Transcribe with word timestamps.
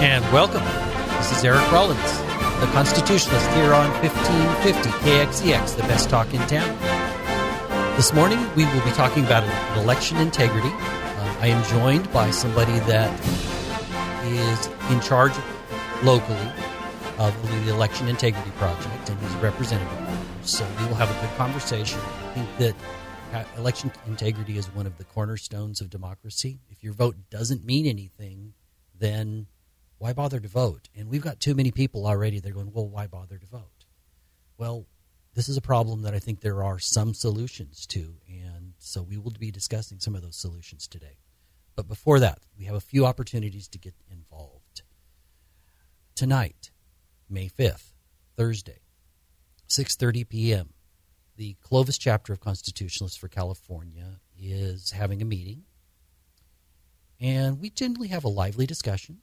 And 0.00 0.24
welcome. 0.32 0.64
This 1.18 1.30
is 1.36 1.44
Eric 1.44 1.70
Rollins, 1.70 2.00
the 2.60 2.66
constitutionalist 2.72 3.46
here 3.50 3.74
on 3.74 3.90
1550 4.00 4.88
KXEX, 4.88 5.76
the 5.76 5.82
best 5.82 6.08
talk 6.08 6.32
in 6.32 6.40
town. 6.46 6.74
This 7.96 8.10
morning 8.14 8.38
we 8.56 8.64
will 8.64 8.82
be 8.82 8.92
talking 8.92 9.26
about 9.26 9.44
election 9.76 10.16
integrity. 10.16 10.70
Uh, 10.70 11.36
I 11.40 11.48
am 11.48 11.62
joined 11.64 12.10
by 12.14 12.30
somebody 12.30 12.78
that 12.88 13.12
is 14.24 14.68
in 14.90 15.02
charge 15.02 15.34
locally 16.02 16.48
of 17.18 17.36
the 17.50 17.70
Election 17.70 18.08
Integrity 18.08 18.52
Project, 18.52 19.10
and 19.10 19.20
he's 19.20 19.34
a 19.34 19.38
representative. 19.40 20.18
So 20.44 20.66
we 20.78 20.86
will 20.86 20.94
have 20.94 21.10
a 21.10 21.20
good 21.20 21.36
conversation. 21.36 22.00
I 22.00 22.32
think 22.32 22.56
that 22.56 22.74
uh, 23.34 23.44
election 23.58 23.92
integrity 24.06 24.56
is 24.56 24.74
one 24.74 24.86
of 24.86 24.96
the 24.96 25.04
cornerstones 25.04 25.82
of 25.82 25.90
democracy. 25.90 26.58
If 26.70 26.82
your 26.82 26.94
vote 26.94 27.16
doesn't 27.28 27.66
mean 27.66 27.84
anything, 27.84 28.54
then 28.98 29.46
why 30.00 30.14
bother 30.14 30.40
to 30.40 30.48
vote? 30.48 30.88
And 30.96 31.10
we've 31.10 31.20
got 31.20 31.40
too 31.40 31.54
many 31.54 31.70
people 31.70 32.06
already. 32.06 32.40
They're 32.40 32.54
going, 32.54 32.72
well, 32.72 32.88
why 32.88 33.06
bother 33.06 33.36
to 33.36 33.46
vote? 33.46 33.84
Well, 34.56 34.86
this 35.34 35.46
is 35.46 35.58
a 35.58 35.62
problem 35.62 36.00
that 36.02 36.14
I 36.14 36.18
think 36.18 36.40
there 36.40 36.64
are 36.64 36.78
some 36.78 37.12
solutions 37.12 37.86
to, 37.88 38.14
and 38.26 38.72
so 38.78 39.02
we 39.02 39.18
will 39.18 39.34
be 39.38 39.50
discussing 39.50 40.00
some 40.00 40.14
of 40.14 40.22
those 40.22 40.36
solutions 40.36 40.88
today. 40.88 41.18
But 41.76 41.86
before 41.86 42.18
that, 42.18 42.38
we 42.58 42.64
have 42.64 42.74
a 42.74 42.80
few 42.80 43.04
opportunities 43.04 43.68
to 43.68 43.78
get 43.78 43.92
involved. 44.10 44.82
Tonight, 46.14 46.70
May 47.28 47.50
5th, 47.50 47.92
Thursday, 48.38 48.80
6:30 49.68 50.26
p.m., 50.26 50.70
the 51.36 51.56
Clovis 51.60 51.98
chapter 51.98 52.32
of 52.32 52.40
Constitutionalists 52.40 53.18
for 53.18 53.28
California 53.28 54.20
is 54.38 54.92
having 54.92 55.20
a 55.20 55.26
meeting. 55.26 55.64
And 57.20 57.60
we 57.60 57.68
generally 57.68 58.08
have 58.08 58.24
a 58.24 58.28
lively 58.28 58.66
discussion 58.66 59.18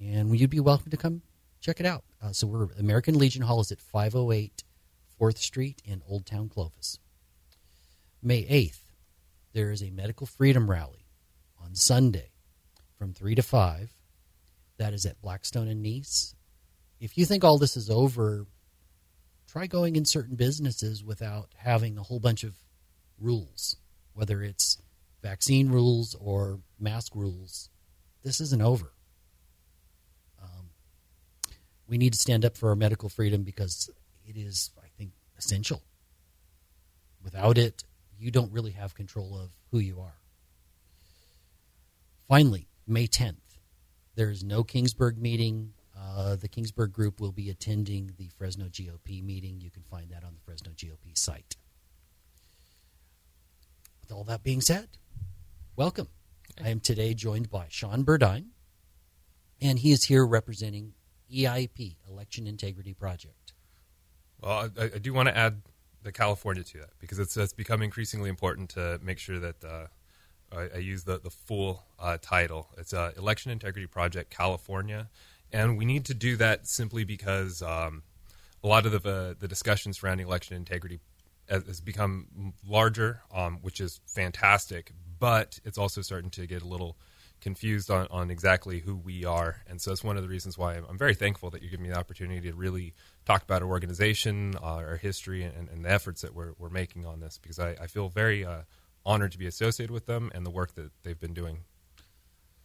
and 0.00 0.36
you'd 0.38 0.50
be 0.50 0.60
welcome 0.60 0.90
to 0.90 0.96
come 0.96 1.22
check 1.60 1.78
it 1.78 1.86
out. 1.86 2.04
Uh, 2.22 2.32
so 2.32 2.46
we're 2.46 2.68
American 2.78 3.18
Legion 3.18 3.42
Hall 3.42 3.60
is 3.60 3.70
at 3.70 3.80
508 3.80 4.64
4th 5.20 5.38
Street 5.38 5.82
in 5.84 6.02
Old 6.08 6.24
Town 6.24 6.48
Clovis. 6.48 6.98
May 8.22 8.44
8th, 8.44 8.80
there 9.52 9.70
is 9.70 9.82
a 9.82 9.90
medical 9.90 10.26
freedom 10.26 10.70
rally 10.70 11.06
on 11.62 11.74
Sunday 11.74 12.30
from 12.98 13.12
3 13.12 13.34
to 13.34 13.42
5. 13.42 13.92
That 14.78 14.94
is 14.94 15.04
at 15.04 15.20
Blackstone 15.20 15.68
and 15.68 15.82
Nees. 15.82 16.34
If 17.00 17.18
you 17.18 17.26
think 17.26 17.44
all 17.44 17.58
this 17.58 17.76
is 17.76 17.90
over, 17.90 18.46
try 19.46 19.66
going 19.66 19.96
in 19.96 20.06
certain 20.06 20.36
businesses 20.36 21.04
without 21.04 21.50
having 21.56 21.98
a 21.98 22.02
whole 22.02 22.20
bunch 22.20 22.44
of 22.44 22.54
rules, 23.18 23.76
whether 24.14 24.42
it's 24.42 24.78
vaccine 25.22 25.70
rules 25.70 26.14
or 26.14 26.60
mask 26.78 27.14
rules. 27.14 27.68
This 28.22 28.40
isn't 28.40 28.62
over 28.62 28.92
we 31.90 31.98
need 31.98 32.12
to 32.12 32.18
stand 32.18 32.44
up 32.44 32.56
for 32.56 32.68
our 32.68 32.76
medical 32.76 33.08
freedom 33.08 33.42
because 33.42 33.90
it 34.24 34.36
is, 34.36 34.70
I 34.78 34.86
think, 34.96 35.10
essential. 35.36 35.82
Without 37.22 37.58
it, 37.58 37.82
you 38.16 38.30
don't 38.30 38.52
really 38.52 38.70
have 38.70 38.94
control 38.94 39.36
of 39.36 39.50
who 39.72 39.80
you 39.80 40.00
are. 40.00 40.14
Finally, 42.28 42.68
May 42.86 43.08
10th, 43.08 43.58
there 44.14 44.30
is 44.30 44.44
no 44.44 44.62
Kingsburg 44.62 45.18
meeting. 45.18 45.72
Uh, 45.98 46.36
the 46.36 46.48
Kingsburg 46.48 46.92
group 46.92 47.20
will 47.20 47.32
be 47.32 47.50
attending 47.50 48.12
the 48.16 48.28
Fresno 48.38 48.66
GOP 48.66 49.22
meeting. 49.22 49.60
You 49.60 49.70
can 49.70 49.82
find 49.82 50.10
that 50.10 50.22
on 50.22 50.34
the 50.34 50.40
Fresno 50.40 50.70
GOP 50.70 51.18
site. 51.18 51.56
With 54.00 54.12
all 54.12 54.24
that 54.24 54.44
being 54.44 54.60
said, 54.60 54.88
welcome. 55.74 56.08
I 56.62 56.68
am 56.68 56.78
today 56.78 57.14
joined 57.14 57.50
by 57.50 57.66
Sean 57.68 58.04
Burdine, 58.04 58.50
and 59.60 59.80
he 59.80 59.90
is 59.90 60.04
here 60.04 60.24
representing 60.24 60.94
EIP, 61.32 61.96
Election 62.08 62.46
Integrity 62.46 62.94
Project? 62.94 63.52
Well, 64.40 64.70
I, 64.78 64.84
I 64.84 64.98
do 64.98 65.12
want 65.12 65.28
to 65.28 65.36
add 65.36 65.62
the 66.02 66.12
California 66.12 66.62
to 66.62 66.78
that 66.78 66.98
because 66.98 67.18
it's, 67.18 67.36
it's 67.36 67.52
become 67.52 67.82
increasingly 67.82 68.30
important 68.30 68.70
to 68.70 68.98
make 69.02 69.18
sure 69.18 69.38
that 69.38 69.64
uh, 69.64 69.86
I, 70.52 70.68
I, 70.76 70.78
use 70.78 71.04
the, 71.04 71.18
the 71.18 71.30
full 71.30 71.82
uh, 71.98 72.16
title. 72.20 72.68
It's 72.78 72.94
uh, 72.94 73.12
Election 73.18 73.52
Integrity 73.52 73.86
Project 73.86 74.30
California. 74.30 75.08
And 75.52 75.76
we 75.76 75.84
need 75.84 76.04
to 76.06 76.14
do 76.14 76.36
that 76.36 76.66
simply 76.66 77.04
because 77.04 77.60
um, 77.60 78.02
a 78.64 78.68
lot 78.68 78.86
of 78.86 79.02
the, 79.02 79.10
uh, 79.10 79.34
the 79.38 79.48
discussion 79.48 79.92
surrounding 79.92 80.26
election 80.26 80.56
integrity 80.56 81.00
has, 81.48 81.80
become 81.80 82.54
larger, 82.66 83.22
um, 83.34 83.58
which 83.60 83.80
is 83.80 84.00
fantastic, 84.06 84.92
but 85.18 85.58
it's 85.64 85.76
also 85.76 86.00
starting 86.00 86.30
to 86.30 86.46
get 86.46 86.62
a 86.62 86.66
little– 86.66 86.96
confused 87.40 87.90
on, 87.90 88.06
on 88.10 88.30
exactly 88.30 88.80
who 88.80 88.96
we 88.96 89.24
are. 89.24 89.62
And 89.68 89.80
so 89.80 89.92
it's 89.92 90.04
one 90.04 90.16
of 90.16 90.22
the 90.22 90.28
reasons 90.28 90.58
why 90.58 90.74
I'm, 90.74 90.84
I'm 90.88 90.98
very 90.98 91.14
thankful 91.14 91.50
that 91.50 91.62
you 91.62 91.70
give 91.70 91.80
me 91.80 91.88
the 91.88 91.98
opportunity 91.98 92.50
to 92.50 92.54
really 92.54 92.94
talk 93.24 93.42
about 93.42 93.62
our 93.62 93.68
organization, 93.68 94.54
uh, 94.62 94.76
our 94.76 94.96
history, 94.96 95.42
and, 95.42 95.68
and, 95.68 95.84
the 95.84 95.90
efforts 95.90 96.22
that 96.22 96.34
we're, 96.34 96.52
we're 96.58 96.70
making 96.70 97.06
on 97.06 97.20
this 97.20 97.38
because 97.38 97.58
I, 97.58 97.70
I 97.80 97.86
feel 97.86 98.08
very 98.08 98.44
uh, 98.44 98.62
honored 99.04 99.32
to 99.32 99.38
be 99.38 99.46
associated 99.46 99.92
with 99.92 100.06
them 100.06 100.30
and 100.34 100.44
the 100.44 100.50
work 100.50 100.74
that 100.74 100.90
they've 101.02 101.18
been 101.18 101.34
doing. 101.34 101.60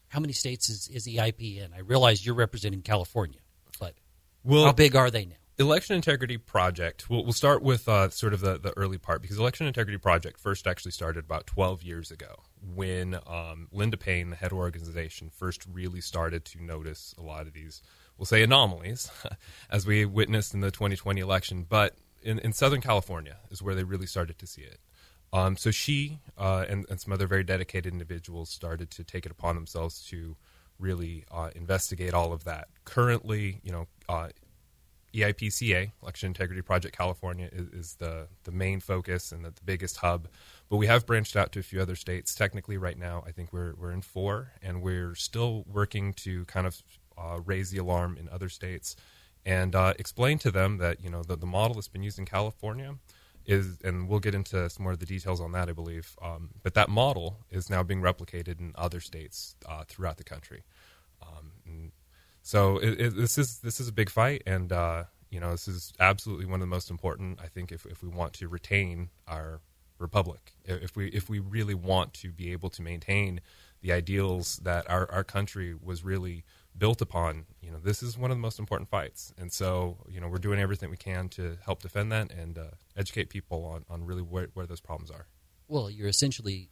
How 0.10 0.20
many 0.20 0.34
states 0.34 0.70
is, 0.70 0.88
is 0.88 1.08
EIP 1.08 1.58
in? 1.58 1.74
I 1.74 1.80
realize 1.80 2.26
you're 2.26 2.36
representing 2.36 2.82
California, 2.82 3.40
but 3.80 3.96
well, 4.44 4.66
how 4.66 4.72
big 4.74 4.96
are 4.96 5.10
they 5.10 5.26
now? 5.26 5.36
Election 5.58 5.96
Integrity 5.96 6.38
Project. 6.38 7.10
We'll, 7.10 7.24
we'll 7.24 7.34
start 7.34 7.62
with 7.64 7.88
uh, 7.88 8.10
sort 8.10 8.34
of 8.34 8.42
the, 8.42 8.60
the 8.60 8.74
early 8.78 8.98
part 8.98 9.22
because 9.22 9.38
Election 9.38 9.68
Integrity 9.68 9.98
Project 9.98 10.40
first 10.40 10.68
actually 10.68 10.92
started 10.92 11.24
about 11.24 11.48
12 11.48 11.82
years 11.82 12.12
ago 12.12 12.44
when 12.74 13.16
um, 13.26 13.70
Linda 13.72 13.96
Paine, 13.96 14.32
the 14.32 14.36
head 14.36 14.52
of 14.52 14.58
organization, 14.58 15.30
first 15.30 15.66
really 15.72 16.02
started 16.02 16.44
to 16.46 16.64
notice 16.64 17.16
a 17.18 17.22
lot 17.22 17.48
of 17.48 17.54
these, 17.54 17.82
we'll 18.18 18.26
say 18.26 18.44
anomalies, 18.44 19.10
as 19.70 19.88
we 19.88 20.04
witnessed 20.04 20.54
in 20.54 20.60
the 20.60 20.72
2020 20.72 21.22
election. 21.22 21.66
But 21.68 21.96
in, 22.22 22.40
in 22.40 22.52
Southern 22.52 22.82
California 22.82 23.38
is 23.50 23.62
where 23.62 23.76
they 23.76 23.84
really 23.84 24.08
started 24.08 24.38
to 24.40 24.48
see 24.48 24.64
it. 24.64 24.80
Um, 25.32 25.56
so 25.56 25.72
she 25.72 26.20
uh, 26.38 26.66
and, 26.68 26.86
and, 26.90 27.00
some 27.00 27.12
other 27.12 27.28
very 27.28 27.44
dedicated 27.44 27.92
individuals 27.92 28.50
started 28.50 28.90
to 28.92 29.04
take 29.04 29.26
it 29.26 29.32
upon 29.32 29.56
themselves 29.56 30.06
to 30.10 30.38
really 30.80 31.26
uh, 31.32 31.50
investigate 31.56 32.14
all 32.14 32.32
of 32.32 32.44
that. 32.46 32.68
Currently, 32.86 33.60
you 33.64 33.72
know, 33.72 33.88
uh, 34.08 34.30
EIPCA, 35.16 35.92
Election 36.02 36.28
Integrity 36.28 36.62
Project 36.62 36.98
California, 36.98 37.50
is, 37.52 37.68
is 37.70 37.96
the, 37.96 38.28
the 38.44 38.52
main 38.52 38.80
focus 38.80 39.32
and 39.32 39.44
the, 39.46 39.50
the, 39.50 39.62
biggest 39.64 39.98
hub. 39.98 40.28
But 40.70 40.78
we 40.78 40.88
have 40.88 41.06
branched 41.06 41.36
out 41.36 41.52
to 41.54 41.60
a 41.60 41.64
few 41.64 41.82
other 41.82 41.96
states. 41.96 42.36
Technically, 42.36 42.78
right 42.78 42.98
now, 42.98 43.24
I 43.26 43.32
think 43.32 43.54
we're, 43.54 43.74
we're 43.76 43.92
in 43.92 44.02
four, 44.02 44.52
and 44.62 44.82
we're 44.82 45.16
still 45.16 45.66
working 45.72 46.14
to 46.14 46.46
kind 46.46 46.68
of 46.68 46.82
uh, 47.18 47.40
raise 47.46 47.72
the 47.72 47.78
alarm 47.78 48.18
in 48.20 48.30
other 48.30 48.50
states 48.50 48.96
and 49.46 49.76
uh, 49.76 49.94
explain 50.00 50.40
to 50.40 50.52
them 50.52 50.78
that 50.78 51.04
you 51.04 51.10
know 51.10 51.24
the, 51.24 51.36
the 51.36 51.46
model 51.46 51.76
that's 51.76 51.88
been 51.88 52.04
used 52.04 52.18
in 52.18 52.26
California 52.26 52.96
is, 53.46 53.78
and 53.84 54.10
we'll 54.10 54.20
get 54.20 54.34
into 54.34 54.70
some 54.70 54.84
more 54.84 54.94
of 54.94 55.00
the 55.00 55.06
details 55.06 55.40
on 55.40 55.52
that, 55.52 55.70
I 55.70 55.72
believe. 55.72 56.16
Um, 56.22 56.50
but 56.64 56.74
that 56.74 56.90
model 56.90 57.38
is 57.52 57.70
now 57.70 57.84
being 57.84 58.02
replicated 58.02 58.60
in 58.60 58.74
other 58.76 59.00
states 59.00 59.56
uh, 59.68 59.84
throughout 59.88 60.18
the 60.18 60.24
country. 60.24 60.64
Um, 61.22 61.52
so 62.46 62.78
it, 62.78 63.02
it, 63.02 63.16
this 63.16 63.40
is 63.40 63.58
this 63.62 63.80
is 63.80 63.88
a 63.88 63.92
big 63.92 64.12
fight, 64.12 64.44
and 64.46 64.72
uh, 64.72 65.06
you 65.32 65.40
know 65.40 65.50
this 65.50 65.68
is 65.68 65.94
absolutely 66.00 66.46
one 66.46 66.56
of 66.56 66.60
the 66.60 66.68
most 66.68 66.92
important. 66.92 67.40
I 67.44 67.48
think 67.48 67.72
if 67.72 67.88
if 67.88 68.04
we 68.04 68.08
want 68.08 68.34
to 68.34 68.48
retain 68.48 69.10
our 69.28 69.62
republic, 69.98 70.54
if 70.64 70.96
we 70.96 71.08
if 71.08 71.28
we 71.28 71.40
really 71.40 71.74
want 71.74 72.14
to 72.14 72.32
be 72.32 72.52
able 72.52 72.70
to 72.70 72.84
maintain 72.84 73.42
the 73.82 73.92
ideals 73.92 74.58
that 74.58 74.88
our 74.88 75.12
our 75.12 75.24
country 75.24 75.74
was 75.74 76.04
really 76.04 76.46
built 76.78 77.02
upon, 77.02 77.46
you 77.62 77.72
know, 77.72 77.80
this 77.80 78.04
is 78.04 78.16
one 78.16 78.30
of 78.30 78.38
the 78.38 78.42
most 78.42 78.60
important 78.60 78.92
fights. 78.92 79.34
And 79.40 79.52
so, 79.52 79.98
you 80.08 80.22
know, 80.22 80.28
we're 80.28 80.38
doing 80.38 80.60
everything 80.60 80.92
we 80.92 80.98
can 80.98 81.30
to 81.30 81.58
help 81.66 81.82
defend 81.82 82.12
that 82.12 82.32
and 82.32 82.60
uh, 82.60 82.64
educate 82.96 83.30
people 83.30 83.66
on 83.66 83.86
on 83.90 84.06
really 84.06 84.22
where 84.22 84.50
where 84.54 84.68
those 84.68 84.82
problems 84.82 85.10
are. 85.10 85.26
Well, 85.68 85.90
you're 85.90 86.10
essentially 86.10 86.70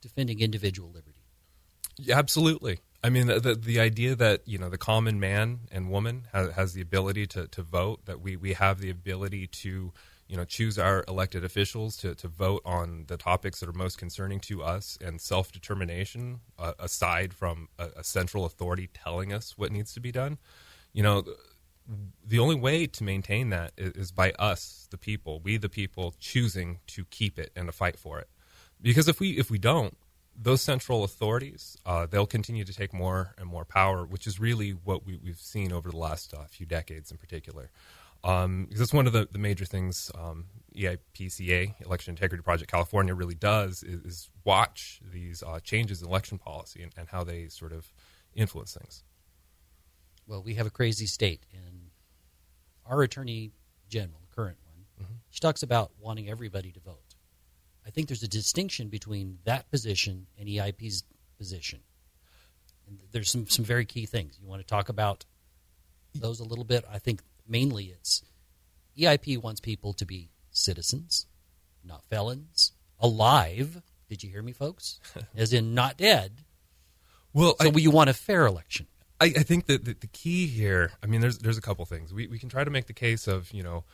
defending 0.00 0.40
individual 0.40 0.90
liberty. 0.90 1.26
Yeah, 1.98 2.18
absolutely. 2.18 2.78
I 3.02 3.10
mean, 3.10 3.26
the, 3.26 3.54
the, 3.54 3.78
idea 3.78 4.14
that 4.16 4.42
you 4.46 4.58
know 4.58 4.68
the 4.68 4.78
common 4.78 5.20
man 5.20 5.60
and 5.70 5.90
woman 5.90 6.26
has, 6.32 6.52
has 6.52 6.72
the 6.72 6.80
ability 6.80 7.26
to, 7.28 7.46
to 7.48 7.62
vote, 7.62 8.04
that 8.06 8.20
we, 8.20 8.36
we 8.36 8.54
have 8.54 8.80
the 8.80 8.90
ability 8.90 9.46
to 9.48 9.92
you 10.28 10.36
know 10.36 10.44
choose 10.44 10.78
our 10.78 11.04
elected 11.06 11.44
officials 11.44 11.96
to, 11.98 12.14
to 12.16 12.28
vote 12.28 12.62
on 12.64 13.04
the 13.06 13.16
topics 13.16 13.60
that 13.60 13.68
are 13.68 13.74
most 13.74 13.98
concerning 13.98 14.40
to 14.40 14.62
us 14.62 14.98
and 15.04 15.20
self 15.20 15.52
determination, 15.52 16.40
uh, 16.58 16.72
aside 16.78 17.32
from 17.32 17.68
a, 17.78 17.88
a, 17.98 18.04
central 18.04 18.44
authority 18.44 18.88
telling 18.92 19.32
us 19.32 19.54
what 19.56 19.70
needs 19.70 19.92
to 19.94 20.00
be 20.00 20.10
done. 20.10 20.38
You 20.92 21.02
know, 21.02 21.24
the 22.26 22.38
only 22.38 22.56
way 22.56 22.86
to 22.86 23.04
maintain 23.04 23.50
that 23.50 23.72
is 23.76 24.10
by 24.10 24.32
us, 24.32 24.88
the 24.90 24.98
people, 24.98 25.40
we 25.40 25.56
the 25.58 25.68
people, 25.68 26.14
choosing 26.18 26.80
to 26.88 27.04
keep 27.04 27.38
it 27.38 27.52
and 27.54 27.68
to 27.68 27.72
fight 27.72 27.98
for 27.98 28.18
it. 28.18 28.28
Because 28.80 29.08
if 29.08 29.20
we 29.20 29.30
if 29.32 29.50
we 29.50 29.58
don't, 29.58 29.96
those 30.38 30.60
central 30.60 31.04
authorities, 31.04 31.76
uh, 31.86 32.06
they'll 32.06 32.26
continue 32.26 32.64
to 32.64 32.72
take 32.72 32.92
more 32.92 33.34
and 33.38 33.48
more 33.48 33.64
power, 33.64 34.04
which 34.04 34.26
is 34.26 34.38
really 34.38 34.70
what 34.70 35.06
we, 35.06 35.18
have 35.26 35.38
seen 35.38 35.72
over 35.72 35.90
the 35.90 35.96
last 35.96 36.34
uh, 36.34 36.44
few 36.48 36.66
decades 36.66 37.10
in 37.10 37.16
particular. 37.16 37.70
Um, 38.24 38.64
because 38.64 38.80
that's 38.80 38.92
one 38.92 39.06
of 39.06 39.12
the, 39.12 39.28
the 39.30 39.38
major 39.38 39.64
things 39.64 40.10
um, 40.18 40.46
EIPCA, 40.74 41.84
Election 41.84 42.12
Integrity 42.12 42.42
Project 42.42 42.70
California, 42.70 43.14
really 43.14 43.34
does 43.34 43.82
is, 43.82 44.00
is 44.04 44.30
watch 44.44 45.00
these 45.12 45.42
uh, 45.42 45.60
changes 45.60 46.02
in 46.02 46.08
election 46.08 46.38
policy 46.38 46.82
and, 46.82 46.92
and, 46.96 47.08
how 47.08 47.22
they 47.22 47.48
sort 47.48 47.72
of 47.72 47.92
influence 48.34 48.74
things. 48.74 49.04
Well, 50.26 50.42
we 50.42 50.54
have 50.54 50.66
a 50.66 50.70
crazy 50.70 51.06
state, 51.06 51.46
and 51.52 51.90
our 52.84 53.02
attorney 53.02 53.52
general, 53.88 54.22
current 54.34 54.58
one, 54.64 54.66
she 55.30 55.40
talks 55.40 55.62
about 55.62 55.92
wanting 56.00 56.30
everybody 56.30 56.72
to 56.72 56.80
vote. 56.80 57.05
I 57.86 57.90
think 57.90 58.08
there's 58.08 58.22
a 58.22 58.28
distinction 58.28 58.88
between 58.88 59.38
that 59.44 59.70
position 59.70 60.26
and 60.38 60.48
EIP's 60.48 61.04
position. 61.38 61.80
And 62.88 62.98
there's 63.12 63.30
some, 63.30 63.46
some 63.48 63.64
very 63.64 63.84
key 63.84 64.06
things. 64.06 64.38
You 64.40 64.48
want 64.48 64.60
to 64.60 64.66
talk 64.66 64.88
about 64.88 65.24
those 66.14 66.40
a 66.40 66.44
little 66.44 66.64
bit? 66.64 66.84
I 66.90 66.98
think 66.98 67.20
mainly 67.48 67.86
it's 67.86 68.22
EIP 68.98 69.42
wants 69.42 69.60
people 69.60 69.92
to 69.94 70.04
be 70.04 70.30
citizens, 70.50 71.26
not 71.84 72.02
felons, 72.08 72.72
alive. 72.98 73.82
Did 74.08 74.22
you 74.22 74.30
hear 74.30 74.42
me, 74.42 74.52
folks? 74.52 75.00
As 75.36 75.52
in 75.52 75.74
not 75.74 75.96
dead. 75.96 76.44
Well, 77.32 77.54
So 77.60 77.68
I, 77.68 77.72
you 77.76 77.90
want 77.90 78.10
a 78.10 78.14
fair 78.14 78.46
election. 78.46 78.86
I, 79.20 79.26
I 79.26 79.42
think 79.42 79.66
that 79.66 79.84
the, 79.84 79.94
the 79.94 80.06
key 80.08 80.46
here, 80.46 80.92
I 81.02 81.06
mean, 81.06 81.20
there's 81.20 81.38
there's 81.38 81.58
a 81.58 81.62
couple 81.62 81.84
things. 81.86 82.12
We 82.12 82.26
we 82.26 82.38
can 82.38 82.48
try 82.48 82.64
to 82.64 82.70
make 82.70 82.86
the 82.86 82.92
case 82.92 83.26
of 83.26 83.50
you 83.52 83.62
know 83.62 83.84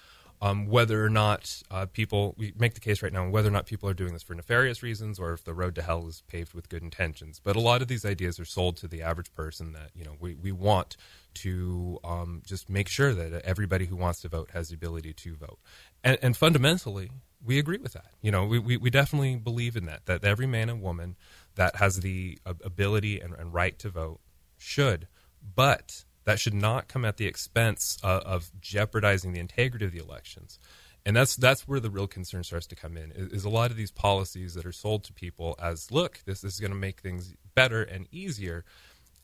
um, 0.43 0.67
whether 0.67 1.05
or 1.05 1.09
not 1.09 1.63
uh, 1.71 1.87
people 1.87 2.35
we 2.37 2.53
make 2.59 2.75
the 2.75 2.81
case 2.81 3.01
right 3.01 3.13
now 3.13 3.29
whether 3.29 3.49
or 3.49 3.53
not 3.53 3.65
people 3.65 3.89
are 3.89 3.95
doing 3.95 4.13
this 4.13 4.25
for 4.25 4.35
nefarious 4.35 4.83
reasons 4.83 5.21
or 5.21 5.33
if 5.33 5.45
the 5.45 5.55
road 5.55 5.77
to 5.77 5.83
hell 5.83 6.07
is 6.09 6.25
paved 6.27 6.53
with 6.53 6.69
good 6.69 6.83
intentions. 6.83 7.41
But 7.43 7.55
a 7.55 7.61
lot 7.61 7.81
of 7.81 7.87
these 7.87 8.05
ideas 8.05 8.41
are 8.41 8.45
sold 8.45 8.77
to 8.79 8.89
the 8.89 9.03
average 9.03 9.33
person 9.35 9.73
that 9.73 9.91
you 9.95 10.05
know 10.05 10.17
we 10.21 10.35
we 10.35 10.51
want 10.51 10.97
to 11.35 11.99
um, 12.03 12.43
just 12.45 12.69
make 12.69 12.89
sure 12.89 13.15
that 13.15 13.43
everybody 13.45 13.87
who 13.87 13.97
wants 13.97 14.21
to 14.23 14.29
vote 14.29 14.51
has 14.53 14.69
the 14.69 14.75
ability 14.75 15.13
to 15.13 15.37
vote, 15.37 15.61
and, 16.03 16.19
and 16.21 16.37
fundamentally 16.37 17.11
we 17.45 17.59
agree 17.59 17.79
with 17.79 17.93
that. 17.93 18.13
You 18.21 18.31
know, 18.31 18.45
we, 18.45 18.59
we, 18.59 18.77
we 18.77 18.91
definitely 18.91 19.37
believe 19.37 19.77
in 19.77 19.87
that 19.87 20.07
that 20.07 20.25
every 20.25 20.47
man 20.47 20.69
and 20.69 20.83
woman 20.83 21.17
that 21.55 21.77
has 21.77 22.01
the 22.01 22.39
uh, 22.45 22.55
ability 22.65 23.21
and, 23.21 23.35
and 23.35 23.55
right 23.55 23.79
to 23.79 23.91
vote 23.91 24.21
should, 24.59 25.07
but 25.55 26.05
that 26.25 26.41
should 26.41 26.55
not 26.55 26.89
come 26.89 27.05
at 27.05 27.17
the 27.17 27.27
expense 27.27 27.99
uh, 28.03 28.21
of 28.25 28.51
jeopardizing 28.61 29.33
the 29.33 29.41
integrity 29.41 29.85
of 29.85 29.93
the 29.93 29.99
elections. 29.99 30.59
And 31.05 31.17
that's 31.17 31.35
that's 31.35 31.67
where 31.67 31.81
the 31.81 31.91
real 31.91 32.07
concern 32.07 32.45
starts 32.45 32.67
to 32.69 32.77
come 32.77 32.97
in. 32.97 33.11
Is, 33.13 33.33
is 33.33 33.45
a 33.45 33.49
lot 33.51 33.71
of 33.71 33.77
these 33.77 33.91
policies 33.91 34.55
that 34.55 34.65
are 34.65 34.73
sold 34.73 35.05
to 35.05 35.13
people 35.13 35.57
as, 35.61 35.91
look, 35.91 36.21
this, 36.25 36.43
this 36.43 36.55
is 36.55 36.61
going 36.61 36.71
to 36.71 36.77
make 36.79 37.01
things 37.01 37.35
better 37.55 37.83
and 37.83 38.07
easier, 38.13 38.65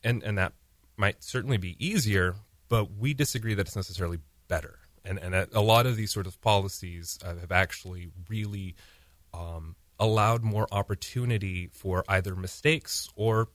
and 0.03 0.23
and 0.25 0.39
that 0.39 0.55
might 0.97 1.23
certainly 1.23 1.57
be 1.57 1.77
easier, 1.79 2.35
but 2.69 2.91
we 2.99 3.15
disagree 3.15 3.55
that 3.55 3.67
it's 3.67 3.77
necessarily 3.77 4.19
better. 4.49 4.81
And 5.05 5.19
and 5.19 5.33
that 5.33 5.51
a 5.55 5.61
lot 5.61 5.87
of 5.87 5.95
these 5.97 6.11
sort 6.11 6.27
of 6.27 6.41
policies 6.41 7.19
uh, 7.25 7.37
have 7.37 7.53
actually 7.53 8.11
really 8.29 8.75
um, 9.33 9.77
allowed 10.01 10.43
more 10.43 10.67
opportunity 10.73 11.69
for 11.73 12.05
either 12.09 12.35
mistakes 12.35 13.09
or 13.15 13.49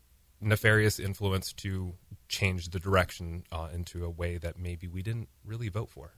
nefarious 0.43 0.99
influence 0.99 1.53
to 1.53 1.93
change 2.27 2.69
the 2.69 2.79
direction 2.79 3.43
uh, 3.51 3.69
into 3.73 4.03
a 4.05 4.09
way 4.09 4.37
that 4.37 4.57
maybe 4.59 4.87
we 4.87 5.01
didn't 5.01 5.29
really 5.45 5.69
vote 5.69 5.89
for. 5.89 6.13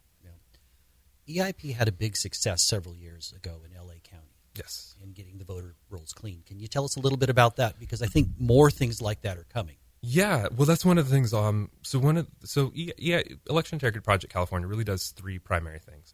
EIP 1.28 1.66
E 1.66 1.72
had 1.72 1.88
a 1.88 1.92
big 1.92 2.16
success 2.16 2.62
several 2.62 2.96
years 2.96 3.34
ago 3.36 3.62
in 3.66 3.76
LA 3.76 3.94
County 4.04 4.30
Yes. 4.56 4.96
in 5.04 5.12
getting 5.12 5.40
the 5.40 5.44
voter 5.44 5.74
rolls 5.90 6.14
clean. 6.14 6.44
Can 6.46 6.60
you 6.60 6.68
tell 6.68 6.86
us 6.86 6.96
a 6.98 7.00
little 7.00 7.18
bit 7.18 7.32
about 7.32 7.56
that? 7.56 7.80
Because 7.80 8.04
I 8.04 8.06
think 8.06 8.28
more 8.38 8.70
things 8.70 9.02
like 9.02 9.22
that 9.22 9.36
are 9.38 9.46
coming. 9.46 9.78
Yeah, 10.02 10.50
well, 10.56 10.68
that's 10.68 10.86
one 10.86 11.00
of 11.00 11.10
the 11.10 11.12
things. 11.16 11.34
Um, 11.34 11.72
so 11.82 11.98
one 11.98 12.18
of 12.18 12.28
so 12.44 12.72
E- 12.76 12.92
yeah, 13.00 13.24
Election 13.50 13.78
Integrity 13.78 14.04
Project 14.04 14.32
California 14.32 14.68
really 14.68 14.84
does 14.84 15.08
three 15.10 15.40
primary 15.40 15.80
things. 15.80 16.14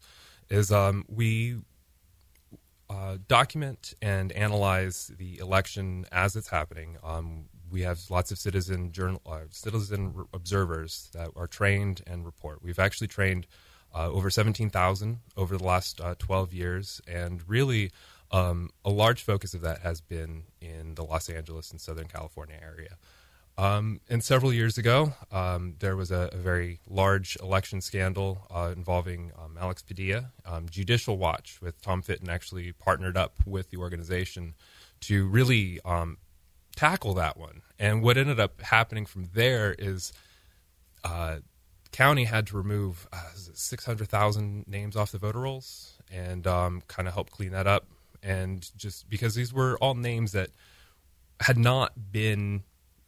Is 0.50 0.72
um, 0.72 1.04
we 1.10 1.58
uh, 2.90 3.18
document 3.28 3.94
and 4.02 4.32
analyze 4.32 5.12
the 5.18 5.40
election 5.40 6.06
as 6.12 6.38
it's 6.38 6.48
happening. 6.48 6.98
Um, 7.04 7.50
we 7.72 7.82
have 7.82 8.00
lots 8.10 8.32
of 8.32 8.38
citizen 8.38 8.92
journal, 8.92 9.22
uh, 9.26 9.46
citizen 9.50 10.14
observers 10.34 11.10
that 11.14 11.30
are 11.36 11.48
trained 11.48 12.02
and 12.06 12.26
report. 12.26 12.62
We've 12.62 12.80
actually 12.80 13.08
trained 13.08 13.48
uh, 13.96 14.10
over 14.10 14.30
seventeen 14.30 14.70
thousand 14.70 15.20
over 15.36 15.58
the 15.58 15.64
last 15.64 16.02
uh, 16.02 16.16
twelve 16.20 16.54
years, 16.54 17.02
and 17.08 17.42
really. 17.48 17.92
Um, 18.34 18.70
a 18.86 18.90
large 18.90 19.24
focus 19.24 19.54
of 19.54 19.60
that 19.64 19.80
has 19.80 20.00
been 20.00 20.44
in 20.62 20.96
the 20.96 21.04
Los 21.04 21.28
Angeles 21.28 21.70
and 21.72 21.82
Southern 21.82 22.08
California 22.08 22.58
area. 22.64 22.96
Um, 23.58 24.00
and 24.10 24.24
several 24.24 24.54
years 24.54 24.78
ago, 24.78 25.14
um, 25.34 25.76
there 25.80 25.98
was 25.98 26.12
a, 26.12 26.30
a 26.32 26.38
very 26.38 26.80
large 26.88 27.36
election 27.44 27.82
scandal 27.82 28.48
uh, 28.50 28.72
involving 28.74 29.34
um, 29.38 29.58
Alex 29.60 29.82
Padilla. 29.82 30.32
Um, 30.46 30.70
Judicial 30.70 31.18
Watch 31.18 31.60
with 31.62 31.82
Tom 31.82 32.02
Fitton 32.02 32.30
actually 32.30 32.72
partnered 32.72 33.18
up 33.18 33.34
with 33.46 33.70
the 33.70 33.76
organization 33.76 34.56
to 35.02 35.28
really 35.28 35.82
um, 35.84 36.18
tackle 36.76 37.14
that 37.16 37.38
one. 37.38 37.62
And 37.80 38.02
what 38.02 38.18
ended 38.18 38.40
up 38.40 38.62
happening 38.62 39.06
from 39.06 39.30
there 39.34 39.76
is 39.78 40.14
uh, 41.04 41.38
county 41.92 42.26
had 42.26 42.48
to 42.48 42.58
remove 42.58 43.08
uh, 43.12 43.32
600,000 43.34 44.68
names 44.68 44.96
off 44.96 45.12
the 45.12 45.18
voter 45.18 45.40
rolls 45.40 45.94
and 46.12 46.46
um, 46.48 46.82
kind 46.88 47.08
of 47.08 47.14
help 47.14 47.30
clean 47.30 47.52
that 47.52 47.68
up. 47.68 47.88
And 48.24 48.70
just 48.78 49.10
because 49.10 49.36
these 49.36 49.54
were 49.54 49.78
all 49.80 49.96
names 49.96 50.32
that 50.34 50.50
had 51.40 51.58
not 51.58 52.12
been 52.12 52.64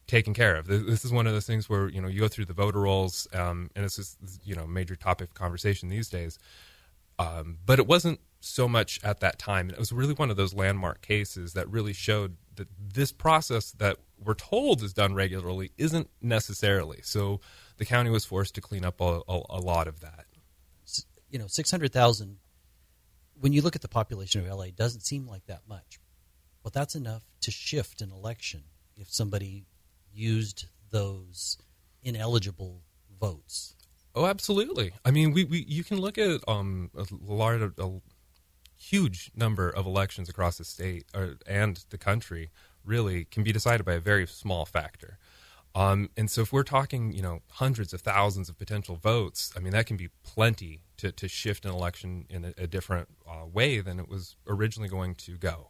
taken 0.08 0.34
care 0.34 0.56
of. 0.56 0.68
This 0.68 1.06
is 1.06 1.12
one 1.12 1.28
of 1.28 1.34
those 1.34 1.46
things 1.46 1.70
where 1.70 1.88
you 1.90 2.02
know 2.02 2.08
you 2.08 2.20
go 2.20 2.28
through 2.28 2.46
the 2.46 2.54
voter 2.54 2.82
rolls, 2.82 3.28
um, 3.34 3.70
and 3.76 3.86
it's 3.86 3.96
just 3.96 4.18
you 4.44 4.56
know 4.56 4.66
major 4.68 4.96
topic 4.96 5.30
of 5.30 5.34
conversation 5.34 5.90
these 5.90 6.10
days. 6.10 6.40
Um, 7.20 7.58
but 7.66 7.80
it 7.80 7.88
wasn't 7.88 8.20
so 8.44 8.68
much 8.68 9.00
at 9.04 9.20
that 9.22 9.40
time. 9.40 9.68
And 9.68 9.74
it 9.74 9.80
was 9.80 9.92
really 9.92 10.14
one 10.14 10.30
of 10.30 10.38
those 10.38 10.54
landmark 10.54 11.02
cases 11.02 11.54
that 11.54 11.70
really 11.70 11.94
showed 11.94 12.36
that 12.56 12.68
this 12.94 13.12
process 13.12 13.72
that 13.74 13.98
we're 14.24 14.34
told 14.34 14.84
is 14.84 14.94
done 14.94 15.14
regularly 15.14 15.72
isn't 15.78 16.10
necessarily. 16.22 17.00
So 17.04 17.40
the 17.78 17.86
county 17.86 18.10
was 18.10 18.26
forced 18.26 18.56
to 18.56 18.62
clean 18.62 18.86
up 18.86 19.02
a, 19.02 19.22
a, 19.28 19.42
a 19.50 19.60
lot 19.60 19.88
of 19.88 20.02
that. 20.02 20.26
You 21.30 21.40
know, 21.40 21.48
600,000, 21.48 22.38
when 23.40 23.54
you 23.54 23.62
look 23.62 23.76
at 23.76 23.82
the 23.82 23.88
population 23.88 24.46
of 24.46 24.58
LA, 24.58 24.68
doesn't 24.76 25.02
seem 25.02 25.28
like 25.28 25.46
that 25.48 25.62
much. 25.68 26.00
But 26.62 26.74
that's 26.74 26.96
enough 26.96 27.24
to 27.42 27.52
shift 27.52 28.02
an 28.02 28.12
election 28.12 28.64
if 28.96 29.12
somebody 29.12 29.66
used 30.14 30.66
those 30.92 31.58
ineligible 32.04 32.82
votes. 33.20 33.76
Oh, 34.16 34.26
absolutely. 34.28 34.94
I 35.04 35.12
mean, 35.12 35.34
we, 35.34 35.44
we 35.44 35.66
you 35.68 35.84
can 35.84 36.00
look 36.00 36.18
at 36.18 36.42
um 36.48 36.92
a 36.96 37.06
large 37.26 37.62
a 37.80 37.90
huge 38.84 39.32
number 39.36 39.70
of 39.70 39.86
elections 39.86 40.30
across 40.30 40.58
the 40.58 40.64
state 40.64 41.06
or, 41.16 41.36
and 41.48 41.86
the 41.90 41.98
country 41.98 42.50
really 42.84 43.26
can 43.26 43.44
be 43.44 43.52
decided 43.52 43.86
by 43.86 43.94
a 43.94 44.00
very 44.00 44.28
small 44.28 44.66
factor. 44.66 45.18
Um, 45.76 46.10
and 46.16 46.30
so 46.30 46.42
if 46.42 46.54
we're 46.54 46.64
talking, 46.64 47.14
you 47.14 47.22
know, 47.22 47.40
hundreds 47.50 47.94
of 47.94 48.02
thousands 48.02 48.48
of 48.50 48.58
potential 48.58 48.96
votes, 48.96 49.52
I 49.56 49.60
mean, 49.60 49.74
that 49.74 49.88
can 49.88 49.98
be 49.98 50.10
plenty 50.24 50.82
to, 50.98 51.12
to 51.12 51.28
shift 51.28 51.66
an 51.66 51.72
election 51.72 52.26
in 52.30 52.46
a, 52.46 52.54
a 52.58 52.68
different 52.68 53.08
uh, 53.28 53.46
way 53.52 53.80
than 53.80 54.00
it 54.00 54.08
was 54.08 54.36
originally 54.48 54.90
going 54.90 55.16
to 55.16 55.38
go. 55.38 55.70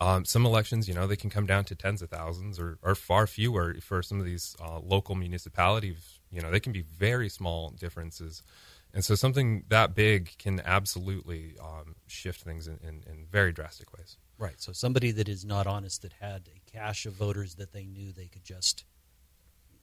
Um, 0.00 0.24
some 0.24 0.44
elections, 0.44 0.88
you 0.88 0.94
know, 0.94 1.06
they 1.06 1.16
can 1.16 1.30
come 1.30 1.46
down 1.46 1.64
to 1.64 1.74
tens 1.74 2.02
of 2.02 2.10
thousands 2.10 2.58
or, 2.58 2.78
or 2.82 2.94
far 2.94 3.26
fewer 3.26 3.76
for 3.80 4.02
some 4.02 4.20
of 4.20 4.26
these 4.26 4.56
uh, 4.62 4.78
local 4.80 5.14
municipalities. 5.14 6.20
You 6.30 6.40
know, 6.40 6.50
they 6.50 6.60
can 6.60 6.72
be 6.72 6.82
very 6.82 7.28
small 7.28 7.70
differences. 7.70 8.42
And 8.94 9.04
so 9.04 9.14
something 9.16 9.64
that 9.68 9.94
big 9.94 10.38
can 10.38 10.62
absolutely 10.64 11.56
um, 11.60 11.96
shift 12.06 12.42
things 12.42 12.68
in, 12.68 12.78
in, 12.82 13.02
in 13.06 13.26
very 13.30 13.52
drastic 13.52 13.92
ways. 13.96 14.16
Right. 14.38 14.60
So 14.60 14.72
somebody 14.72 15.10
that 15.10 15.28
is 15.28 15.44
not 15.44 15.66
honest, 15.66 16.02
that 16.02 16.14
had 16.20 16.48
a 16.54 16.70
cache 16.70 17.04
of 17.04 17.14
voters 17.14 17.56
that 17.56 17.72
they 17.72 17.86
knew 17.86 18.12
they 18.12 18.28
could 18.28 18.44
just, 18.44 18.84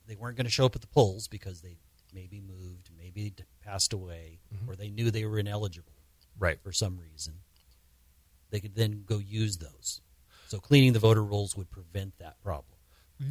they 0.06 0.16
weren't 0.16 0.36
going 0.36 0.46
to 0.46 0.50
show 0.50 0.66
up 0.66 0.74
at 0.74 0.80
the 0.80 0.86
polls 0.86 1.28
because 1.28 1.60
they 1.60 1.76
maybe 2.14 2.40
moved, 2.40 2.90
maybe 2.96 3.34
passed 3.64 3.92
away, 3.92 4.38
or 4.66 4.76
they 4.76 4.90
knew 4.90 5.10
they 5.10 5.24
were 5.24 5.38
ineligible 5.38 5.92
Right. 6.38 6.58
for 6.62 6.72
some 6.72 6.98
reason. 6.98 7.34
They 8.50 8.60
could 8.60 8.74
then 8.74 9.04
go 9.06 9.18
use 9.18 9.58
those. 9.58 10.00
So 10.48 10.58
cleaning 10.58 10.92
the 10.92 10.98
voter 10.98 11.24
rolls 11.24 11.56
would 11.56 11.70
prevent 11.70 12.18
that 12.18 12.40
problem. 12.42 12.76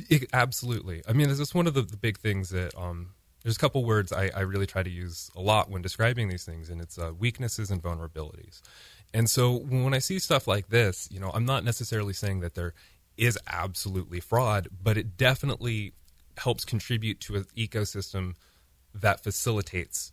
It, 0.09 0.29
absolutely. 0.33 1.03
I 1.07 1.13
mean, 1.13 1.27
this 1.27 1.39
is 1.39 1.53
one 1.53 1.67
of 1.67 1.73
the, 1.73 1.81
the 1.83 1.97
big 1.97 2.17
things 2.17 2.49
that 2.49 2.75
um, 2.77 3.13
there's 3.43 3.55
a 3.55 3.59
couple 3.59 3.83
words 3.83 4.11
I, 4.11 4.29
I 4.35 4.41
really 4.41 4.67
try 4.67 4.83
to 4.83 4.89
use 4.89 5.31
a 5.35 5.41
lot 5.41 5.69
when 5.69 5.81
describing 5.81 6.29
these 6.29 6.45
things, 6.45 6.69
and 6.69 6.81
it's 6.81 6.97
uh, 6.97 7.11
weaknesses 7.17 7.71
and 7.71 7.81
vulnerabilities. 7.81 8.61
And 9.13 9.29
so 9.29 9.57
when 9.57 9.93
I 9.93 9.99
see 9.99 10.19
stuff 10.19 10.47
like 10.47 10.69
this, 10.69 11.09
you 11.11 11.19
know, 11.19 11.31
I'm 11.33 11.45
not 11.45 11.63
necessarily 11.63 12.13
saying 12.13 12.41
that 12.41 12.55
there 12.55 12.73
is 13.17 13.37
absolutely 13.47 14.19
fraud, 14.19 14.69
but 14.81 14.97
it 14.97 15.17
definitely 15.17 15.93
helps 16.37 16.63
contribute 16.65 17.19
to 17.21 17.35
an 17.35 17.45
ecosystem 17.57 18.35
that 18.93 19.23
facilitates 19.23 20.11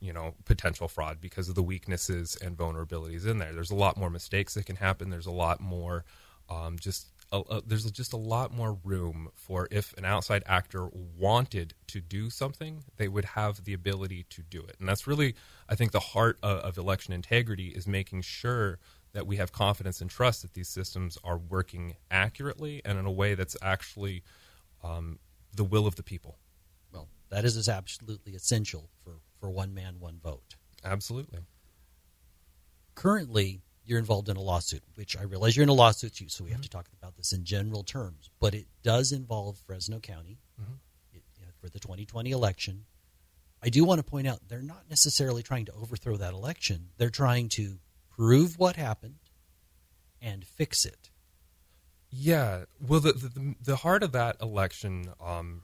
you 0.00 0.12
know 0.12 0.34
potential 0.44 0.86
fraud 0.86 1.20
because 1.20 1.48
of 1.48 1.54
the 1.54 1.62
weaknesses 1.62 2.36
and 2.40 2.56
vulnerabilities 2.56 3.26
in 3.26 3.38
there 3.38 3.52
there's 3.52 3.70
a 3.70 3.74
lot 3.74 3.96
more 3.96 4.10
mistakes 4.10 4.54
that 4.54 4.64
can 4.64 4.76
happen 4.76 5.10
there's 5.10 5.26
a 5.26 5.32
lot 5.32 5.60
more 5.60 6.04
um, 6.48 6.78
just 6.78 7.08
a, 7.32 7.38
a, 7.48 7.62
there's 7.66 7.90
just 7.90 8.12
a 8.12 8.18
lot 8.18 8.52
more 8.52 8.78
room 8.84 9.30
for 9.34 9.66
if 9.70 9.94
an 9.96 10.04
outside 10.04 10.42
actor 10.46 10.88
wanted 11.18 11.74
to 11.88 12.00
do 12.00 12.30
something 12.30 12.84
they 12.98 13.08
would 13.08 13.24
have 13.24 13.64
the 13.64 13.72
ability 13.72 14.24
to 14.28 14.42
do 14.42 14.60
it 14.60 14.76
and 14.78 14.88
that's 14.88 15.06
really 15.06 15.34
i 15.68 15.74
think 15.74 15.92
the 15.92 16.00
heart 16.00 16.38
of, 16.42 16.58
of 16.58 16.78
election 16.78 17.12
integrity 17.12 17.68
is 17.68 17.86
making 17.86 18.20
sure 18.20 18.78
that 19.12 19.26
we 19.26 19.36
have 19.36 19.52
confidence 19.52 20.00
and 20.00 20.10
trust 20.10 20.42
that 20.42 20.54
these 20.54 20.68
systems 20.68 21.18
are 21.24 21.38
working 21.38 21.96
accurately 22.10 22.80
and 22.84 22.98
in 22.98 23.06
a 23.06 23.10
way 23.10 23.34
that's 23.34 23.56
actually 23.62 24.22
um, 24.84 25.18
the 25.54 25.64
will 25.64 25.86
of 25.86 25.96
the 25.96 26.02
people 26.02 26.38
Well, 26.92 27.08
that 27.30 27.36
That 27.36 27.44
is 27.44 27.68
absolutely 27.68 28.34
essential 28.34 28.88
for, 29.04 29.20
for 29.38 29.50
one 29.50 29.74
man, 29.74 29.96
one 30.00 30.18
vote. 30.22 30.56
Absolutely. 30.84 31.40
Currently, 32.94 33.62
you're 33.84 33.98
involved 33.98 34.28
in 34.28 34.36
a 34.36 34.40
lawsuit, 34.40 34.82
which 34.94 35.16
I 35.16 35.22
realize 35.22 35.56
you're 35.56 35.62
in 35.64 35.68
a 35.68 35.72
lawsuit, 35.74 36.14
too, 36.14 36.28
so 36.28 36.44
we 36.44 36.50
have 36.50 36.62
to 36.62 36.68
talk 36.68 36.88
about 36.98 37.16
this 37.16 37.32
in 37.32 37.44
general 37.44 37.82
terms. 37.82 38.30
But 38.40 38.54
it 38.54 38.66
does 38.82 39.12
involve 39.12 39.58
Fresno 39.66 39.98
County 39.98 40.38
Mhm. 40.60 40.78
it, 41.12 41.22
you 41.38 41.46
know, 41.46 41.52
for 41.60 41.68
the 41.68 41.80
2020 41.80 42.30
election. 42.30 42.86
I 43.62 43.68
do 43.68 43.84
want 43.84 43.98
to 43.98 44.04
point 44.04 44.26
out 44.26 44.48
they're 44.48 44.62
not 44.62 44.88
necessarily 44.88 45.42
trying 45.42 45.64
to 45.66 45.72
overthrow 45.72 46.16
that 46.16 46.32
election. 46.34 46.90
They're 46.96 47.10
trying 47.10 47.48
to 47.50 47.78
prove 48.10 48.58
what 48.58 48.76
happened 48.76 49.18
and 50.20 50.46
fix 50.46 50.84
it. 50.84 51.10
Yeah. 52.10 52.64
Well, 52.80 53.00
the 53.00 53.12
the, 53.12 53.54
the 53.62 53.76
heart 53.76 54.02
of 54.02 54.12
that 54.12 54.36
election, 54.40 55.12
um, 55.20 55.62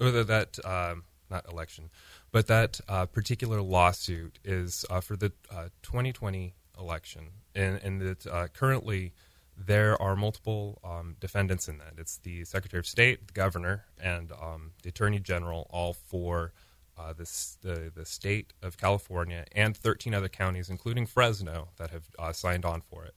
or 0.00 0.10
the, 0.10 0.24
that 0.24 0.64
um, 0.64 1.04
not 1.30 1.48
election, 1.50 1.90
but 2.30 2.46
that 2.46 2.80
uh, 2.88 3.06
particular 3.06 3.60
lawsuit 3.60 4.38
is 4.44 4.84
uh, 4.88 5.00
for 5.00 5.16
the 5.16 5.32
uh, 5.50 5.68
2020 5.82 6.54
election, 6.78 7.28
and 7.54 7.80
and 7.82 8.00
that 8.00 8.26
uh, 8.26 8.48
currently 8.48 9.12
there 9.56 10.00
are 10.00 10.16
multiple 10.16 10.80
um, 10.82 11.16
defendants 11.20 11.68
in 11.68 11.78
that. 11.78 11.94
It's 11.98 12.18
the 12.18 12.44
Secretary 12.44 12.78
of 12.78 12.86
State, 12.86 13.26
the 13.26 13.32
Governor, 13.32 13.84
and 14.02 14.32
um, 14.32 14.72
the 14.82 14.88
Attorney 14.90 15.20
General, 15.20 15.66
all 15.70 15.92
for. 15.92 16.52
Uh, 16.98 17.14
the 17.14 17.90
the 17.94 18.04
state 18.04 18.52
of 18.62 18.76
California 18.76 19.46
and 19.52 19.74
13 19.74 20.12
other 20.14 20.28
counties, 20.28 20.68
including 20.68 21.06
Fresno, 21.06 21.68
that 21.78 21.90
have 21.90 22.04
uh, 22.18 22.32
signed 22.32 22.66
on 22.66 22.82
for 22.82 23.06
it. 23.06 23.14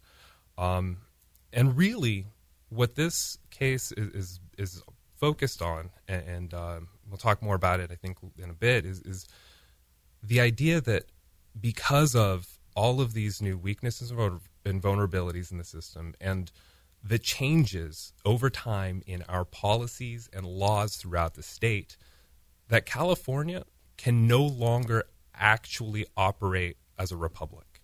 Um, 0.58 1.00
and 1.52 1.76
really, 1.78 2.28
what 2.70 2.96
this 2.96 3.38
case 3.52 3.92
is 3.92 4.14
is, 4.14 4.40
is 4.58 4.82
focused 5.16 5.62
on, 5.62 5.90
and, 6.08 6.28
and 6.28 6.54
um, 6.54 6.88
we'll 7.10 7.18
talk 7.18 7.42
more 7.42 7.56
about 7.56 7.80
it, 7.80 7.92
I 7.92 7.96
think, 7.96 8.18
in 8.38 8.50
a 8.50 8.54
bit, 8.54 8.86
is, 8.86 9.02
is 9.02 9.28
the 10.22 10.40
idea 10.40 10.82
that 10.82 11.06
because 11.60 12.16
of 12.16 12.55
all 12.76 13.02
of 13.02 13.14
these 13.14 13.42
new 13.42 13.58
weaknesses 13.58 14.12
and 14.12 14.82
vulnerabilities 14.82 15.52
in 15.52 15.58
the 15.58 15.64
system, 15.64 16.14
and 16.20 16.52
the 17.04 17.20
changes 17.20 18.14
over 18.26 18.50
time 18.50 19.02
in 19.06 19.24
our 19.30 19.46
policies 19.46 20.30
and 20.34 20.46
laws 20.46 20.96
throughout 20.96 21.36
the 21.36 21.44
state, 21.44 21.98
that 22.68 22.86
California 22.86 23.64
can 23.98 24.28
no 24.28 24.44
longer 24.44 25.06
actually 25.34 26.06
operate 26.18 26.78
as 26.98 27.12
a 27.12 27.18
republic. 27.18 27.82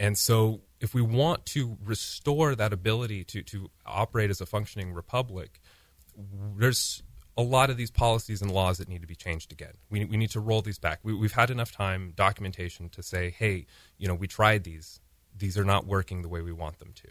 And 0.00 0.18
so, 0.18 0.62
if 0.80 0.92
we 0.92 1.02
want 1.02 1.46
to 1.46 1.78
restore 1.84 2.54
that 2.54 2.72
ability 2.72 3.24
to, 3.24 3.42
to 3.42 3.70
operate 3.86 4.28
as 4.28 4.40
a 4.40 4.46
functioning 4.46 4.92
republic, 4.92 5.60
there's 6.56 7.02
a 7.36 7.42
lot 7.42 7.70
of 7.70 7.76
these 7.76 7.90
policies 7.90 8.42
and 8.42 8.50
laws 8.50 8.78
that 8.78 8.88
need 8.88 9.00
to 9.00 9.06
be 9.06 9.16
changed 9.16 9.52
again. 9.52 9.74
We, 9.90 10.04
we 10.04 10.16
need 10.16 10.30
to 10.30 10.40
roll 10.40 10.62
these 10.62 10.78
back. 10.78 11.00
We, 11.02 11.14
we've 11.14 11.32
had 11.32 11.50
enough 11.50 11.72
time, 11.72 12.12
documentation 12.14 12.88
to 12.90 13.02
say, 13.02 13.30
hey, 13.30 13.66
you 13.98 14.06
know, 14.06 14.14
we 14.14 14.26
tried 14.26 14.64
these. 14.64 15.00
These 15.36 15.58
are 15.58 15.64
not 15.64 15.86
working 15.86 16.22
the 16.22 16.28
way 16.28 16.42
we 16.42 16.52
want 16.52 16.78
them 16.78 16.92
to. 16.94 17.08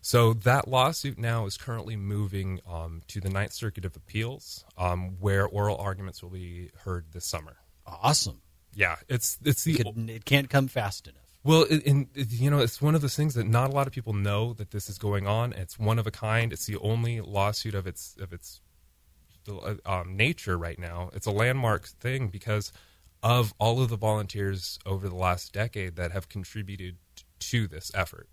So 0.00 0.32
that 0.32 0.68
lawsuit 0.68 1.18
now 1.18 1.46
is 1.46 1.56
currently 1.56 1.96
moving 1.96 2.60
um, 2.70 3.02
to 3.08 3.20
the 3.20 3.28
Ninth 3.28 3.52
Circuit 3.52 3.84
of 3.84 3.96
Appeals, 3.96 4.64
um, 4.78 5.16
where 5.20 5.46
oral 5.46 5.76
arguments 5.76 6.22
will 6.22 6.30
be 6.30 6.70
heard 6.84 7.06
this 7.12 7.24
summer. 7.26 7.56
Awesome. 7.86 8.40
Yeah, 8.72 8.96
it's 9.08 9.38
it's 9.44 9.64
the 9.64 9.80
It, 9.80 9.84
could, 9.84 10.10
it 10.10 10.24
can't 10.24 10.48
come 10.48 10.68
fast 10.68 11.08
enough. 11.08 11.22
well, 11.42 11.64
in 11.64 12.08
you 12.14 12.50
know, 12.50 12.60
it's 12.60 12.80
one 12.80 12.94
of 12.94 13.00
those 13.00 13.16
things 13.16 13.34
that 13.34 13.46
not 13.48 13.70
a 13.70 13.72
lot 13.72 13.86
of 13.86 13.92
people 13.92 14.12
know 14.12 14.52
that 14.52 14.70
this 14.70 14.88
is 14.88 14.98
going 14.98 15.26
on. 15.26 15.52
It's 15.52 15.78
one 15.78 15.98
of 15.98 16.06
a 16.06 16.10
kind. 16.10 16.52
It's 16.52 16.66
the 16.66 16.76
only 16.78 17.20
lawsuit 17.20 17.74
of 17.74 17.86
its 17.86 18.16
of 18.20 18.32
its 18.32 18.60
um, 19.84 20.16
nature 20.16 20.56
right 20.58 20.78
now. 20.78 21.10
It's 21.12 21.26
a 21.26 21.30
landmark 21.30 21.86
thing 21.86 22.28
because 22.28 22.72
of 23.22 23.54
all 23.58 23.82
of 23.82 23.88
the 23.88 23.96
volunteers 23.96 24.78
over 24.86 25.08
the 25.08 25.14
last 25.14 25.52
decade 25.52 25.96
that 25.96 26.12
have 26.12 26.28
contributed 26.28 26.96
to 27.38 27.66
this 27.66 27.90
effort. 27.94 28.28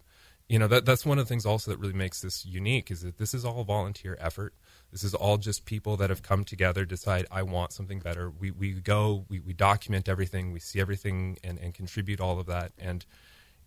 You 0.50 0.60
know, 0.60 0.68
that 0.68 0.86
that's 0.86 1.06
one 1.06 1.18
of 1.18 1.26
the 1.26 1.30
things 1.30 1.46
also 1.46 1.72
that 1.72 1.78
really 1.78 1.94
makes 1.94 2.22
this 2.22 2.46
unique 2.46 2.92
is 2.92 3.02
that 3.02 3.18
this 3.18 3.34
is 3.34 3.46
all 3.46 3.64
volunteer 3.64 4.18
effort. 4.20 4.54
This 4.92 5.04
is 5.04 5.14
all 5.16 5.38
just 5.38 5.66
people 5.66 5.98
that 5.98 6.10
have 6.10 6.22
come 6.22 6.44
together, 6.44 6.86
decide 6.86 7.26
I 7.32 7.44
want 7.44 7.72
something 7.72 8.00
better. 8.00 8.30
We 8.30 8.52
we 8.52 8.74
go, 8.74 9.26
we, 9.30 9.40
we 9.40 9.54
document 9.54 10.10
everything, 10.10 10.52
we 10.52 10.60
see 10.60 10.80
everything 10.80 11.38
and, 11.44 11.58
and 11.60 11.74
contribute 11.74 12.20
all 12.20 12.40
of 12.40 12.46
that. 12.48 12.74
And 12.78 13.06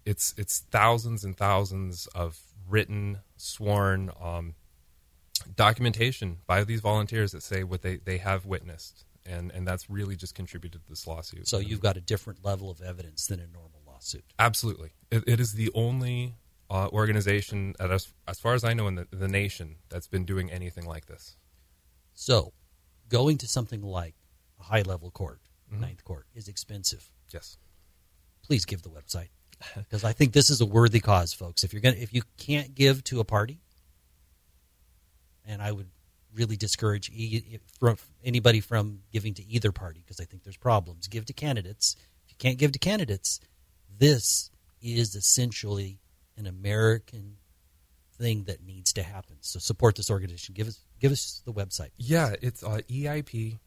it's 0.05 0.35
it's 0.37 0.61
thousands 0.71 1.25
and 1.25 1.37
thousands 1.37 2.07
of 2.15 2.39
written, 2.69 3.21
sworn 3.37 4.11
um, 4.23 4.55
documentation 5.55 6.39
by 6.47 6.65
these 6.65 6.81
volunteers 6.81 7.33
that 7.33 7.43
say 7.43 7.63
what 7.63 7.83
they, 7.83 7.97
they 7.97 8.19
have 8.19 8.47
witnessed. 8.47 9.05
And, 9.29 9.51
and 9.51 9.67
that's 9.67 9.91
really 9.91 10.15
just 10.15 10.37
contributed 10.37 10.85
to 10.85 10.89
this 10.89 11.05
lawsuit. 11.05 11.49
So 11.49 11.59
you've 11.59 11.81
got 11.81 11.97
a 11.97 12.01
different 12.01 12.45
level 12.45 12.71
of 12.71 12.81
evidence 12.81 13.27
than 13.27 13.41
a 13.41 13.47
normal 13.47 13.83
lawsuit. 13.85 14.25
Absolutely. 14.39 14.91
It, 15.11 15.25
it 15.27 15.41
is 15.41 15.55
the 15.55 15.71
only 15.75 16.37
uh, 16.71 16.89
organization, 16.93 17.75
at 17.81 17.91
as, 17.91 18.13
as 18.29 18.39
far 18.39 18.55
as 18.55 18.63
I 18.63 18.73
know, 18.73 18.87
in 18.87 18.95
the, 18.95 19.09
the 19.11 19.27
nation 19.27 19.77
that's 19.89 20.07
been 20.07 20.25
doing 20.25 20.51
anything 20.51 20.87
like 20.87 21.07
this. 21.07 21.37
So 22.15 22.53
going 23.09 23.39
to 23.39 23.49
something 23.49 23.83
like 23.83 24.15
a 24.61 24.65
high 24.65 24.83
level 24.83 25.11
court, 25.11 25.41
ninth 25.71 26.05
court, 26.05 26.27
is 26.33 26.47
expensive. 26.47 27.11
Yes. 27.33 27.59
Please 28.45 28.65
give 28.65 28.83
the 28.83 28.91
website 28.91 29.31
because 29.77 30.05
I 30.05 30.13
think 30.13 30.35
this 30.35 30.51
is 30.51 30.61
a 30.61 30.67
worthy 30.67 31.01
cause, 31.01 31.33
folks. 31.33 31.65
If 31.65 31.73
you're 31.73 31.83
gonna, 31.83 31.97
if 31.97 32.15
you 32.15 32.23
can't 32.37 32.75
give 32.75 33.03
to 33.05 33.19
a 33.19 33.25
party, 33.25 33.61
and 35.47 35.63
I 35.63 35.73
would 35.73 35.89
really 36.35 36.57
discourage 36.57 37.11
e- 37.11 37.59
from 37.79 37.97
anybody 38.25 38.61
from 38.61 39.01
giving 39.13 39.35
to 39.35 39.47
either 39.47 39.73
party 39.73 40.01
because 40.05 40.21
I 40.21 40.25
think 40.25 40.45
there's 40.45 40.57
problems. 40.57 41.09
Give 41.09 41.25
to 41.27 41.33
candidates. 41.33 41.97
If 42.25 42.33
you 42.33 42.37
can't 42.39 42.59
give 42.59 42.73
to 42.73 42.79
candidates, 42.79 43.41
this 43.99 44.51
is 44.83 45.15
essentially 45.15 45.99
an 46.37 46.47
American 46.47 47.37
thing 48.19 48.45
that 48.45 48.65
needs 48.65 48.93
to 48.95 49.03
happen. 49.03 49.37
So 49.41 49.59
support 49.59 49.97
this 49.97 50.11
organization. 50.11 50.55
Give 50.55 50.69
us 50.69 50.81
give 51.01 51.13
us 51.13 51.43
the 51.45 51.53
website. 51.53 51.91
Yeah, 51.97 52.35
it's 52.41 52.63
uh, 52.63 52.79
EIP-CA.com. 52.89 53.59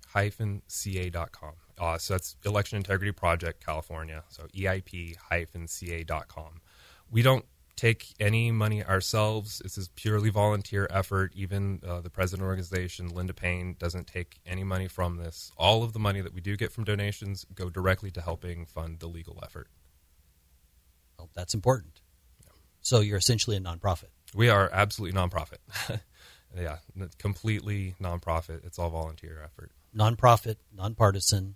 Uh, 1.77 1.98
so 1.98 2.13
that's 2.13 2.38
Election 2.45 2.77
Integrity 2.77 3.12
Project 3.12 3.65
California. 3.65 4.24
So 4.29 4.43
EIP-CA.com. 4.55 6.62
We 7.09 7.21
don't 7.21 7.45
take 7.79 8.13
any 8.19 8.51
money 8.51 8.83
ourselves. 8.83 9.59
This 9.59 9.77
is 9.77 9.88
purely 9.95 10.29
volunteer 10.29 10.86
effort. 10.89 11.31
Even 11.33 11.79
uh, 11.88 12.01
the 12.01 12.09
president 12.09 12.45
organization, 12.45 13.07
Linda 13.07 13.33
Paine, 13.33 13.75
doesn't 13.79 14.05
take 14.05 14.39
any 14.45 14.65
money 14.65 14.89
from 14.89 15.15
this. 15.15 15.51
All 15.57 15.81
of 15.83 15.93
the 15.93 16.00
money 16.00 16.19
that 16.19 16.33
we 16.33 16.41
do 16.41 16.57
get 16.57 16.74
from 16.74 16.83
donations 16.83 17.45
go 17.55 17.69
directly 17.69 18.12
to 18.12 18.21
helping 18.21 18.65
fund 18.65 19.00
the 19.00 19.07
legal 19.07 19.39
effort. 19.43 19.69
Well, 21.17 21.29
that's 21.33 21.53
important. 21.53 22.01
So 22.81 23.00
you're 23.00 23.17
essentially 23.17 23.55
a 23.55 23.62
nonprofit. 23.62 24.09
We 24.36 24.50
are 24.50 24.69
absolutely 24.74 25.17
nonprofit. 25.17 25.59
yeah, 26.57 26.77
completely 27.17 27.95
nonprofit. 28.01 28.65
It's 28.65 28.77
all 28.77 28.89
volunteer 28.89 29.41
effort. 29.43 29.71
nonprofit, 29.95 30.57
nonpartisan. 30.75 31.55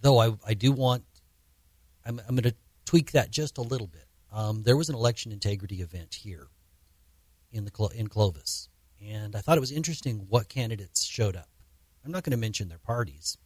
Though 0.00 0.18
I, 0.18 0.32
I 0.44 0.54
do 0.54 0.72
want, 0.72 1.04
I'm, 2.04 2.20
I'm 2.28 2.34
going 2.34 2.50
to 2.50 2.54
tweak 2.84 3.12
that 3.12 3.30
just 3.30 3.58
a 3.58 3.62
little 3.62 3.86
bit. 3.86 4.05
Um, 4.32 4.62
there 4.64 4.76
was 4.76 4.88
an 4.88 4.94
election 4.94 5.32
integrity 5.32 5.80
event 5.80 6.16
here 6.16 6.48
in 7.52 7.64
the 7.64 7.70
Clo- 7.70 7.88
in 7.88 8.08
Clovis, 8.08 8.68
and 9.00 9.34
I 9.34 9.40
thought 9.40 9.56
it 9.56 9.60
was 9.60 9.72
interesting 9.72 10.26
what 10.28 10.48
candidates 10.48 11.04
showed 11.04 11.36
up. 11.36 11.48
I'm 12.04 12.12
not 12.12 12.24
going 12.24 12.32
to 12.32 12.36
mention 12.36 12.68
their 12.68 12.78
parties. 12.78 13.38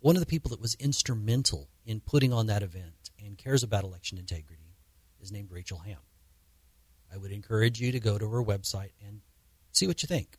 One 0.00 0.16
of 0.16 0.20
the 0.20 0.26
people 0.26 0.50
that 0.50 0.60
was 0.60 0.74
instrumental 0.74 1.68
in 1.86 2.00
putting 2.00 2.32
on 2.32 2.46
that 2.46 2.62
event 2.62 3.10
and 3.24 3.38
cares 3.38 3.62
about 3.62 3.84
election 3.84 4.18
integrity 4.18 4.74
is 5.20 5.32
named 5.32 5.50
Rachel 5.50 5.78
Hamm. 5.78 5.96
I 7.12 7.16
would 7.16 7.32
encourage 7.32 7.80
you 7.80 7.92
to 7.92 8.00
go 8.00 8.18
to 8.18 8.28
her 8.28 8.42
website 8.42 8.92
and 9.06 9.20
see 9.70 9.86
what 9.86 10.02
you 10.02 10.06
think 10.06 10.38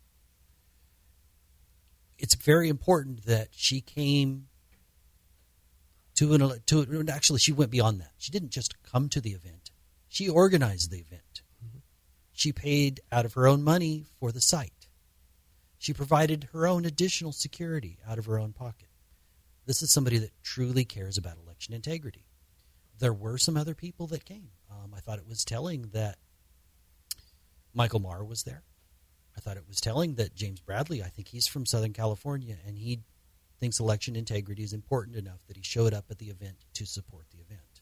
it's 2.23 2.35
very 2.35 2.69
important 2.69 3.25
that 3.25 3.49
she 3.51 3.81
came 3.81 4.47
to 6.15 6.33
an 6.33 6.61
to 6.67 7.05
actually 7.09 7.39
she 7.39 7.51
went 7.51 7.71
beyond 7.71 7.99
that. 8.01 8.11
She 8.17 8.31
didn't 8.31 8.51
just 8.51 8.81
come 8.83 9.09
to 9.09 9.21
the 9.21 9.31
event; 9.31 9.71
she 10.07 10.29
organized 10.29 10.91
the 10.91 10.99
event. 10.99 11.41
She 12.33 12.51
paid 12.51 12.99
out 13.11 13.25
of 13.25 13.33
her 13.33 13.47
own 13.47 13.63
money 13.63 14.05
for 14.19 14.31
the 14.31 14.41
site. 14.41 14.87
She 15.77 15.93
provided 15.93 16.49
her 16.51 16.65
own 16.65 16.85
additional 16.85 17.31
security 17.31 17.99
out 18.07 18.17
of 18.17 18.25
her 18.25 18.39
own 18.39 18.53
pocket. 18.53 18.87
This 19.65 19.81
is 19.81 19.91
somebody 19.91 20.17
that 20.17 20.31
truly 20.41 20.83
cares 20.83 21.17
about 21.17 21.37
election 21.37 21.73
integrity. 21.73 22.25
There 22.99 23.13
were 23.13 23.37
some 23.37 23.55
other 23.55 23.75
people 23.75 24.07
that 24.07 24.25
came. 24.25 24.49
Um, 24.69 24.93
I 24.95 24.99
thought 24.99 25.19
it 25.19 25.27
was 25.27 25.45
telling 25.45 25.89
that 25.93 26.17
Michael 27.73 27.99
Marr 27.99 28.23
was 28.23 28.43
there. 28.43 28.63
I 29.35 29.41
thought 29.41 29.57
it 29.57 29.67
was 29.67 29.81
telling 29.81 30.15
that 30.15 30.35
James 30.35 30.59
Bradley, 30.59 31.01
I 31.01 31.07
think 31.07 31.27
he's 31.27 31.47
from 31.47 31.65
Southern 31.65 31.93
California, 31.93 32.57
and 32.65 32.77
he 32.77 32.99
thinks 33.63 33.79
election 33.79 34.17
integrity 34.17 34.61
is 34.61 34.73
important 34.73 35.15
enough 35.15 35.39
that 35.47 35.55
he 35.55 35.63
showed 35.63 35.93
up 35.93 36.03
at 36.11 36.17
the 36.17 36.29
event 36.29 36.57
to 36.73 36.85
support 36.85 37.27
the 37.31 37.39
event. 37.39 37.79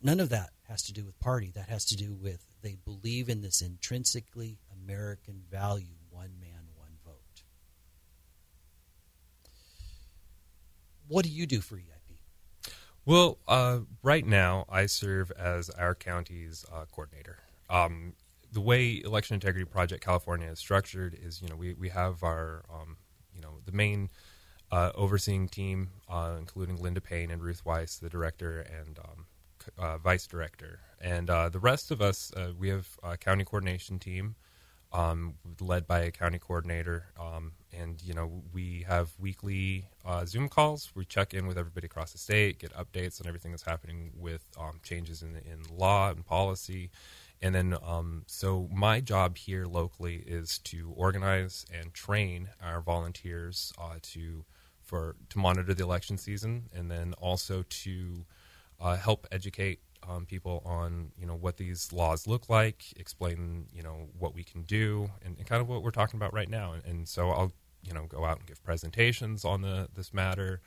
None 0.00 0.18
of 0.18 0.30
that 0.30 0.48
has 0.62 0.82
to 0.84 0.94
do 0.94 1.04
with 1.04 1.20
party. 1.20 1.52
That 1.54 1.68
has 1.68 1.84
to 1.86 1.94
do 1.94 2.14
with 2.14 2.46
they 2.62 2.78
believe 2.86 3.28
in 3.28 3.42
this 3.42 3.60
intrinsically 3.60 4.60
American 4.82 5.42
value 5.50 5.96
one 6.08 6.30
man, 6.40 6.68
one 6.74 6.92
vote. 7.04 7.42
what 11.06 11.26
do 11.26 11.30
you 11.30 11.46
do 11.46 11.60
for 11.60 11.76
EIP? 11.76 12.72
Well, 13.04 13.36
uh, 13.46 13.80
right 14.02 14.24
now 14.24 14.64
I 14.70 14.86
serve 14.86 15.30
as 15.32 15.68
our 15.68 15.94
county's 15.94 16.64
uh, 16.72 16.86
coordinator. 16.90 17.40
Um, 17.68 18.14
the 18.50 18.62
way 18.62 19.02
Election 19.04 19.34
Integrity 19.34 19.66
Project 19.66 20.02
California 20.02 20.48
is 20.48 20.58
structured 20.58 21.14
is, 21.20 21.42
you 21.42 21.48
know, 21.48 21.56
we, 21.56 21.74
we 21.74 21.90
have 21.90 22.22
our, 22.22 22.64
um, 22.72 22.96
you 23.36 23.42
know, 23.42 23.58
the 23.64 23.72
main 23.72 24.10
uh, 24.72 24.90
overseeing 24.94 25.48
team, 25.48 25.90
uh, 26.08 26.34
including 26.38 26.82
Linda 26.82 27.00
Paine 27.00 27.30
and 27.30 27.42
Ruth 27.42 27.64
Weiss, 27.64 27.98
the 27.98 28.08
director 28.08 28.60
and 28.60 28.98
um, 28.98 29.26
uh, 29.78 29.98
vice 29.98 30.26
director, 30.26 30.80
and 31.00 31.30
uh, 31.30 31.48
the 31.48 31.60
rest 31.60 31.90
of 31.90 32.00
us, 32.00 32.32
we 32.58 32.68
have 32.70 32.88
a 33.02 33.16
county 33.16 33.44
coordination 33.44 33.98
team. 33.98 34.34
Um, 34.92 35.34
led 35.60 35.86
by 35.86 36.00
a 36.00 36.10
county 36.10 36.38
coordinator. 36.38 37.08
Um, 37.20 37.52
and, 37.76 38.00
you 38.02 38.14
know, 38.14 38.44
we 38.54 38.84
have 38.88 39.10
weekly 39.18 39.88
uh, 40.06 40.24
Zoom 40.24 40.48
calls. 40.48 40.92
We 40.94 41.04
check 41.04 41.34
in 41.34 41.46
with 41.46 41.58
everybody 41.58 41.86
across 41.86 42.12
the 42.12 42.18
state, 42.18 42.60
get 42.60 42.72
updates 42.72 43.20
on 43.20 43.26
everything 43.26 43.50
that's 43.50 43.64
happening 43.64 44.12
with 44.16 44.48
um, 44.58 44.80
changes 44.82 45.22
in, 45.22 45.36
in 45.36 45.64
law 45.76 46.10
and 46.10 46.24
policy. 46.24 46.90
And 47.42 47.54
then, 47.54 47.76
um, 47.84 48.24
so 48.26 48.68
my 48.72 49.00
job 49.00 49.36
here 49.36 49.66
locally 49.66 50.24
is 50.26 50.58
to 50.60 50.92
organize 50.96 51.66
and 51.72 51.92
train 51.92 52.48
our 52.62 52.80
volunteers 52.80 53.72
uh, 53.78 53.96
to 54.02 54.44
for 54.82 55.16
to 55.30 55.38
monitor 55.38 55.74
the 55.74 55.82
election 55.82 56.16
season, 56.16 56.70
and 56.74 56.90
then 56.90 57.12
also 57.14 57.64
to 57.68 58.24
uh, 58.80 58.96
help 58.96 59.26
educate 59.30 59.80
um, 60.08 60.24
people 60.24 60.62
on 60.64 61.10
you 61.18 61.26
know 61.26 61.34
what 61.34 61.56
these 61.56 61.92
laws 61.92 62.26
look 62.26 62.48
like, 62.48 62.84
explain 62.96 63.66
you 63.72 63.82
know 63.82 64.08
what 64.18 64.34
we 64.34 64.44
can 64.44 64.62
do, 64.62 65.10
and, 65.24 65.36
and 65.36 65.46
kind 65.46 65.60
of 65.60 65.68
what 65.68 65.82
we're 65.82 65.90
talking 65.90 66.18
about 66.18 66.32
right 66.32 66.48
now. 66.48 66.72
And, 66.72 66.84
and, 66.84 67.08
so 67.08 67.30
I'll 67.30 67.52
you 67.82 67.92
know 67.92 68.06
go 68.06 68.24
out 68.24 68.38
and 68.38 68.46
give 68.46 68.62
presentations 68.62 69.44
on 69.44 69.62
the 69.62 69.88
this 69.94 70.14
matter, 70.14 70.60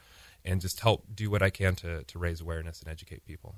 and 0.46 0.62
just 0.62 0.82
help 0.82 1.06
do 1.16 1.30
what 1.32 1.42
I 1.42 1.50
can 1.50 1.76
to 1.76 2.04
to 2.04 2.20
raise 2.20 2.42
awareness 2.42 2.82
and 2.82 2.90
educate 2.90 3.26
people. 3.26 3.56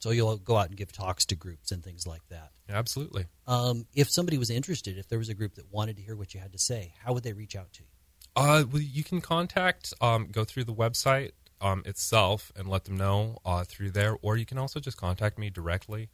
So 0.00 0.10
you'll 0.10 0.38
go 0.38 0.56
out 0.56 0.68
and 0.68 0.76
give 0.76 0.92
talks 0.92 1.26
to 1.26 1.36
groups 1.36 1.72
and 1.72 1.84
things 1.84 2.06
like 2.06 2.26
that. 2.30 2.52
Absolutely. 2.70 3.26
Um, 3.46 3.86
if 3.94 4.10
somebody 4.10 4.38
was 4.38 4.48
interested, 4.48 4.96
if 4.96 5.08
there 5.08 5.18
was 5.18 5.28
a 5.28 5.34
group 5.34 5.54
that 5.56 5.70
wanted 5.70 5.96
to 5.96 6.02
hear 6.02 6.16
what 6.16 6.32
you 6.32 6.40
had 6.40 6.52
to 6.52 6.58
say, 6.58 6.94
how 7.04 7.12
would 7.12 7.22
they 7.22 7.34
reach 7.34 7.54
out 7.54 7.72
to 7.74 7.82
you? 7.82 7.86
Uh, 8.34 8.64
well, 8.72 8.80
you 8.80 9.04
can 9.04 9.20
contact, 9.20 9.92
um, 10.00 10.28
go 10.32 10.42
through 10.44 10.64
the 10.64 10.72
website 10.72 11.32
um, 11.60 11.82
itself 11.84 12.50
and 12.56 12.66
let 12.66 12.84
them 12.84 12.96
know 12.96 13.38
uh, 13.44 13.62
through 13.64 13.90
there, 13.90 14.16
or 14.22 14.38
you 14.38 14.46
can 14.46 14.56
also 14.56 14.80
just 14.80 14.96
contact 14.96 15.38
me 15.38 15.50
directly. 15.50 16.08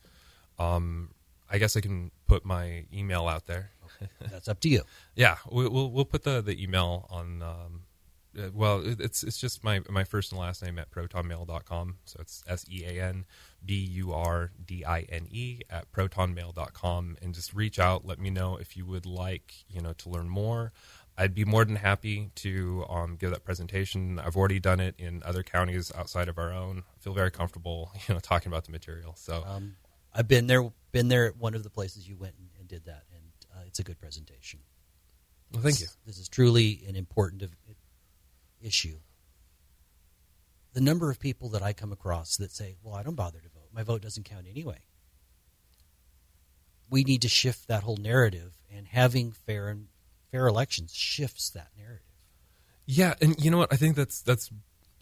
Um, 0.58 1.10
I 1.48 1.58
guess 1.58 1.76
I 1.76 1.80
can 1.80 2.10
put 2.26 2.44
my 2.44 2.86
email 2.92 3.28
out 3.28 3.46
there. 3.46 3.70
That's 4.20 4.48
up 4.48 4.58
to 4.60 4.68
you. 4.68 4.82
yeah, 5.14 5.36
we, 5.48 5.68
will 5.68 5.92
we'll 5.92 6.04
put 6.04 6.24
the, 6.24 6.42
the 6.42 6.60
email 6.60 7.06
on. 7.08 7.40
Uh, 8.36 8.50
well, 8.52 8.82
it's 8.84 9.22
it's 9.22 9.38
just 9.38 9.64
my 9.64 9.80
my 9.88 10.04
first 10.04 10.32
and 10.32 10.40
last 10.40 10.62
name 10.62 10.78
at 10.78 10.90
protonmail.com. 10.90 11.96
So 12.04 12.18
it's 12.20 12.42
S 12.46 12.64
E 12.70 12.84
A 12.84 13.02
N 13.02 13.24
B 13.64 13.74
U 13.74 14.12
R 14.12 14.50
D 14.64 14.84
I 14.84 15.02
N 15.08 15.26
E 15.30 15.60
at 15.70 15.90
protonmail.com, 15.92 17.16
and 17.22 17.34
just 17.34 17.54
reach 17.54 17.78
out. 17.78 18.04
Let 18.04 18.18
me 18.18 18.30
know 18.30 18.56
if 18.56 18.76
you 18.76 18.84
would 18.86 19.06
like 19.06 19.64
you 19.68 19.80
know 19.80 19.92
to 19.94 20.08
learn 20.08 20.28
more. 20.28 20.72
I'd 21.18 21.34
be 21.34 21.44
more 21.44 21.64
than 21.64 21.76
happy 21.76 22.30
to 22.36 22.84
um, 22.90 23.16
give 23.16 23.30
that 23.30 23.44
presentation. 23.44 24.18
I've 24.18 24.36
already 24.36 24.60
done 24.60 24.80
it 24.80 24.94
in 24.98 25.22
other 25.24 25.42
counties 25.42 25.90
outside 25.94 26.28
of 26.28 26.36
our 26.36 26.52
own. 26.52 26.84
I 26.94 27.00
feel 27.00 27.14
very 27.14 27.30
comfortable, 27.30 27.90
you 28.08 28.14
know, 28.14 28.20
talking 28.20 28.52
about 28.52 28.64
the 28.64 28.72
material. 28.72 29.14
So 29.16 29.42
um, 29.46 29.76
I've 30.14 30.28
been 30.28 30.46
there, 30.46 30.70
been 30.92 31.08
there 31.08 31.26
at 31.26 31.36
one 31.36 31.54
of 31.54 31.62
the 31.62 31.70
places 31.70 32.06
you 32.06 32.16
went 32.16 32.34
and, 32.38 32.48
and 32.58 32.68
did 32.68 32.84
that, 32.84 33.04
and 33.14 33.24
uh, 33.54 33.64
it's 33.66 33.78
a 33.78 33.82
good 33.82 33.98
presentation. 33.98 34.60
Well, 35.52 35.62
thank 35.62 35.78
this, 35.78 35.82
you. 35.82 35.88
This 36.04 36.18
is 36.18 36.28
truly 36.28 36.84
an 36.86 36.96
important 36.96 37.42
issue. 38.60 38.98
The 40.72 40.80
number 40.80 41.10
of 41.10 41.18
people 41.18 41.48
that 41.50 41.62
I 41.62 41.72
come 41.72 41.92
across 41.92 42.36
that 42.36 42.52
say, 42.52 42.76
"Well, 42.82 42.94
I 42.94 43.02
don't 43.02 43.14
bother 43.14 43.40
to 43.40 43.48
vote. 43.48 43.68
My 43.72 43.82
vote 43.82 44.02
doesn't 44.02 44.24
count 44.24 44.46
anyway." 44.46 44.86
We 46.88 47.02
need 47.02 47.22
to 47.22 47.28
shift 47.28 47.66
that 47.66 47.82
whole 47.82 47.96
narrative, 47.96 48.54
and 48.70 48.86
having 48.86 49.32
fair 49.32 49.68
and 49.68 49.88
fair 50.30 50.46
elections 50.46 50.94
shifts 50.94 51.50
that 51.50 51.72
narrative. 51.76 52.02
Yeah, 52.84 53.14
and 53.20 53.42
you 53.42 53.50
know 53.50 53.58
what? 53.58 53.72
I 53.72 53.76
think 53.76 53.96
that's 53.96 54.20
that's 54.22 54.50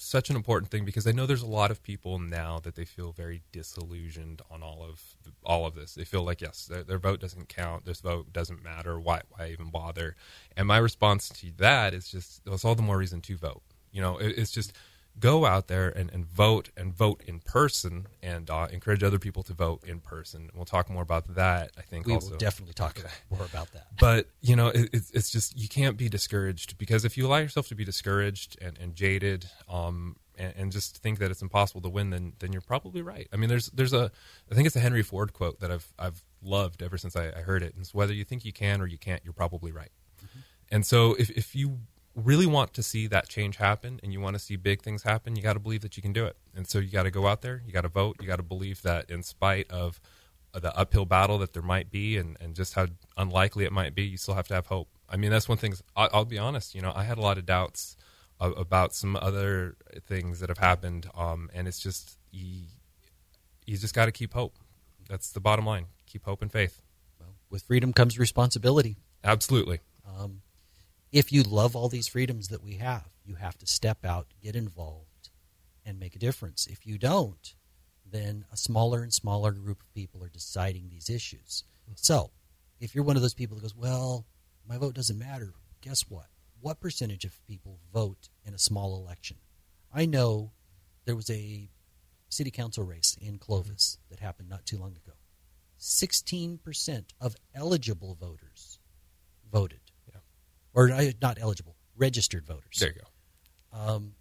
such 0.05 0.31
an 0.31 0.37
important 0.37 0.71
thing 0.71 0.85
because 0.85 1.07
I 1.07 1.13
know 1.13 1.27
there's 1.27 1.43
a 1.43 1.47
lot 1.47 1.71
of 1.71 1.83
people 1.83 2.19
now 2.19 2.61
that 2.61 2.75
they 2.75 2.85
feel 2.85 3.13
very 3.13 3.43
disillusioned 3.53 4.43
on 4.51 4.63
all 4.63 4.83
of 4.83 5.03
all 5.45 5.67
of 5.67 5.75
this. 5.75 5.95
They 5.95 6.05
feel 6.05 6.23
like 6.23 6.41
yes, 6.41 6.67
their, 6.67 6.83
their 6.83 6.99
vote 6.99 7.21
doesn't 7.21 7.49
count. 7.49 7.85
This 7.85 8.01
vote 8.01 8.33
doesn't 8.33 8.63
matter. 8.63 8.99
Why 8.99 9.23
why 9.31 9.51
even 9.51 9.71
bother? 9.71 10.17
And 10.57 10.69
my 10.69 10.79
response 10.79 11.29
to 11.31 11.51
that 11.59 11.95
is 11.95 12.09
just 12.09 12.43
well, 12.45 12.55
it's 12.55 12.65
all 12.65 12.75
the 12.75 12.83
more 12.83 12.99
reason 12.99 13.21
to 13.23 13.37
vote. 13.37 13.63
You 13.93 14.03
know, 14.03 14.19
it, 14.19 14.39
it's 14.39 14.51
just 14.51 14.73
go 15.19 15.47
out 15.47 15.69
there 15.69 15.89
and, 15.89 16.11
and 16.13 16.27
vote 16.27 16.71
and 16.77 16.93
vote 16.93 17.23
in 17.27 17.41
person 17.41 18.07
and 18.23 18.51
uh, 18.51 18.67
encourage 18.71 19.03
other 19.03 19.19
people 19.19 19.43
to 19.45 19.53
vote 19.53 19.85
in 19.87 20.01
person. 20.01 20.51
We'll 20.55 20.65
talk 20.65 20.91
more 20.91 21.03
about 21.03 21.35
that. 21.35 21.71
I 21.79 21.83
think 21.83 22.07
we 22.07 22.15
also. 22.15 22.31
will 22.31 22.39
definitely 22.39 22.75
talk 22.75 22.99
more 23.31 23.45
about 23.45 23.73
that. 23.73 23.87
But 23.99 24.29
you 24.41 24.57
know, 24.57 24.69
it, 24.69 24.91
it's 24.93 25.31
just 25.31 25.57
you 25.59 25.69
can't 25.69 25.97
be 25.97 26.09
discouraged 26.09 26.79
because 26.79 27.05
if 27.05 27.17
you 27.17 27.27
allow 27.27 27.39
yourself 27.39 27.69
to 27.69 27.75
be 27.75 27.85
discouraged 27.85 28.59
and, 28.61 28.79
and 28.79 28.95
jaded, 28.95 29.47
um, 29.69 30.17
and, 30.37 30.53
and, 30.57 30.73
just 30.73 30.99
think 30.99 31.21
that 31.21 31.31
it's 31.31 31.43
impossible 31.43 31.81
to 31.83 31.89
win, 31.89 32.11
then 32.11 32.33
then 32.41 32.53
you're 32.53 32.61
probably 32.61 33.03
right. 33.03 33.29
I 33.33 33.37
mean, 33.37 33.49
there's 33.49 33.67
there's 33.71 33.93
a 33.93 34.11
I 34.51 34.55
think 34.55 34.67
it's 34.67 34.77
a 34.77 34.81
Henry 34.81 35.03
Ford 35.03 35.33
quote 35.33 35.61
that 35.61 35.71
I've 35.71 35.93
I've 35.99 36.23
loved 36.43 36.83
ever 36.83 36.99
since 36.99 37.17
I, 37.17 37.29
I 37.29 37.43
heard 37.43 37.63
it. 37.63 37.73
And 37.75 37.83
it's 37.83 37.95
whether 37.95 38.13
you 38.13 38.25
think 38.25 38.45
you 38.45 38.53
can 38.53 38.81
or 38.81 38.87
you 38.87 38.99
can't, 38.99 39.23
you're 39.25 39.33
probably 39.33 39.73
right. 39.73 39.91
Mm-hmm. 40.19 40.39
And 40.73 40.87
so 40.87 41.15
if 41.15 41.31
if 41.31 41.55
you 41.55 41.79
really 42.15 42.47
want 42.47 42.73
to 42.75 42.83
see 42.83 43.07
that 43.09 43.29
change 43.29 43.57
happen 43.57 43.99
and 44.03 44.13
you 44.13 44.21
want 44.21 44.35
to 44.35 44.39
see 44.39 44.57
big 44.57 44.83
things 44.83 45.03
happen, 45.03 45.37
you 45.37 45.43
got 45.43 45.55
to 45.55 45.61
believe 45.61 45.81
that 45.83 45.97
you 45.97 46.03
can 46.03 46.13
do 46.13 46.25
it. 46.25 46.37
And 46.55 46.67
so 46.69 46.79
you 46.79 46.91
got 46.91 47.03
to 47.05 47.11
go 47.11 47.27
out 47.27 47.43
there, 47.43 47.63
you 47.67 47.73
got 47.73 47.83
to 47.83 47.89
vote, 47.89 48.17
you 48.21 48.27
got 48.27 48.37
to 48.37 48.43
believe 48.43 48.83
that 48.83 49.11
in 49.11 49.23
spite 49.23 49.71
of 49.71 50.01
the 50.53 50.77
uphill 50.77 51.05
battle 51.05 51.39
that 51.39 51.53
there 51.53 51.63
might 51.63 51.91
be 51.91 52.17
and, 52.17 52.37
and 52.41 52.55
just 52.55 52.75
how 52.75 52.87
unlikely 53.17 53.65
it 53.65 53.73
might 53.73 53.95
be, 53.95 54.05
you 54.05 54.17
still 54.17 54.35
have 54.35 54.47
to 54.49 54.55
have 54.55 54.67
hope. 54.67 54.89
I 55.09 55.17
mean, 55.17 55.31
that's 55.31 55.49
one 55.49 55.59
thing. 55.59 55.75
I'll, 55.97 56.09
I'll 56.13 56.25
be 56.25 56.39
honest, 56.39 56.75
you 56.75 56.81
know, 56.81 56.93
I 56.95 57.03
had 57.03 57.19
a 57.19 57.21
lot 57.21 57.39
of 57.39 57.47
doubts 57.47 57.97
about 58.41 58.95
some 58.95 59.17
other 59.17 59.77
things 60.07 60.41
that 60.41 60.49
have 60.49 60.59
happened. 60.59 61.09
Um, 61.17 61.51
and 61.55 61.67
it's 61.67 61.81
just, 61.81 62.19
you, 62.31 62.63
you 63.67 63.77
just 63.77 63.95
got 63.95 64.07
to 64.07 64.13
keep 64.13 64.35
hope. 64.35 64.55
That's 65.09 65.33
the 65.33 65.41
bottom 65.41 65.67
line. 65.67 65.87
Keep 66.07 66.25
hope 66.25 66.43
and 66.43 66.53
faith. 66.53 66.83
Well, 67.19 67.35
with 67.51 67.63
freedom 67.63 67.93
comes 67.93 68.19
responsibility. 68.19 68.97
Absolutely. 69.23 69.81
Um, 70.07 70.43
if 71.15 71.31
you 71.31 71.45
love 71.45 71.77
all 71.77 71.89
these 71.89 72.09
freedoms 72.09 72.49
that 72.49 72.65
we 72.65 72.75
have, 72.75 73.07
you 73.25 73.37
have 73.37 73.57
to 73.57 73.69
step 73.69 74.05
out, 74.05 74.27
get 74.43 74.57
involved, 74.57 75.31
and 75.87 76.01
make 76.01 76.17
a 76.17 76.19
difference. 76.19 76.67
If 76.67 76.85
you 76.89 76.99
don't, 76.99 77.55
then 78.05 78.47
a 78.53 78.57
smaller 78.57 79.01
and 79.05 79.15
smaller 79.15 79.53
group 79.53 79.81
of 79.81 79.95
people 79.95 80.25
are 80.25 80.29
deciding 80.29 80.89
these 80.89 81.09
issues. 81.09 81.63
So, 81.95 82.33
if 82.81 82.97
you're 82.97 83.05
one 83.05 83.15
of 83.15 83.23
those 83.23 83.33
people 83.33 83.55
that 83.55 83.63
goes, 83.63 83.77
well, 83.77 84.27
my 84.69 84.77
vote 84.77 84.97
doesn't 84.97 85.17
matter, 85.17 85.55
guess 85.81 86.05
what? 86.09 86.27
What 86.61 86.81
percentage 86.81 87.25
of 87.25 87.47
people 87.47 87.79
vote 87.93 88.29
in 88.45 88.53
a 88.53 88.59
small 88.59 88.97
election? 88.97 89.37
I 89.95 90.07
know 90.07 90.51
there 91.05 91.15
was 91.15 91.31
a 91.31 91.71
city 92.29 92.51
council 92.51 92.83
race 92.83 93.17
in 93.21 93.39
Clovis 93.39 93.99
that 94.11 94.19
happened 94.19 94.49
not 94.49 94.67
too 94.67 94.79
long 94.79 94.97
ago. 94.97 95.15
16% 95.79 97.05
of 97.21 97.37
eligible 97.55 98.17
voters 98.21 98.81
voted 99.53 99.84
or 100.75 100.91
not 101.23 101.39
eligible, 101.41 101.77
registered 101.97 102.47
voters. 102.47 102.79
There 102.79 102.91
you 102.91 103.01
go. 103.01 103.79
Um, 103.79 104.13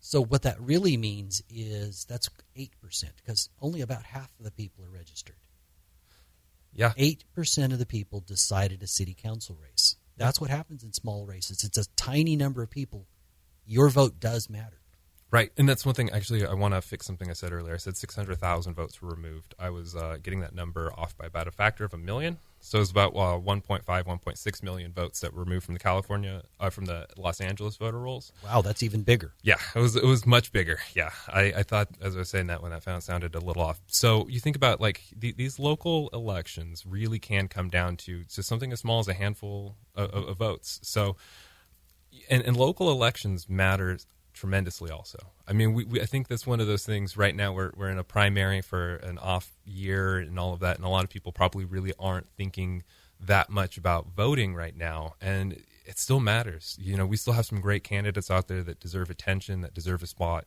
so 0.00 0.22
what 0.22 0.42
that 0.42 0.60
really 0.60 0.96
means 0.96 1.42
is 1.48 2.06
that's 2.06 2.30
eight 2.56 2.72
percent 2.80 3.12
because 3.16 3.50
only 3.60 3.82
about 3.82 4.04
half 4.04 4.30
of 4.38 4.44
the 4.44 4.50
people 4.50 4.84
are 4.84 4.90
registered. 4.90 5.36
Yeah, 6.72 6.92
eight 6.96 7.24
percent 7.34 7.72
of 7.72 7.78
the 7.78 7.86
people 7.86 8.20
decided 8.20 8.82
a 8.82 8.86
city 8.86 9.14
council 9.14 9.58
race. 9.60 9.96
That's 10.16 10.40
what 10.40 10.50
happens 10.50 10.84
in 10.84 10.92
small 10.92 11.26
races. 11.26 11.64
It's 11.64 11.78
a 11.78 11.88
tiny 11.96 12.36
number 12.36 12.62
of 12.62 12.70
people. 12.70 13.06
Your 13.66 13.88
vote 13.88 14.20
does 14.20 14.50
matter. 14.50 14.79
Right, 15.30 15.52
and 15.56 15.68
that's 15.68 15.86
one 15.86 15.94
thing. 15.94 16.10
Actually, 16.10 16.44
I 16.44 16.54
want 16.54 16.74
to 16.74 16.82
fix 16.82 17.06
something 17.06 17.30
I 17.30 17.34
said 17.34 17.52
earlier. 17.52 17.74
I 17.74 17.78
said 17.78 17.96
six 17.96 18.16
hundred 18.16 18.38
thousand 18.38 18.74
votes 18.74 19.00
were 19.00 19.10
removed. 19.10 19.54
I 19.58 19.70
was 19.70 19.94
uh, 19.94 20.18
getting 20.22 20.40
that 20.40 20.54
number 20.54 20.92
off 20.96 21.16
by 21.16 21.26
about 21.26 21.46
a 21.46 21.52
factor 21.52 21.84
of 21.84 21.94
a 21.94 21.98
million. 21.98 22.38
So 22.60 22.76
it 22.76 22.80
was 22.80 22.90
about 22.90 23.14
uh, 23.14 23.38
1.5, 23.38 23.84
1.6 23.86 24.62
million 24.62 24.92
votes 24.92 25.20
that 25.20 25.32
were 25.32 25.44
removed 25.44 25.64
from 25.64 25.74
the 25.74 25.80
California, 25.80 26.42
uh, 26.60 26.68
from 26.68 26.84
the 26.84 27.06
Los 27.16 27.40
Angeles 27.40 27.76
voter 27.76 27.98
rolls. 27.98 28.32
Wow, 28.44 28.60
that's 28.60 28.82
even 28.82 29.02
bigger. 29.02 29.32
Yeah, 29.42 29.56
it 29.74 29.78
was 29.78 29.96
it 29.96 30.04
was 30.04 30.26
much 30.26 30.52
bigger. 30.52 30.78
Yeah, 30.94 31.10
I, 31.28 31.52
I 31.56 31.62
thought 31.62 31.88
as 32.02 32.16
I 32.16 32.18
was 32.18 32.28
saying 32.28 32.48
that 32.48 32.60
when 32.62 32.72
that 32.72 32.82
found 32.82 33.02
sounded 33.02 33.34
a 33.34 33.40
little 33.40 33.62
off. 33.62 33.80
So 33.86 34.26
you 34.28 34.40
think 34.40 34.56
about 34.56 34.80
like 34.80 35.02
the, 35.16 35.32
these 35.32 35.58
local 35.58 36.10
elections 36.12 36.84
really 36.84 37.18
can 37.18 37.48
come 37.48 37.70
down 37.70 37.96
to 37.98 38.24
just 38.24 38.48
something 38.48 38.72
as 38.72 38.80
small 38.80 39.00
as 39.00 39.08
a 39.08 39.14
handful 39.14 39.76
of, 39.94 40.10
of, 40.10 40.28
of 40.28 40.36
votes. 40.36 40.80
So, 40.82 41.16
and, 42.28 42.42
and 42.42 42.56
local 42.56 42.90
elections 42.90 43.48
matter 43.48 43.98
tremendously 44.40 44.90
also. 44.90 45.18
I 45.46 45.52
mean, 45.52 45.74
we, 45.74 45.84
we, 45.84 46.00
I 46.00 46.06
think 46.06 46.28
that's 46.28 46.46
one 46.46 46.60
of 46.60 46.66
those 46.66 46.86
things 46.86 47.14
right 47.14 47.36
now 47.36 47.52
we're, 47.52 47.72
we're 47.76 47.90
in 47.90 47.98
a 47.98 48.04
primary 48.04 48.62
for 48.62 48.96
an 48.96 49.18
off 49.18 49.52
year 49.66 50.16
and 50.16 50.38
all 50.38 50.54
of 50.54 50.60
that. 50.60 50.76
And 50.76 50.84
a 50.84 50.88
lot 50.88 51.04
of 51.04 51.10
people 51.10 51.30
probably 51.30 51.66
really 51.66 51.92
aren't 51.98 52.26
thinking 52.38 52.82
that 53.20 53.50
much 53.50 53.76
about 53.76 54.06
voting 54.16 54.54
right 54.54 54.74
now. 54.74 55.14
And 55.20 55.62
it 55.84 55.98
still 55.98 56.20
matters. 56.20 56.78
You 56.80 56.96
know, 56.96 57.04
we 57.04 57.18
still 57.18 57.34
have 57.34 57.44
some 57.44 57.60
great 57.60 57.84
candidates 57.84 58.30
out 58.30 58.48
there 58.48 58.62
that 58.62 58.80
deserve 58.80 59.10
attention, 59.10 59.60
that 59.60 59.74
deserve 59.74 60.02
a 60.02 60.06
spot. 60.06 60.46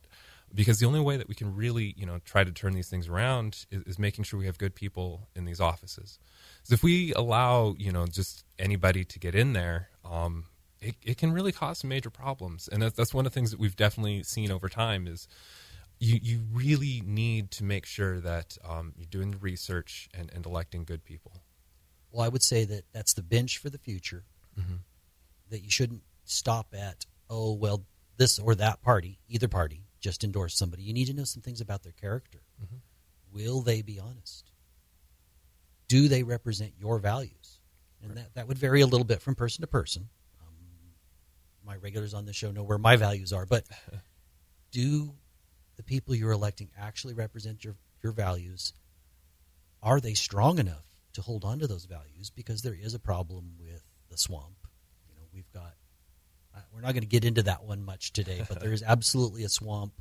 Because 0.55 0.79
the 0.79 0.87
only 0.87 0.99
way 0.99 1.17
that 1.17 1.27
we 1.27 1.35
can 1.35 1.55
really, 1.55 1.93
you 1.95 2.05
know, 2.05 2.19
try 2.25 2.43
to 2.43 2.51
turn 2.51 2.73
these 2.73 2.89
things 2.89 3.07
around 3.07 3.65
is, 3.69 3.83
is 3.83 3.99
making 3.99 4.23
sure 4.23 4.39
we 4.39 4.47
have 4.47 4.57
good 4.57 4.73
people 4.73 5.27
in 5.35 5.45
these 5.45 5.59
offices. 5.59 6.17
Because 6.57 6.73
if 6.73 6.83
we 6.83 7.13
allow, 7.13 7.75
you 7.77 7.91
know, 7.91 8.07
just 8.07 8.43
anybody 8.57 9.03
to 9.03 9.19
get 9.19 9.35
in 9.35 9.53
there, 9.53 9.89
um, 10.03 10.45
it, 10.83 10.95
it 11.03 11.17
can 11.17 11.31
really 11.31 11.51
cause 11.51 11.79
some 11.79 11.89
major 11.89 12.09
problems. 12.09 12.67
And 12.67 12.81
that's, 12.81 12.95
that's 12.95 13.13
one 13.13 13.25
of 13.25 13.31
the 13.31 13.35
things 13.35 13.51
that 13.51 13.59
we've 13.59 13.75
definitely 13.75 14.23
seen 14.23 14.51
over 14.51 14.69
time 14.69 15.07
is 15.07 15.27
you, 15.99 16.19
you 16.21 16.41
really 16.51 17.01
need 17.05 17.51
to 17.51 17.63
make 17.63 17.85
sure 17.85 18.19
that 18.19 18.57
um, 18.67 18.93
you're 18.97 19.07
doing 19.09 19.31
the 19.31 19.37
research 19.37 20.09
and, 20.13 20.31
and 20.33 20.45
electing 20.45 20.83
good 20.83 21.03
people. 21.03 21.33
Well, 22.11 22.25
I 22.25 22.29
would 22.29 22.43
say 22.43 22.65
that 22.65 22.83
that's 22.91 23.13
the 23.13 23.23
bench 23.23 23.57
for 23.57 23.69
the 23.69 23.77
future. 23.77 24.23
Mm-hmm. 24.59 24.75
That 25.49 25.63
you 25.63 25.69
shouldn't 25.69 26.03
stop 26.25 26.73
at, 26.73 27.05
oh, 27.29 27.53
well, 27.53 27.85
this 28.17 28.39
or 28.39 28.55
that 28.55 28.81
party, 28.81 29.19
either 29.27 29.47
party, 29.47 29.85
just 29.99 30.23
endorse 30.23 30.55
somebody. 30.55 30.83
You 30.83 30.93
need 30.93 31.05
to 31.05 31.13
know 31.13 31.23
some 31.23 31.41
things 31.41 31.61
about 31.61 31.83
their 31.83 31.93
character. 31.93 32.39
Mhm. 32.61 32.79
Will 33.31 33.61
they 33.61 33.81
be 33.81 33.99
honest? 33.99 34.51
Do 35.87 36.07
they 36.07 36.23
represent 36.23 36.73
your 36.79 36.99
values? 36.99 37.59
And 38.03 38.17
that, 38.17 38.35
that 38.35 38.47
would 38.47 38.57
vary 38.57 38.81
a 38.81 38.87
little 38.87 39.05
bit 39.05 39.21
from 39.21 39.35
person 39.35 39.61
to 39.61 39.67
person. 39.67 40.09
My 41.65 41.75
regulars 41.77 42.13
on 42.13 42.25
the 42.25 42.33
show 42.33 42.51
know 42.51 42.63
where 42.63 42.77
my 42.77 42.95
values 42.95 43.31
are, 43.31 43.45
but 43.45 43.65
do 44.71 45.13
the 45.75 45.83
people 45.83 46.13
you're 46.15 46.31
electing 46.31 46.69
actually 46.77 47.13
represent 47.13 47.63
your, 47.63 47.75
your 48.01 48.11
values? 48.11 48.73
Are 49.81 49.99
they 49.99 50.13
strong 50.13 50.59
enough 50.59 50.85
to 51.13 51.21
hold 51.21 51.43
on 51.43 51.59
to 51.59 51.67
those 51.67 51.85
values? 51.85 52.29
Because 52.29 52.61
there 52.61 52.75
is 52.79 52.93
a 52.93 52.99
problem 52.99 53.53
with 53.59 53.83
the 54.09 54.17
swamp. 54.17 54.67
You 55.09 55.15
know, 55.15 55.23
we've 55.33 55.51
got 55.53 55.73
uh, 56.55 56.59
we're 56.73 56.81
not 56.81 56.93
going 56.93 57.01
to 57.01 57.07
get 57.07 57.25
into 57.25 57.43
that 57.43 57.63
one 57.63 57.83
much 57.83 58.13
today, 58.13 58.43
but 58.47 58.59
there 58.59 58.73
is 58.73 58.83
absolutely 58.83 59.43
a 59.43 59.49
swamp. 59.49 59.93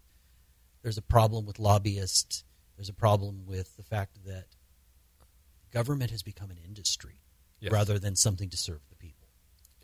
There's 0.83 0.99
a 0.99 1.03
problem 1.03 1.47
with 1.47 1.59
lobbyists. 1.59 2.45
There's 2.77 2.89
a 2.89 2.95
problem 2.95 3.47
with 3.47 3.77
the 3.77 3.83
fact 3.83 4.25
that 4.27 4.47
government 5.73 6.11
has 6.11 6.23
become 6.23 6.51
an 6.51 6.59
industry 6.65 7.21
Yes. 7.61 7.71
rather 7.71 7.97
than 8.01 8.17
something 8.17 8.51
to 8.51 8.57
serve. 8.57 8.81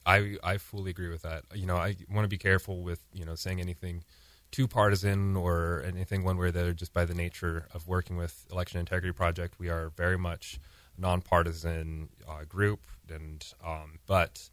I 0.09 0.37
I 0.43 0.57
fully 0.59 0.91
agree 0.91 1.11
with 1.11 1.23
that. 1.23 1.45
You 1.55 1.67
know, 1.67 1.77
I 1.77 1.97
want 2.11 2.25
to 2.25 2.29
be 2.29 2.39
careful 2.39 2.83
with 2.83 3.01
you 3.13 3.25
know 3.25 3.35
saying 3.35 3.61
anything 3.61 4.03
too 4.51 4.67
partisan 4.67 5.37
or 5.37 5.85
anything 5.87 6.25
one 6.25 6.39
way 6.39 6.47
or 6.47 6.51
the 6.51 6.61
other. 6.63 6.73
Just 6.73 6.93
by 6.95 7.05
the 7.05 7.15
nature 7.15 7.69
of 7.75 7.87
working 7.87 8.17
with 8.17 8.47
Election 8.51 8.81
Integrity 8.81 9.13
Project, 9.13 9.59
we 9.59 9.69
are 9.69 9.91
very 9.91 10.17
much 10.17 10.59
a 10.97 11.01
nonpartisan 11.01 12.09
uh, 12.27 12.45
group, 12.49 12.81
and 13.11 13.47
um, 13.65 13.99
but 14.07 14.49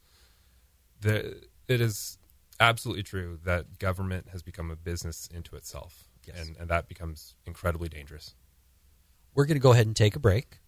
the 1.02 1.42
it 1.68 1.80
is 1.82 2.18
absolutely 2.60 3.04
true 3.04 3.40
that 3.46 3.80
government 3.80 4.28
has 4.32 4.44
become 4.44 4.70
a 4.72 4.76
business 4.76 5.30
into 5.34 5.56
itself, 5.56 6.10
Yes. 6.28 6.36
and 6.48 6.58
and 6.58 6.70
that 6.70 6.88
becomes 6.90 7.36
incredibly 7.46 7.88
dangerous. 7.90 8.36
We're 9.34 9.46
going 9.46 9.56
to 9.58 9.62
go 9.62 9.72
ahead 9.74 9.88
and 9.88 9.96
take 9.96 10.16
a 10.16 10.20
break. 10.20 10.60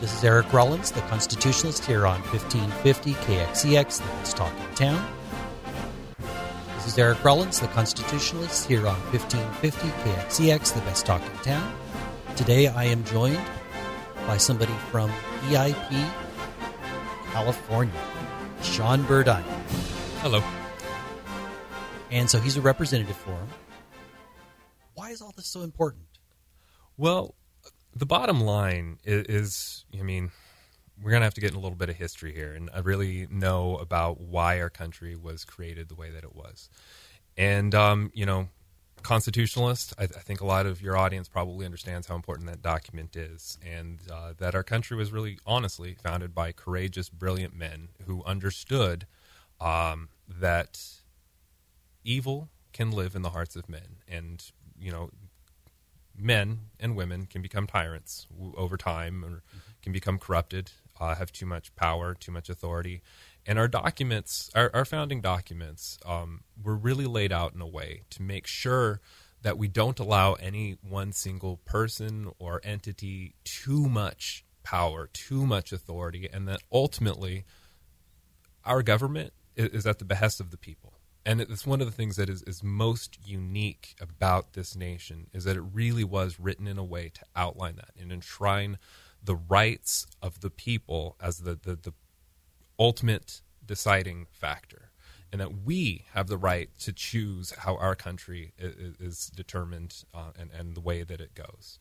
This 0.00 0.14
is 0.14 0.24
Eric 0.24 0.52
Rollins, 0.52 0.90
the 0.90 1.00
constitutionalist, 1.02 1.84
here 1.84 2.06
on 2.06 2.20
1550 2.22 3.12
KXEX, 3.14 3.98
the 3.98 4.04
best 4.04 4.36
talk 4.36 4.52
in 4.52 4.74
town. 4.74 5.12
This 6.76 6.86
is 6.86 6.98
Eric 6.98 7.22
Rollins, 7.24 7.60
the 7.60 7.66
constitutionalist, 7.68 8.66
here 8.66 8.86
on 8.86 8.96
1550 9.12 9.88
KXEX, 9.88 10.74
the 10.74 10.80
best 10.80 11.04
talk 11.04 11.22
in 11.22 11.36
town. 11.38 11.74
Today 12.36 12.68
I 12.68 12.84
am 12.84 13.04
joined 13.04 13.40
by 14.26 14.36
somebody 14.36 14.72
from 14.90 15.10
EIP, 15.48 16.10
California, 17.32 18.00
Sean 18.62 19.02
Burdine. 19.04 19.42
Hello. 20.20 20.42
And 22.10 22.30
so 22.30 22.40
he's 22.40 22.56
a 22.56 22.60
representative 22.60 23.16
for 23.16 23.32
him. 23.32 23.48
Why 24.94 25.10
is 25.10 25.20
all 25.20 25.32
this 25.36 25.46
so 25.46 25.62
important? 25.62 26.04
Well, 26.96 27.34
the 27.94 28.06
bottom 28.06 28.40
line 28.40 28.98
is, 29.04 29.26
is, 29.26 29.84
I 29.98 30.02
mean, 30.02 30.30
we're 31.02 31.10
going 31.10 31.20
to 31.20 31.26
have 31.26 31.34
to 31.34 31.40
get 31.40 31.50
in 31.50 31.56
a 31.56 31.60
little 31.60 31.76
bit 31.76 31.88
of 31.88 31.96
history 31.96 32.34
here 32.34 32.52
and 32.52 32.70
uh, 32.74 32.82
really 32.82 33.26
know 33.30 33.76
about 33.76 34.20
why 34.20 34.60
our 34.60 34.70
country 34.70 35.16
was 35.16 35.44
created 35.44 35.88
the 35.88 35.94
way 35.94 36.10
that 36.10 36.24
it 36.24 36.34
was. 36.34 36.68
And, 37.36 37.74
um, 37.74 38.10
you 38.14 38.26
know, 38.26 38.48
constitutionalist, 39.02 39.94
I, 39.98 40.04
I 40.04 40.06
think 40.06 40.40
a 40.40 40.46
lot 40.46 40.66
of 40.66 40.82
your 40.82 40.96
audience 40.96 41.28
probably 41.28 41.64
understands 41.64 42.06
how 42.06 42.16
important 42.16 42.48
that 42.48 42.62
document 42.62 43.16
is 43.16 43.58
and 43.64 43.98
uh, 44.12 44.34
that 44.38 44.54
our 44.54 44.62
country 44.62 44.96
was 44.96 45.10
really, 45.10 45.38
honestly, 45.46 45.96
founded 46.02 46.34
by 46.34 46.52
courageous, 46.52 47.08
brilliant 47.08 47.54
men 47.54 47.88
who 48.06 48.22
understood 48.24 49.06
um, 49.60 50.08
that 50.28 50.80
evil 52.04 52.48
can 52.72 52.90
live 52.90 53.14
in 53.14 53.22
the 53.22 53.30
hearts 53.30 53.56
of 53.56 53.68
men. 53.68 53.96
And, 54.06 54.44
you 54.78 54.92
know, 54.92 55.10
men 56.16 56.58
and 56.78 56.96
women 56.96 57.26
can 57.26 57.42
become 57.42 57.66
tyrants 57.66 58.26
over 58.56 58.76
time 58.76 59.24
or 59.24 59.42
can 59.82 59.92
become 59.92 60.18
corrupted, 60.18 60.72
uh, 61.00 61.14
have 61.14 61.32
too 61.32 61.46
much 61.46 61.74
power, 61.76 62.14
too 62.14 62.32
much 62.32 62.48
authority. 62.48 63.02
And 63.46 63.58
our 63.58 63.68
documents, 63.68 64.50
our, 64.54 64.70
our 64.74 64.84
founding 64.84 65.20
documents, 65.20 65.98
um, 66.04 66.42
were 66.62 66.76
really 66.76 67.06
laid 67.06 67.32
out 67.32 67.54
in 67.54 67.60
a 67.60 67.66
way 67.66 68.02
to 68.10 68.22
make 68.22 68.46
sure 68.46 69.00
that 69.42 69.56
we 69.56 69.68
don't 69.68 69.98
allow 69.98 70.34
any 70.34 70.76
one 70.86 71.12
single 71.12 71.56
person 71.64 72.30
or 72.38 72.60
entity 72.62 73.34
too 73.44 73.88
much 73.88 74.44
power, 74.62 75.08
too 75.12 75.46
much 75.46 75.72
authority, 75.72 76.28
and 76.30 76.46
that 76.46 76.60
ultimately 76.70 77.44
our 78.64 78.82
government 78.82 79.32
is, 79.56 79.68
is 79.70 79.86
at 79.86 79.98
the 79.98 80.04
behest 80.04 80.40
of 80.40 80.50
the 80.50 80.58
people. 80.58 80.89
And 81.24 81.40
it's 81.40 81.66
one 81.66 81.80
of 81.80 81.86
the 81.86 81.92
things 81.92 82.16
that 82.16 82.30
is, 82.30 82.42
is 82.42 82.62
most 82.62 83.18
unique 83.24 83.94
about 84.00 84.54
this 84.54 84.74
nation 84.74 85.26
is 85.32 85.44
that 85.44 85.56
it 85.56 85.62
really 85.72 86.04
was 86.04 86.40
written 86.40 86.66
in 86.66 86.78
a 86.78 86.84
way 86.84 87.10
to 87.10 87.20
outline 87.36 87.76
that 87.76 87.90
and 88.00 88.10
enshrine 88.10 88.78
the 89.22 89.36
rights 89.36 90.06
of 90.22 90.40
the 90.40 90.50
people 90.50 91.16
as 91.20 91.40
the, 91.40 91.54
the, 91.54 91.76
the 91.76 91.92
ultimate 92.78 93.42
deciding 93.64 94.26
factor. 94.30 94.90
And 95.32 95.40
that 95.40 95.62
we 95.64 96.06
have 96.14 96.26
the 96.26 96.38
right 96.38 96.70
to 96.80 96.92
choose 96.92 97.52
how 97.58 97.76
our 97.76 97.94
country 97.94 98.52
is, 98.58 98.96
is 98.98 99.26
determined 99.34 100.02
uh, 100.12 100.30
and, 100.36 100.50
and 100.50 100.74
the 100.74 100.80
way 100.80 101.04
that 101.04 101.20
it 101.20 101.34
goes. 101.34 101.78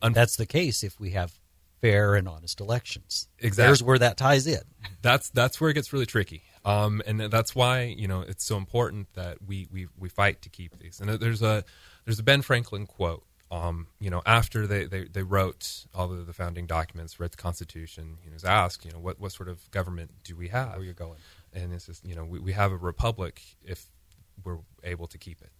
And 0.00 0.14
that's 0.14 0.36
the 0.36 0.46
case 0.46 0.84
if 0.84 1.00
we 1.00 1.10
have 1.10 1.40
fair 1.82 2.14
and 2.14 2.26
honest 2.26 2.60
elections. 2.60 3.28
Exactly. 3.38 3.68
There's 3.68 3.82
where 3.82 3.98
that 3.98 4.16
ties 4.16 4.46
in. 4.46 4.62
that's 5.02 5.28
that's 5.30 5.60
where 5.60 5.68
it 5.68 5.74
gets 5.74 5.92
really 5.92 6.06
tricky. 6.06 6.42
Um, 6.64 7.02
and 7.06 7.20
that's 7.20 7.54
why 7.54 7.82
you 7.82 8.08
know 8.08 8.22
it's 8.22 8.44
so 8.44 8.56
important 8.56 9.08
that 9.14 9.38
we 9.46 9.68
we 9.70 9.88
we 9.98 10.08
fight 10.08 10.40
to 10.42 10.48
keep 10.48 10.78
these. 10.78 11.00
And 11.00 11.10
there's 11.10 11.42
a 11.42 11.64
there's 12.06 12.18
a 12.18 12.22
Ben 12.22 12.40
Franklin 12.40 12.86
quote. 12.86 13.24
Um, 13.50 13.88
you 14.00 14.08
know, 14.08 14.22
after 14.24 14.66
they, 14.66 14.86
they, 14.86 15.04
they 15.04 15.22
wrote 15.22 15.84
all 15.94 16.10
of 16.10 16.26
the 16.26 16.32
founding 16.32 16.66
documents, 16.66 17.20
wrote 17.20 17.32
the 17.32 17.36
Constitution, 17.36 18.16
he 18.22 18.30
was 18.30 18.46
asked, 18.46 18.86
you 18.86 18.90
know, 18.92 18.98
what, 18.98 19.20
what 19.20 19.30
sort 19.30 19.50
of 19.50 19.70
government 19.70 20.10
do 20.24 20.34
we 20.34 20.48
have? 20.48 20.76
Where 20.76 20.84
you're 20.84 20.94
going. 20.94 21.18
And 21.52 21.74
it's 21.74 21.84
just, 21.84 22.02
you 22.06 22.14
know, 22.14 22.24
we, 22.24 22.38
we 22.38 22.52
have 22.52 22.72
a 22.72 22.78
republic 22.78 23.42
if 23.62 23.84
we're 24.42 24.60
able 24.84 25.06
to 25.06 25.18
keep 25.18 25.42
it. 25.42 25.50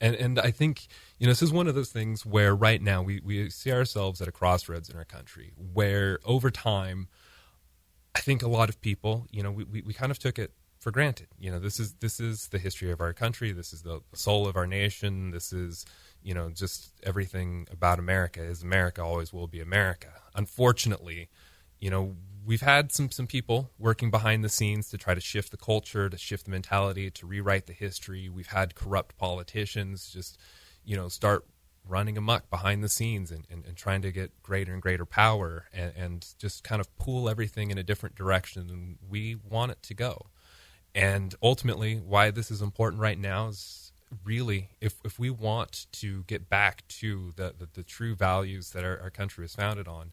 And 0.00 0.14
and 0.16 0.38
I 0.38 0.50
think 0.50 0.86
you 1.18 1.26
know 1.26 1.30
this 1.30 1.42
is 1.42 1.52
one 1.52 1.66
of 1.66 1.74
those 1.74 1.90
things 1.90 2.26
where 2.26 2.54
right 2.54 2.80
now 2.82 3.02
we, 3.02 3.20
we 3.24 3.48
see 3.50 3.72
ourselves 3.72 4.20
at 4.20 4.28
a 4.28 4.32
crossroads 4.32 4.88
in 4.88 4.96
our 4.96 5.04
country 5.04 5.52
where 5.72 6.18
over 6.24 6.50
time 6.50 7.08
I 8.14 8.20
think 8.20 8.42
a 8.42 8.48
lot 8.48 8.68
of 8.68 8.80
people 8.80 9.26
you 9.30 9.42
know 9.42 9.50
we, 9.50 9.64
we, 9.64 9.82
we 9.82 9.94
kind 9.94 10.10
of 10.10 10.18
took 10.18 10.38
it 10.38 10.52
for 10.78 10.90
granted. 10.90 11.28
You 11.38 11.50
know 11.50 11.58
this 11.58 11.80
is 11.80 11.94
this 11.94 12.20
is 12.20 12.48
the 12.48 12.58
history 12.58 12.90
of 12.90 13.00
our 13.00 13.12
country. 13.12 13.52
This 13.52 13.72
is 13.72 13.82
the 13.82 14.00
soul 14.12 14.46
of 14.46 14.56
our 14.56 14.66
nation. 14.66 15.30
This 15.30 15.52
is 15.52 15.86
you 16.22 16.34
know 16.34 16.50
just 16.50 16.92
everything 17.02 17.66
about 17.72 17.98
America 17.98 18.42
is 18.42 18.62
America 18.62 19.02
always 19.02 19.32
will 19.32 19.48
be 19.48 19.60
America. 19.60 20.08
Unfortunately, 20.34 21.30
you 21.80 21.90
know 21.90 22.16
we've 22.46 22.62
had 22.62 22.92
some 22.92 23.10
some 23.10 23.26
people 23.26 23.70
working 23.78 24.10
behind 24.10 24.44
the 24.44 24.48
scenes 24.48 24.88
to 24.90 24.96
try 24.96 25.14
to 25.14 25.20
shift 25.20 25.50
the 25.50 25.56
culture, 25.56 26.08
to 26.08 26.16
shift 26.16 26.44
the 26.44 26.50
mentality, 26.50 27.10
to 27.10 27.26
rewrite 27.26 27.66
the 27.66 27.72
history. 27.72 28.28
We've 28.28 28.46
had 28.46 28.74
corrupt 28.74 29.18
politicians 29.18 30.10
just, 30.10 30.38
you 30.84 30.96
know, 30.96 31.08
start 31.08 31.44
running 31.88 32.16
amok 32.16 32.48
behind 32.50 32.82
the 32.82 32.88
scenes 32.88 33.30
and, 33.30 33.46
and, 33.50 33.64
and 33.64 33.76
trying 33.76 34.02
to 34.02 34.10
get 34.10 34.42
greater 34.42 34.72
and 34.72 34.82
greater 34.82 35.04
power 35.04 35.66
and, 35.72 35.92
and 35.96 36.26
just 36.38 36.64
kind 36.64 36.80
of 36.80 36.96
pull 36.98 37.28
everything 37.28 37.70
in 37.70 37.78
a 37.78 37.82
different 37.82 38.16
direction 38.16 38.66
than 38.66 38.98
we 39.08 39.36
want 39.36 39.72
it 39.72 39.82
to 39.82 39.94
go. 39.94 40.26
And 40.94 41.34
ultimately, 41.42 41.96
why 41.96 42.30
this 42.30 42.50
is 42.50 42.62
important 42.62 43.02
right 43.02 43.18
now 43.18 43.48
is 43.48 43.92
really 44.24 44.70
if, 44.80 44.94
if 45.04 45.18
we 45.18 45.30
want 45.30 45.86
to 45.92 46.22
get 46.24 46.48
back 46.48 46.86
to 46.88 47.32
the, 47.36 47.54
the, 47.58 47.68
the 47.72 47.82
true 47.82 48.14
values 48.14 48.70
that 48.70 48.84
our, 48.84 48.98
our 49.00 49.10
country 49.10 49.44
is 49.44 49.54
founded 49.54 49.86
on, 49.86 50.12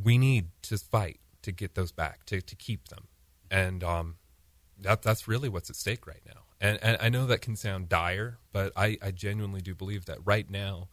we 0.00 0.18
need 0.18 0.48
to 0.62 0.78
fight 0.78 1.20
to 1.42 1.52
get 1.52 1.74
those 1.74 1.92
back, 1.92 2.24
to, 2.26 2.40
to 2.40 2.56
keep 2.56 2.88
them. 2.88 3.08
And 3.50 3.82
um, 3.84 4.16
that, 4.80 5.02
that's 5.02 5.28
really 5.28 5.48
what's 5.48 5.70
at 5.70 5.76
stake 5.76 6.06
right 6.06 6.22
now. 6.26 6.42
And, 6.60 6.78
and 6.82 6.96
I 7.00 7.08
know 7.08 7.26
that 7.26 7.40
can 7.40 7.56
sound 7.56 7.88
dire, 7.88 8.38
but 8.52 8.72
I, 8.76 8.98
I 9.02 9.10
genuinely 9.10 9.60
do 9.60 9.74
believe 9.74 10.06
that 10.06 10.18
right 10.24 10.48
now, 10.50 10.88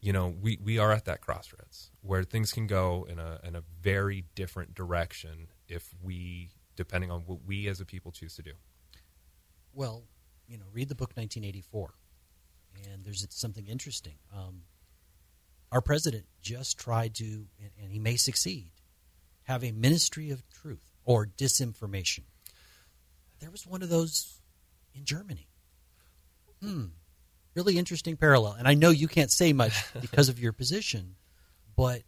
you 0.00 0.12
know, 0.12 0.34
we, 0.40 0.58
we 0.62 0.78
are 0.78 0.92
at 0.92 1.04
that 1.04 1.20
crossroads 1.20 1.90
where 2.00 2.24
things 2.24 2.52
can 2.52 2.66
go 2.66 3.06
in 3.08 3.18
a, 3.18 3.40
in 3.44 3.54
a 3.54 3.62
very 3.80 4.24
different 4.34 4.74
direction 4.74 5.48
if 5.68 5.90
we 6.02 6.50
depending 6.76 7.10
on 7.10 7.22
what 7.26 7.40
we 7.46 7.68
as 7.68 7.80
a 7.80 7.84
people 7.84 8.10
choose 8.10 8.34
to 8.36 8.42
do. 8.42 8.52
Well, 9.74 10.04
you 10.48 10.58
know, 10.58 10.64
read 10.72 10.88
the 10.88 10.94
book 10.94 11.12
1984, 11.14 11.94
and 12.84 13.04
there's 13.04 13.26
something 13.30 13.66
interesting. 13.66 14.14
Um, 14.34 14.62
our 15.72 15.80
president 15.80 16.26
just 16.42 16.78
tried 16.78 17.14
to, 17.14 17.24
and, 17.24 17.90
he 17.90 17.98
may 17.98 18.16
succeed, 18.16 18.70
have 19.44 19.64
a 19.64 19.72
ministry 19.72 20.30
of 20.30 20.48
truth 20.50 20.92
or 21.04 21.26
disinformation. 21.26 22.24
There 23.40 23.50
was 23.50 23.66
one 23.66 23.82
of 23.82 23.88
those 23.88 24.38
in 24.94 25.04
Germany. 25.04 25.48
Hmm. 26.60 26.84
Really 27.54 27.78
interesting 27.78 28.16
parallel. 28.16 28.52
And 28.52 28.68
I 28.68 28.74
know 28.74 28.90
you 28.90 29.08
can't 29.08 29.32
say 29.32 29.52
much 29.52 29.72
because 30.00 30.28
of 30.28 30.38
your 30.38 30.52
position, 30.52 31.16
but 31.74 32.02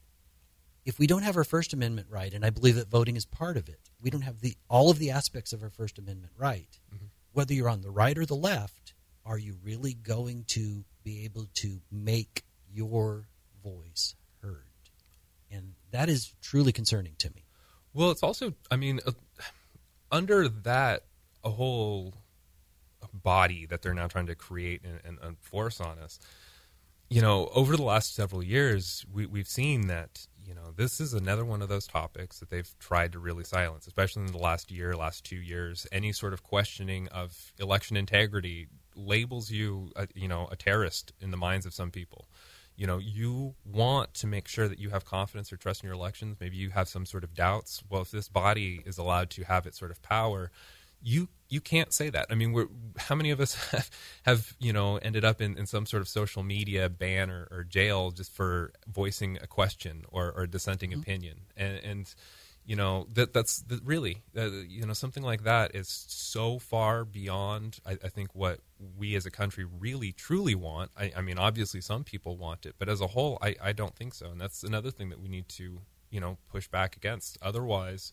if 0.85 0.99
we 0.99 1.07
don't 1.07 1.23
have 1.23 1.37
our 1.37 1.45
First 1.45 1.73
Amendment 1.73 2.09
right, 2.11 2.33
and 2.33 2.45
I 2.45 2.51
believe 2.51 2.77
that 2.77 2.91
voting 2.91 3.17
is 3.17 3.25
part 3.25 3.57
of 3.57 3.69
it, 3.69 3.81
we 4.01 4.11
don't 4.11 4.21
have 4.21 4.41
the 4.41 4.57
all 4.69 4.91
of 4.91 4.99
the 4.99 5.11
aspects 5.11 5.55
of 5.55 5.63
our 5.63 5.71
First 5.71 5.99
Amendment 5.99 6.33
right. 6.37 6.79
Mm-hmm. 6.95 7.07
Whether 7.33 7.55
you're 7.55 7.71
on 7.71 7.81
the 7.81 7.91
right 7.91 8.17
or 8.17 8.27
the 8.27 8.37
left, 8.37 8.93
are 9.25 9.39
you 9.39 9.57
really 9.63 9.95
going 9.95 10.45
to 10.49 10.85
be 11.03 11.25
able 11.25 11.47
to 11.55 11.81
make 11.91 12.45
your 12.71 13.29
voice 13.65 14.15
heard? 14.43 14.67
And 15.51 15.75
that 15.91 16.09
is 16.09 16.35
truly 16.43 16.73
concerning 16.73 17.15
to 17.19 17.31
me. 17.31 17.45
Well, 17.93 18.11
it's 18.11 18.23
also, 18.23 18.55
I 18.71 18.77
mean, 18.77 19.01
uh, 19.07 19.13
under 20.11 20.49
that, 20.49 21.05
a 21.43 21.51
whole 21.51 22.15
body 23.13 23.67
that 23.67 23.83
they're 23.83 23.95
now 23.95 24.07
trying 24.07 24.27
to 24.27 24.35
create 24.35 24.83
and, 24.85 25.01
and 25.05 25.19
enforce 25.23 25.81
on 25.81 25.99
us. 25.99 26.19
You 27.11 27.21
know, 27.21 27.51
over 27.55 27.77
the 27.77 27.83
last 27.83 28.15
several 28.15 28.43
years, 28.43 29.05
we, 29.13 29.27
we've 29.27 29.47
seen 29.47 29.89
that 29.89 30.27
you 30.45 30.55
know 30.55 30.73
this 30.75 31.01
is 31.01 31.13
another 31.13 31.45
one 31.45 31.63
of 31.63 31.69
those 31.69 31.87
topics 31.87 32.41
that 32.41 32.51
they've 32.51 32.75
tried 32.79 33.13
to 33.13 33.19
really 33.19 33.45
silence, 33.45 33.87
especially 33.87 34.23
in 34.23 34.33
the 34.33 34.39
last 34.39 34.71
year, 34.71 34.97
last 34.97 35.25
two 35.25 35.37
years. 35.37 35.87
Any 35.93 36.13
sort 36.13 36.33
of 36.33 36.43
questioning 36.43 37.09
of 37.09 37.53
election 37.59 37.97
integrity 37.97 38.69
labels 38.97 39.51
you, 39.51 39.91
a, 39.97 40.09
you 40.15 40.29
know, 40.29 40.49
a 40.51 40.57
terrorist 40.57 41.13
in 41.21 41.31
the 41.31 41.37
minds 41.37 41.67
of 41.67 41.75
some 41.75 41.91
people 41.91 42.27
you 42.77 42.87
know 42.87 42.99
you 42.99 43.55
want 43.65 44.13
to 44.15 44.27
make 44.27 44.49
sure 44.49 44.69
that 44.69 44.79
you 44.79 44.91
have 44.91 45.05
confidence 45.05 45.53
or 45.53 45.57
trust 45.57 45.83
in 45.83 45.87
your 45.87 45.95
elections 45.95 46.37
maybe 46.41 46.57
you 46.57 46.71
have 46.71 46.89
some 46.89 47.07
sort 47.07 47.25
of 47.25 47.35
doubts 47.35 47.83
well 47.89 48.03
if 48.03 48.11
this 48.11 48.29
body 48.29 48.83
is 48.85 48.99
allowed 48.99 49.31
to 49.31 49.45
have 49.45 49.67
its 49.67 49.79
sort 49.79 49.91
of 49.91 50.03
power 50.03 50.51
you 51.05 51.29
you 51.51 51.61
can't 51.61 51.93
say 51.93 52.11
that. 52.11 52.27
I 52.31 52.35
mean, 52.35 52.53
we're, 52.53 52.67
how 52.97 53.15
many 53.15 53.31
of 53.31 53.39
us 53.39 53.55
have, 53.71 53.91
have 54.25 54.57
you 54.59 54.73
know 54.73 54.97
ended 54.97 55.25
up 55.25 55.41
in, 55.41 55.57
in 55.57 55.67
some 55.67 55.87
sort 55.87 56.01
of 56.01 56.09
social 56.09 56.43
media 56.43 56.89
ban 56.89 57.31
or, 57.31 57.47
or 57.51 57.63
jail 57.63 58.11
just 58.11 58.33
for 58.33 58.73
voicing 58.89 59.39
a 59.41 59.47
question 59.47 60.05
or, 60.11 60.33
or 60.33 60.43
a 60.43 60.49
dissenting 60.49 60.91
mm-hmm. 60.91 61.01
opinion? 61.01 61.41
And, 61.57 61.79
and, 61.85 62.15
you 62.65 62.77
know 62.77 63.07
that 63.13 63.33
that's 63.33 63.59
that 63.63 63.83
really 63.85 64.23
uh, 64.37 64.51
you 64.69 64.87
know 64.87 64.93
something 64.93 65.23
like 65.23 65.45
that 65.45 65.75
is 65.75 65.89
so 66.09 66.59
far 66.59 67.05
beyond 67.05 67.79
I, 67.85 67.93
I, 67.93 68.09
think 68.09 68.35
what 68.35 68.61
we 68.97 69.15
as 69.15 69.27
a 69.27 69.31
country 69.31 69.65
really 69.65 70.13
truly 70.13 70.55
want. 70.55 70.91
I, 70.97 71.13
I, 71.17 71.21
mean, 71.21 71.39
obviously 71.39 71.81
some 71.81 72.05
people 72.05 72.37
want 72.37 72.65
it, 72.65 72.75
but 72.79 72.89
as 72.89 73.01
a 73.01 73.09
whole, 73.09 73.39
I, 73.43 73.55
I 73.63 73.73
don't 73.73 73.95
think 73.95 74.15
so. 74.15 74.31
And 74.31 74.41
that's 74.41 74.63
another 74.63 74.91
thing 74.91 75.11
that 75.11 75.21
we 75.21 75.29
need 75.29 75.49
to 75.51 75.81
you 76.11 76.21
know 76.21 76.39
push 76.49 76.69
back 76.69 76.97
against. 76.97 77.39
Otherwise 77.43 78.13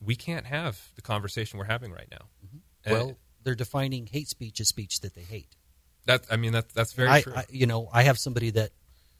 we 0.00 0.16
can't 0.16 0.46
have 0.46 0.88
the 0.96 1.02
conversation 1.02 1.58
we're 1.58 1.66
having 1.66 1.92
right 1.92 2.08
now. 2.10 2.26
Mm-hmm. 2.44 2.92
Well, 2.92 3.18
they're 3.42 3.54
defining 3.54 4.06
hate 4.06 4.28
speech 4.28 4.60
as 4.60 4.68
speech 4.68 5.00
that 5.00 5.14
they 5.14 5.22
hate. 5.22 5.56
That 6.06 6.24
I 6.30 6.36
mean, 6.36 6.52
that, 6.52 6.70
that's 6.70 6.92
very 6.92 7.08
I, 7.08 7.20
true. 7.20 7.34
I, 7.36 7.44
you 7.50 7.66
know, 7.66 7.88
I 7.92 8.04
have 8.04 8.18
somebody 8.18 8.50
that 8.50 8.70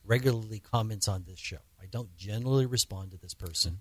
regularly 0.04 0.60
comments 0.60 1.08
on 1.08 1.24
this 1.26 1.38
show. 1.38 1.58
I 1.80 1.86
don't 1.86 2.16
generally 2.16 2.66
respond 2.66 3.10
to 3.12 3.18
this 3.18 3.34
person, 3.34 3.80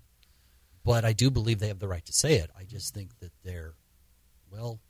but 0.84 1.04
I 1.04 1.12
do 1.12 1.30
believe 1.30 1.58
they 1.58 1.68
have 1.68 1.78
the 1.78 1.88
right 1.88 2.04
to 2.06 2.12
say 2.12 2.34
it. 2.34 2.50
I 2.58 2.64
just 2.64 2.94
think 2.94 3.18
that 3.20 3.32
they're, 3.44 3.74
well, 4.50 4.80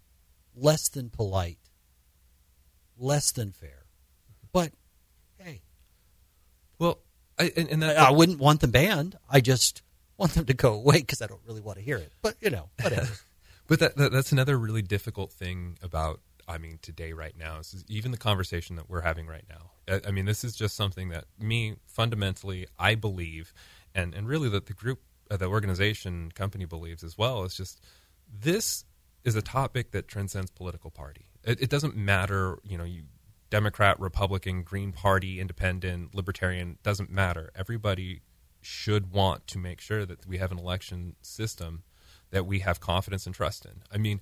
less 0.55 0.89
than 0.89 1.11
polite, 1.11 1.59
less 2.97 3.33
than 3.33 3.53
fair. 3.53 3.87
But 4.53 4.73
hey, 5.39 5.63
well, 6.79 6.99
I, 7.39 7.53
and, 7.57 7.69
and 7.69 7.83
that, 7.83 7.97
I 7.97 8.11
wouldn't 8.11 8.39
want 8.39 8.61
them 8.61 8.71
banned. 8.71 9.17
I 9.29 9.41
just 9.41 9.83
want 10.17 10.33
them 10.33 10.45
to 10.45 10.55
go 10.55 10.75
away 10.75 10.99
because 10.99 11.23
I 11.23 11.27
don't 11.27 11.41
really 11.47 11.61
want 11.61 11.79
to 11.79 11.85
hear 11.85 11.97
it. 11.97 12.13
But 12.23 12.37
you 12.41 12.51
know, 12.51 12.69
whatever. 12.83 13.09
but 13.67 13.81
that, 13.81 13.97
that, 13.97 14.13
that's 14.13 14.33
another 14.33 14.59
really 14.59 14.83
difficult 14.83 15.33
thing 15.33 15.79
about 15.83 16.21
I 16.49 16.59
mean 16.59 16.79
today 16.83 17.13
right 17.13 17.37
now 17.39 17.61
even 17.89 18.11
the 18.11 18.19
conversation 18.19 18.77
that 18.77 18.89
we're 18.89 19.01
having 19.01 19.27
right 19.27 19.45
now. 19.49 19.71
I, 19.89 20.09
I, 20.09 20.11
mean 20.11 20.27
this 20.27 20.45
is 20.45 20.55
just 20.55 20.77
something 20.77 21.09
that 21.11 21.25
me 21.39 21.77
fundamentally 21.87 22.67
I 22.79 22.95
believe, 22.95 23.53
and 23.95 24.15
and 24.15 24.29
really 24.29 24.49
that 24.51 24.67
the 24.67 24.75
group, 24.75 25.01
uh, 25.31 25.37
the 25.37 25.47
organization, 25.47 26.33
company 26.33 26.65
believes 26.65 27.05
as 27.05 27.17
well. 27.17 27.45
Is 27.45 27.55
just 27.55 27.81
this 28.33 28.85
is 29.25 29.37
a 29.37 29.43
topic 29.43 29.93
that 29.93 30.09
transcends 30.09 30.51
political 30.51 30.91
party. 30.91 31.27
It, 31.45 31.63
it 31.63 31.71
doesn't 31.71 31.97
matter, 31.97 32.59
you 32.65 32.77
know, 32.77 32.85
you 32.85 33.03
Democrat, 33.51 33.99
Republican, 33.99 34.63
Green 34.63 34.93
Party, 34.93 35.41
Independent, 35.41 36.15
Libertarian 36.15 36.79
doesn't 36.83 37.11
matter. 37.11 37.51
Everybody 37.57 38.23
should 38.63 39.11
want 39.11 39.47
to 39.49 39.59
make 39.59 39.81
sure 39.81 40.07
that 40.07 40.27
we 40.27 40.39
have 40.39 40.53
an 40.53 40.59
election 40.59 41.17
system 41.21 41.83
that 42.31 42.47
we 42.47 42.61
have 42.61 42.79
confidence 42.79 43.27
and 43.27 43.35
trust 43.35 43.65
in. 43.65 43.83
I 43.93 43.99
mean, 43.99 44.21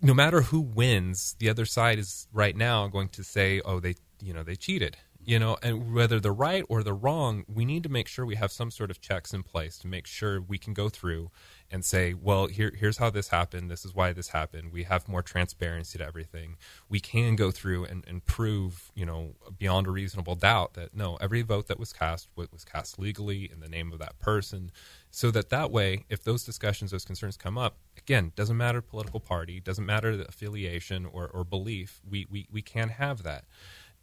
no 0.00 0.12
matter 0.12 0.42
who 0.42 0.60
wins, 0.60 1.36
the 1.38 1.48
other 1.48 1.64
side 1.64 2.00
is 2.00 2.26
right 2.32 2.56
now 2.56 2.88
going 2.88 3.08
to 3.10 3.22
say, 3.22 3.60
"Oh, 3.64 3.78
they, 3.78 3.94
you 4.20 4.34
know, 4.34 4.42
they 4.42 4.56
cheated." 4.56 4.96
You 5.24 5.38
know, 5.38 5.56
and 5.62 5.94
whether 5.94 6.18
they're 6.18 6.32
right 6.32 6.64
or 6.68 6.82
they're 6.82 6.94
wrong, 6.94 7.44
we 7.46 7.64
need 7.64 7.84
to 7.84 7.88
make 7.88 8.08
sure 8.08 8.26
we 8.26 8.34
have 8.34 8.50
some 8.50 8.72
sort 8.72 8.90
of 8.90 9.00
checks 9.00 9.32
in 9.32 9.44
place 9.44 9.78
to 9.78 9.86
make 9.86 10.08
sure 10.08 10.40
we 10.40 10.58
can 10.58 10.74
go 10.74 10.88
through 10.88 11.30
and 11.70 11.84
say, 11.84 12.12
well, 12.12 12.48
here, 12.48 12.72
here's 12.76 12.96
how 12.98 13.08
this 13.08 13.28
happened. 13.28 13.70
This 13.70 13.84
is 13.84 13.94
why 13.94 14.12
this 14.12 14.28
happened. 14.30 14.72
We 14.72 14.82
have 14.82 15.08
more 15.08 15.22
transparency 15.22 15.96
to 15.98 16.04
everything. 16.04 16.56
We 16.88 16.98
can 16.98 17.36
go 17.36 17.52
through 17.52 17.84
and, 17.84 18.04
and 18.08 18.24
prove, 18.26 18.90
you 18.96 19.06
know, 19.06 19.36
beyond 19.56 19.86
a 19.86 19.92
reasonable 19.92 20.34
doubt 20.34 20.74
that 20.74 20.94
no, 20.94 21.16
every 21.20 21.42
vote 21.42 21.68
that 21.68 21.78
was 21.78 21.92
cast 21.92 22.28
was 22.34 22.64
cast 22.64 22.98
legally 22.98 23.48
in 23.50 23.60
the 23.60 23.68
name 23.68 23.92
of 23.92 24.00
that 24.00 24.18
person. 24.18 24.72
So 25.12 25.30
that 25.30 25.50
that 25.50 25.70
way, 25.70 26.04
if 26.08 26.24
those 26.24 26.44
discussions, 26.44 26.90
those 26.90 27.04
concerns 27.04 27.36
come 27.36 27.56
up, 27.56 27.76
again, 27.96 28.32
doesn't 28.34 28.56
matter 28.56 28.82
political 28.82 29.20
party, 29.20 29.60
doesn't 29.60 29.86
matter 29.86 30.16
the 30.16 30.26
affiliation 30.26 31.06
or, 31.06 31.28
or 31.28 31.44
belief, 31.44 32.00
we, 32.08 32.26
we, 32.28 32.48
we 32.50 32.60
can 32.60 32.88
have 32.88 33.22
that. 33.22 33.44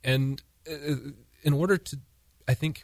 And 0.03 0.41
Uh, 0.67 0.73
uh, 0.73 0.95
in 1.43 1.53
order 1.53 1.77
to, 1.77 1.99
I 2.47 2.53
think, 2.53 2.83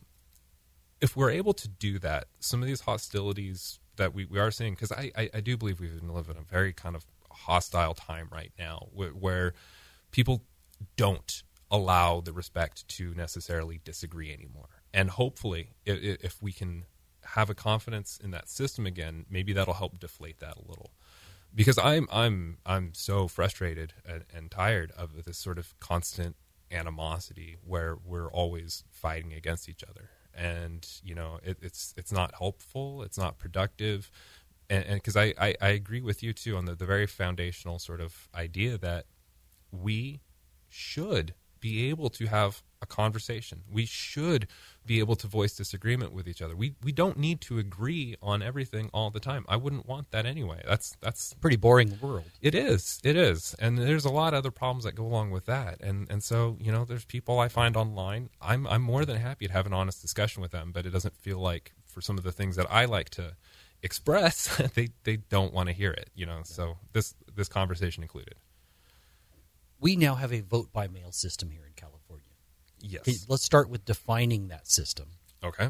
if 1.01 1.15
we're 1.15 1.31
able 1.31 1.53
to 1.53 1.67
do 1.67 1.99
that, 1.99 2.25
some 2.39 2.61
of 2.61 2.67
these 2.67 2.81
hostilities 2.81 3.79
that 3.97 4.13
we, 4.13 4.25
we 4.25 4.39
are 4.39 4.51
seeing 4.51 4.73
because 4.73 4.91
I, 4.91 5.11
I, 5.17 5.29
I, 5.35 5.41
do 5.41 5.55
believe 5.57 5.79
we 5.79 5.89
live 5.89 6.29
in 6.29 6.38
a 6.38 6.41
very 6.41 6.73
kind 6.73 6.95
of 6.95 7.05
hostile 7.31 7.93
time 7.93 8.27
right 8.31 8.51
now 8.59 8.88
where, 8.93 9.09
where 9.09 9.53
people 10.11 10.43
don't 10.97 11.43
allow 11.71 12.21
the 12.21 12.33
respect 12.33 12.88
to 12.88 13.13
necessarily 13.13 13.79
disagree 13.83 14.31
anymore. 14.31 14.81
And 14.93 15.09
hopefully, 15.09 15.71
if, 15.85 16.23
if 16.23 16.41
we 16.41 16.51
can 16.51 16.85
have 17.25 17.49
a 17.49 17.55
confidence 17.55 18.19
in 18.23 18.31
that 18.31 18.49
system 18.49 18.85
again, 18.85 19.25
maybe 19.29 19.53
that'll 19.53 19.73
help 19.73 19.99
deflate 19.99 20.39
that 20.39 20.57
a 20.57 20.67
little. 20.67 20.91
Because 21.53 21.77
I'm 21.77 22.07
I'm 22.11 22.57
I'm 22.65 22.93
so 22.93 23.27
frustrated 23.27 23.93
and, 24.05 24.25
and 24.33 24.51
tired 24.51 24.91
of 24.97 25.23
this 25.25 25.38
sort 25.38 25.57
of 25.57 25.77
constant 25.79 26.35
animosity 26.71 27.58
where 27.63 27.97
we're 28.04 28.32
always 28.32 28.84
fighting 28.89 29.34
against 29.34 29.69
each 29.69 29.84
other. 29.84 30.10
And 30.34 30.86
you 31.04 31.15
know 31.15 31.39
it, 31.43 31.58
it's 31.62 31.93
it's 31.97 32.12
not 32.12 32.34
helpful 32.38 33.04
it's 33.04 33.17
not 33.17 33.38
productive. 33.38 34.12
And 34.69 34.95
because 34.95 35.15
I, 35.15 35.34
I, 35.39 35.56
I 35.62 35.67
agree 35.69 36.01
with 36.01 36.23
you 36.23 36.34
too 36.34 36.58
on 36.58 36.65
the, 36.65 36.73
the 36.73 36.88
very 36.88 37.06
foundational 37.06 37.78
sort 37.78 38.01
of 38.01 38.28
idea 38.34 38.80
that 38.80 39.06
we 39.71 40.21
should 40.67 41.36
be 41.59 41.89
able 41.89 42.09
to 42.11 42.27
have 42.27 42.61
a 42.81 42.85
conversation. 42.85 43.63
We 43.71 43.85
should 43.85 44.47
be 44.85 44.99
able 44.99 45.15
to 45.15 45.27
voice 45.27 45.55
disagreement 45.55 46.13
with 46.13 46.27
each 46.27 46.41
other. 46.41 46.55
We 46.55 46.75
we 46.83 46.91
don't 46.91 47.17
need 47.17 47.41
to 47.41 47.57
agree 47.57 48.15
on 48.21 48.41
everything 48.41 48.89
all 48.93 49.09
the 49.09 49.19
time. 49.19 49.45
I 49.47 49.55
wouldn't 49.55 49.87
want 49.87 50.11
that 50.11 50.25
anyway. 50.25 50.61
That's 50.67 50.95
that's 51.01 51.33
pretty 51.33 51.57
boring 51.57 51.97
world. 52.01 52.29
It 52.41 52.53
is. 52.53 52.99
It 53.03 53.15
is. 53.15 53.55
And 53.59 53.77
there's 53.77 54.05
a 54.05 54.11
lot 54.11 54.33
of 54.33 54.39
other 54.39 54.51
problems 54.51 54.83
that 54.83 54.95
go 54.95 55.05
along 55.05 55.31
with 55.31 55.45
that. 55.45 55.81
And 55.81 56.07
and 56.09 56.23
so, 56.23 56.57
you 56.59 56.71
know, 56.71 56.85
there's 56.85 57.05
people 57.05 57.39
I 57.39 57.47
find 57.47 57.75
online. 57.75 58.29
I'm 58.41 58.67
I'm 58.67 58.81
more 58.81 59.05
than 59.05 59.17
happy 59.17 59.47
to 59.47 59.53
have 59.53 59.65
an 59.65 59.73
honest 59.73 60.01
discussion 60.01 60.41
with 60.41 60.51
them, 60.51 60.71
but 60.71 60.85
it 60.85 60.91
doesn't 60.91 61.15
feel 61.17 61.39
like 61.39 61.73
for 61.85 62.01
some 62.01 62.17
of 62.17 62.23
the 62.23 62.31
things 62.31 62.55
that 62.57 62.67
I 62.71 62.85
like 62.85 63.09
to 63.11 63.35
express, 63.81 64.57
they 64.75 64.89
they 65.03 65.17
don't 65.17 65.53
want 65.53 65.69
to 65.69 65.73
hear 65.73 65.91
it, 65.91 66.09
you 66.13 66.25
know. 66.25 66.41
So 66.43 66.77
this 66.93 67.15
this 67.35 67.47
conversation 67.47 68.03
included. 68.03 68.35
We 69.79 69.95
now 69.95 70.15
have 70.15 70.33
a 70.33 70.41
vote 70.41 70.71
by 70.71 70.88
mail 70.88 71.11
system 71.11 71.49
here 71.49 71.65
in 71.65 71.73
California. 71.75 72.29
Yes. 72.79 73.25
let's 73.27 73.43
start 73.43 73.69
with 73.69 73.85
defining 73.85 74.49
that 74.49 74.67
system. 74.67 75.07
Okay. 75.43 75.69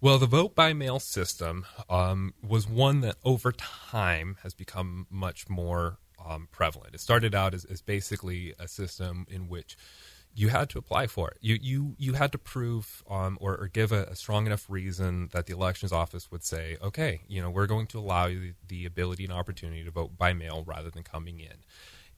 Well, 0.00 0.18
the 0.18 0.26
vote 0.26 0.54
by 0.54 0.72
mail 0.74 1.00
system 1.00 1.64
um, 1.88 2.34
was 2.46 2.68
one 2.68 3.00
that 3.00 3.16
over 3.24 3.50
time 3.50 4.36
has 4.42 4.52
become 4.52 5.06
much 5.10 5.48
more 5.48 5.98
um, 6.24 6.48
prevalent. 6.52 6.94
It 6.94 7.00
started 7.00 7.34
out 7.34 7.54
as, 7.54 7.64
as, 7.64 7.80
basically 7.80 8.52
a 8.58 8.68
system 8.68 9.26
in 9.30 9.48
which 9.48 9.76
you 10.34 10.48
had 10.48 10.68
to 10.70 10.78
apply 10.78 11.06
for 11.06 11.30
it. 11.30 11.38
You 11.40 11.58
you 11.60 11.94
you 11.98 12.12
had 12.12 12.32
to 12.32 12.38
prove 12.38 13.02
um, 13.08 13.38
or, 13.40 13.56
or, 13.56 13.68
give 13.68 13.90
a, 13.90 14.04
a, 14.04 14.16
strong 14.16 14.46
enough 14.46 14.68
reason 14.68 15.30
that 15.32 15.46
the 15.46 15.54
elections 15.54 15.92
office 15.92 16.30
would 16.30 16.44
say, 16.44 16.76
okay, 16.82 17.22
you 17.26 17.40
know, 17.40 17.48
we're 17.48 17.66
going 17.66 17.86
to 17.88 17.98
allow 17.98 18.26
you 18.26 18.40
the, 18.40 18.54
the, 18.68 18.86
ability 18.86 19.24
and 19.24 19.32
opportunity 19.32 19.82
to 19.82 19.90
vote 19.90 20.18
by 20.18 20.34
mail 20.34 20.62
rather 20.66 20.90
than 20.90 21.02
coming 21.02 21.40
in. 21.40 21.56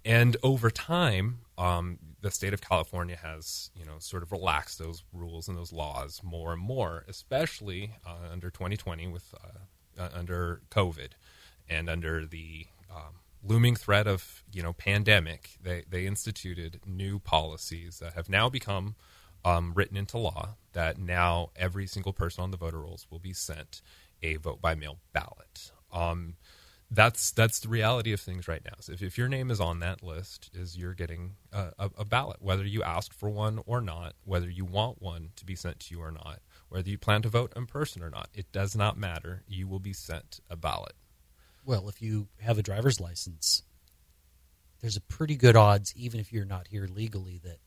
And 0.04 0.36
over 0.42 0.70
time, 0.70 1.40
um, 1.56 1.98
the 2.20 2.30
state 2.30 2.54
of 2.54 2.60
California 2.60 3.16
has, 3.16 3.70
you 3.74 3.84
know, 3.84 3.98
sort 3.98 4.22
of 4.22 4.32
relaxed 4.32 4.78
those 4.78 5.04
rules 5.12 5.48
and 5.48 5.56
those 5.56 5.72
laws 5.72 6.20
more 6.22 6.52
and 6.52 6.62
more, 6.62 7.04
especially 7.08 7.92
uh, 8.06 8.32
under 8.32 8.50
2020 8.50 9.08
with 9.08 9.34
uh, 9.34 10.02
uh, 10.02 10.08
under 10.14 10.62
COVID 10.70 11.10
and 11.68 11.90
under 11.90 12.24
the 12.24 12.66
um, 12.90 13.14
looming 13.42 13.76
threat 13.76 14.06
of 14.06 14.42
you 14.52 14.62
know 14.62 14.72
pandemic, 14.72 15.58
they 15.62 15.84
they 15.88 16.06
instituted 16.06 16.80
new 16.86 17.18
policies 17.18 17.98
that 17.98 18.14
have 18.14 18.28
now 18.28 18.48
become 18.48 18.94
um, 19.44 19.72
written 19.74 19.96
into 19.96 20.18
law. 20.18 20.56
That 20.72 20.98
now 20.98 21.50
every 21.56 21.86
single 21.86 22.12
person 22.12 22.42
on 22.42 22.50
the 22.50 22.56
voter 22.56 22.80
rolls 22.80 23.06
will 23.10 23.18
be 23.18 23.32
sent 23.32 23.82
a 24.22 24.36
vote 24.36 24.60
by 24.60 24.74
mail 24.74 24.98
ballot. 25.12 25.72
Um, 25.92 26.34
that's 26.90 27.32
that's 27.32 27.60
the 27.60 27.68
reality 27.68 28.12
of 28.12 28.20
things 28.20 28.48
right 28.48 28.64
now. 28.64 28.74
So 28.80 28.92
if, 28.92 29.02
if 29.02 29.18
your 29.18 29.28
name 29.28 29.50
is 29.50 29.60
on 29.60 29.80
that 29.80 30.02
list, 30.02 30.50
is 30.54 30.76
you're 30.76 30.94
getting 30.94 31.34
a, 31.52 31.72
a, 31.78 31.90
a, 31.98 32.04
ballot, 32.04 32.38
whether 32.40 32.64
you 32.64 32.82
asked 32.82 33.12
for 33.12 33.28
one 33.28 33.60
or 33.66 33.80
not, 33.80 34.14
whether 34.24 34.48
you 34.48 34.64
want 34.64 35.02
one 35.02 35.30
to 35.36 35.44
be 35.44 35.54
sent 35.54 35.80
to 35.80 35.94
you 35.94 36.00
or 36.00 36.10
not, 36.10 36.40
whether 36.70 36.88
you 36.88 36.96
plan 36.96 37.22
to 37.22 37.28
vote 37.28 37.52
in 37.54 37.66
person 37.66 38.02
or 38.02 38.08
not. 38.08 38.28
It 38.32 38.50
does 38.52 38.74
not 38.74 38.96
matter. 38.96 39.42
You 39.46 39.68
will 39.68 39.80
be 39.80 39.92
sent 39.92 40.40
a 40.48 40.56
ballot. 40.56 40.94
Well, 41.64 41.88
if 41.88 42.00
you 42.00 42.28
have 42.40 42.56
a 42.56 42.62
driver's 42.62 43.00
license, 43.00 43.62
there's 44.80 44.96
a 44.96 45.02
pretty 45.02 45.36
good 45.36 45.56
odds, 45.56 45.92
even 45.94 46.20
if 46.20 46.32
you're 46.32 46.46
not 46.46 46.68
here 46.68 46.86
legally, 46.86 47.40
that 47.44 47.58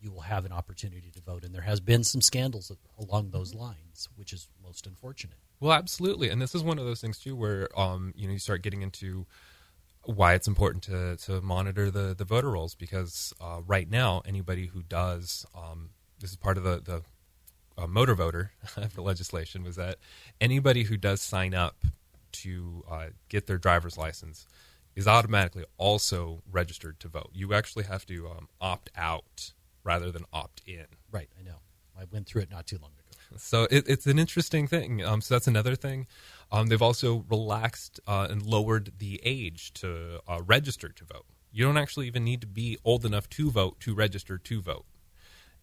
you 0.00 0.10
will 0.10 0.20
have 0.20 0.44
an 0.44 0.52
opportunity 0.52 1.10
to 1.10 1.20
vote. 1.20 1.44
And 1.44 1.54
there 1.54 1.62
has 1.62 1.80
been 1.80 2.04
some 2.04 2.20
scandals 2.20 2.72
along 2.98 3.30
those 3.30 3.54
lines, 3.54 4.08
which 4.16 4.32
is 4.32 4.48
most 4.62 4.86
unfortunate. 4.86 5.36
Well, 5.60 5.72
absolutely, 5.72 6.30
and 6.30 6.40
this 6.40 6.54
is 6.54 6.62
one 6.62 6.78
of 6.78 6.86
those 6.86 7.00
things 7.00 7.18
too, 7.18 7.36
where 7.36 7.68
um, 7.78 8.14
you 8.16 8.26
know 8.26 8.32
you 8.32 8.38
start 8.38 8.62
getting 8.62 8.82
into 8.82 9.26
why 10.04 10.32
it's 10.32 10.48
important 10.48 10.82
to 10.84 11.16
to 11.16 11.40
monitor 11.42 11.90
the 11.90 12.14
the 12.16 12.24
voter 12.24 12.50
rolls 12.50 12.74
because 12.74 13.34
uh, 13.40 13.60
right 13.66 13.90
now 13.90 14.22
anybody 14.24 14.66
who 14.66 14.82
does 14.82 15.44
um, 15.54 15.90
this 16.18 16.30
is 16.30 16.36
part 16.36 16.56
of 16.56 16.64
the 16.64 16.80
the 16.82 17.02
uh, 17.82 17.86
motor 17.86 18.14
voter 18.14 18.52
for 18.90 19.02
legislation 19.02 19.62
was 19.62 19.76
that 19.76 19.96
anybody 20.40 20.84
who 20.84 20.96
does 20.96 21.20
sign 21.20 21.54
up 21.54 21.84
to 22.32 22.84
uh, 22.90 23.06
get 23.28 23.46
their 23.46 23.58
driver's 23.58 23.98
license 23.98 24.46
is 24.96 25.06
automatically 25.06 25.64
also 25.78 26.42
registered 26.50 26.98
to 27.00 27.08
vote. 27.08 27.30
You 27.32 27.54
actually 27.54 27.84
have 27.84 28.04
to 28.06 28.28
um, 28.28 28.48
opt 28.60 28.90
out 28.96 29.52
rather 29.84 30.10
than 30.10 30.24
opt 30.32 30.62
in. 30.66 30.86
Right, 31.10 31.28
I 31.38 31.42
know. 31.42 31.56
I 31.98 32.04
went 32.10 32.26
through 32.26 32.42
it 32.42 32.50
not 32.50 32.66
too 32.66 32.78
long 32.80 32.92
ago. 32.92 32.96
So 33.36 33.68
it, 33.70 33.88
it's 33.88 34.06
an 34.06 34.18
interesting 34.18 34.66
thing. 34.66 35.04
Um, 35.04 35.20
so 35.20 35.36
that's 35.36 35.46
another 35.46 35.76
thing. 35.76 36.08
Um, 36.50 36.66
they've 36.66 36.82
also 36.82 37.24
relaxed 37.30 38.00
uh, 38.04 38.26
and 38.28 38.44
lowered 38.44 38.92
the 38.98 39.20
age 39.22 39.72
to 39.74 40.20
uh, 40.26 40.40
register 40.44 40.88
to 40.88 41.04
vote. 41.04 41.26
You 41.52 41.64
don't 41.64 41.76
actually 41.76 42.08
even 42.08 42.24
need 42.24 42.40
to 42.40 42.48
be 42.48 42.76
old 42.84 43.04
enough 43.04 43.28
to 43.30 43.50
vote 43.52 43.78
to 43.80 43.94
register 43.94 44.36
to 44.36 44.60
vote. 44.60 44.84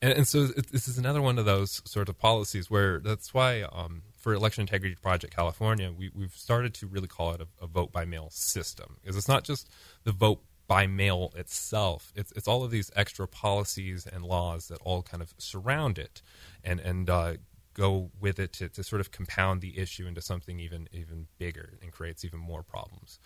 And, 0.01 0.13
and 0.13 0.27
so 0.27 0.47
it, 0.55 0.71
this 0.71 0.87
is 0.87 0.97
another 0.97 1.21
one 1.21 1.37
of 1.37 1.45
those 1.45 1.81
sort 1.85 2.07
of 2.07 2.17
policies 2.17 2.69
where 2.69 2.99
that's 2.99 3.33
why 3.33 3.63
um, 3.63 4.03
for 4.15 4.33
Election 4.33 4.61
Integrity 4.61 4.95
Project 4.95 5.35
California, 5.35 5.91
we, 5.91 6.11
have 6.21 6.35
started 6.35 6.73
to 6.75 6.87
really 6.87 7.07
call 7.07 7.33
it 7.33 7.41
a, 7.41 7.47
a 7.61 7.67
vote 7.67 7.91
by 7.91 8.05
mail 8.05 8.29
system 8.31 8.97
because 9.01 9.17
it's 9.17 9.27
not 9.27 9.43
just 9.43 9.69
the 10.03 10.11
vote 10.11 10.41
by 10.67 10.85
mail 10.87 11.31
itself. 11.35 12.11
It's 12.15 12.31
it's 12.33 12.47
all 12.47 12.63
of 12.63 12.71
these 12.71 12.91
extra 12.95 13.27
policies 13.27 14.05
and 14.05 14.23
laws 14.23 14.67
that 14.67 14.79
all 14.81 15.01
kind 15.01 15.23
of 15.23 15.33
surround 15.37 15.97
it, 15.97 16.21
and 16.63 16.79
and 16.79 17.09
uh, 17.09 17.33
go 17.73 18.11
with 18.19 18.39
it 18.39 18.53
to, 18.53 18.69
to 18.69 18.83
sort 18.83 18.99
of 18.99 19.11
compound 19.11 19.61
the 19.61 19.77
issue 19.77 20.05
into 20.07 20.21
something 20.21 20.59
even 20.59 20.89
even 20.91 21.27
bigger 21.37 21.77
and 21.81 21.91
creates 21.91 22.25
even 22.25 22.39
more 22.39 22.63
problems. 22.63 23.19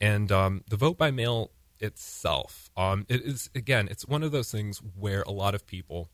And 0.00 0.30
um, 0.32 0.64
the 0.68 0.76
vote 0.76 0.98
by 0.98 1.10
mail 1.10 1.52
itself, 1.78 2.70
um, 2.76 3.06
it 3.08 3.22
is 3.22 3.48
again, 3.54 3.88
it's 3.90 4.06
one 4.06 4.22
of 4.22 4.32
those 4.32 4.50
things 4.50 4.82
where 4.98 5.22
a 5.22 5.32
lot 5.32 5.54
of 5.54 5.66
people 5.66 6.10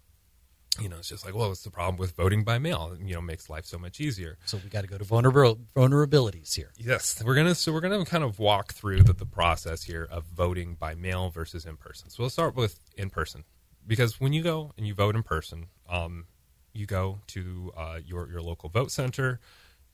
you 0.81 0.89
know, 0.89 0.97
it's 0.97 1.09
just 1.09 1.25
like, 1.25 1.35
well, 1.35 1.49
what's 1.49 1.63
the 1.63 1.71
problem 1.71 1.97
with 1.97 2.13
voting 2.17 2.45
by 2.45 2.59
mail? 2.59 2.97
You 3.01 3.15
know, 3.15 3.21
makes 3.21 3.51
life 3.51 3.67
so 3.67 3.79
much 3.79 4.01
easier. 4.01 4.39
So 4.45 4.59
we 4.63 4.71
got 4.71 4.83
to 4.83 4.87
go 4.87 4.99
to 4.99 5.05
vulnerable 5.05 5.59
vulnerabilities 5.75 6.55
here. 6.55 6.73
Yes, 6.77 7.23
we're 7.25 7.35
gonna. 7.35 7.55
So 7.55 7.73
we're 7.73 7.81
gonna 7.81 8.05
kind 8.05 8.25
of 8.25 8.39
walk 8.39 8.73
through 8.73 9.03
the, 9.03 9.13
the 9.13 9.27
process 9.27 9.83
here 9.83 10.07
of 10.11 10.25
voting 10.25 10.77
by 10.79 10.95
mail 10.95 11.31
versus 11.31 11.65
in 11.67 11.77
person. 11.77 12.11
So 12.11 12.23
we'll 12.23 12.31
start 12.31 12.55
with 12.55 12.79
in 12.97 13.11
person 13.11 13.45
because 13.87 14.21
when 14.21 14.33
you 14.33 14.43
go 14.43 14.73
and 14.77 14.87
you 14.87 14.95
vote 14.95 15.17
in 15.17 15.23
person, 15.23 15.67
um, 15.89 16.27
you 16.73 16.87
go 16.87 17.21
to 17.29 17.73
uh, 17.77 17.99
your 18.05 18.31
your 18.31 18.43
local 18.43 18.69
vote 18.69 18.91
center, 18.91 19.41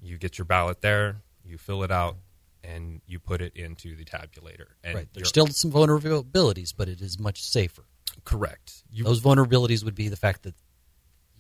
you 0.03 0.19
get 0.19 0.39
your 0.39 0.45
ballot 0.45 0.81
there, 0.83 1.17
you 1.45 1.59
fill 1.59 1.83
it 1.83 1.91
out, 1.91 2.17
and 2.63 3.01
you 3.07 3.19
put 3.19 3.41
it 3.41 3.57
into 3.57 3.97
the 3.97 4.05
tabulator. 4.05 4.67
And 4.83 4.95
right. 4.95 5.09
There's 5.13 5.29
still 5.29 5.47
some 5.47 5.71
vulnerabilities, 5.73 6.75
but 6.77 6.89
it 6.89 7.01
is 7.01 7.19
much 7.19 7.43
safer. 7.43 7.85
Correct. 8.25 8.85
You, 8.91 9.05
Those 9.05 9.21
vulnerabilities 9.21 9.85
would 9.85 9.95
be 9.95 10.09
the 10.09 10.17
fact 10.17 10.43
that 10.45 10.55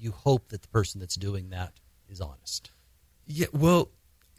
you 0.05 0.13
hope 0.13 0.49
that 0.49 0.63
the 0.63 0.69
person 0.69 1.01
that's 1.01 1.17
doing 1.17 1.51
that 1.51 1.73
is 2.09 2.21
honest. 2.21 2.71
Yeah, 3.27 3.47
well, 3.53 3.89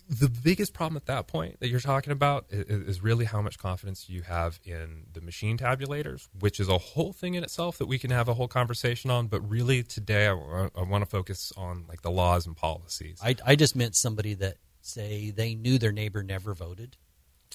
the 0.07 0.29
biggest 0.29 0.73
problem 0.73 0.95
at 0.95 1.07
that 1.07 1.25
point 1.25 1.59
that 1.59 1.69
you're 1.69 1.79
talking 1.79 2.13
about 2.13 2.45
is, 2.51 2.87
is, 2.87 3.01
really 3.01 3.25
how 3.25 3.41
much 3.41 3.57
confidence 3.57 4.07
you 4.07 4.21
have 4.21 4.59
in 4.63 5.05
the 5.11 5.21
machine 5.21 5.57
tabulators, 5.57 6.27
which 6.39 6.59
is 6.59 6.69
a 6.69 6.77
whole 6.77 7.11
thing 7.11 7.33
in 7.33 7.43
itself 7.43 7.79
that 7.79 7.87
we 7.87 7.97
can 7.97 8.11
have 8.11 8.27
a 8.27 8.35
whole 8.35 8.47
conversation 8.47 9.09
on. 9.09 9.27
But 9.27 9.41
really, 9.49 9.81
today 9.81 10.27
I, 10.27 10.69
I 10.75 10.83
want 10.83 11.03
to 11.03 11.09
focus 11.09 11.51
on 11.57 11.85
like 11.89 12.03
the 12.03 12.11
laws 12.11 12.45
and 12.45 12.55
policies. 12.55 13.19
I, 13.23 13.35
I 13.43 13.55
just 13.55 13.75
meant 13.75 13.95
somebody 13.95 14.35
that 14.35 14.57
say 14.81 15.31
they 15.31 15.55
knew 15.55 15.79
their 15.79 15.91
neighbor 15.91 16.21
never 16.21 16.53
voted. 16.53 16.97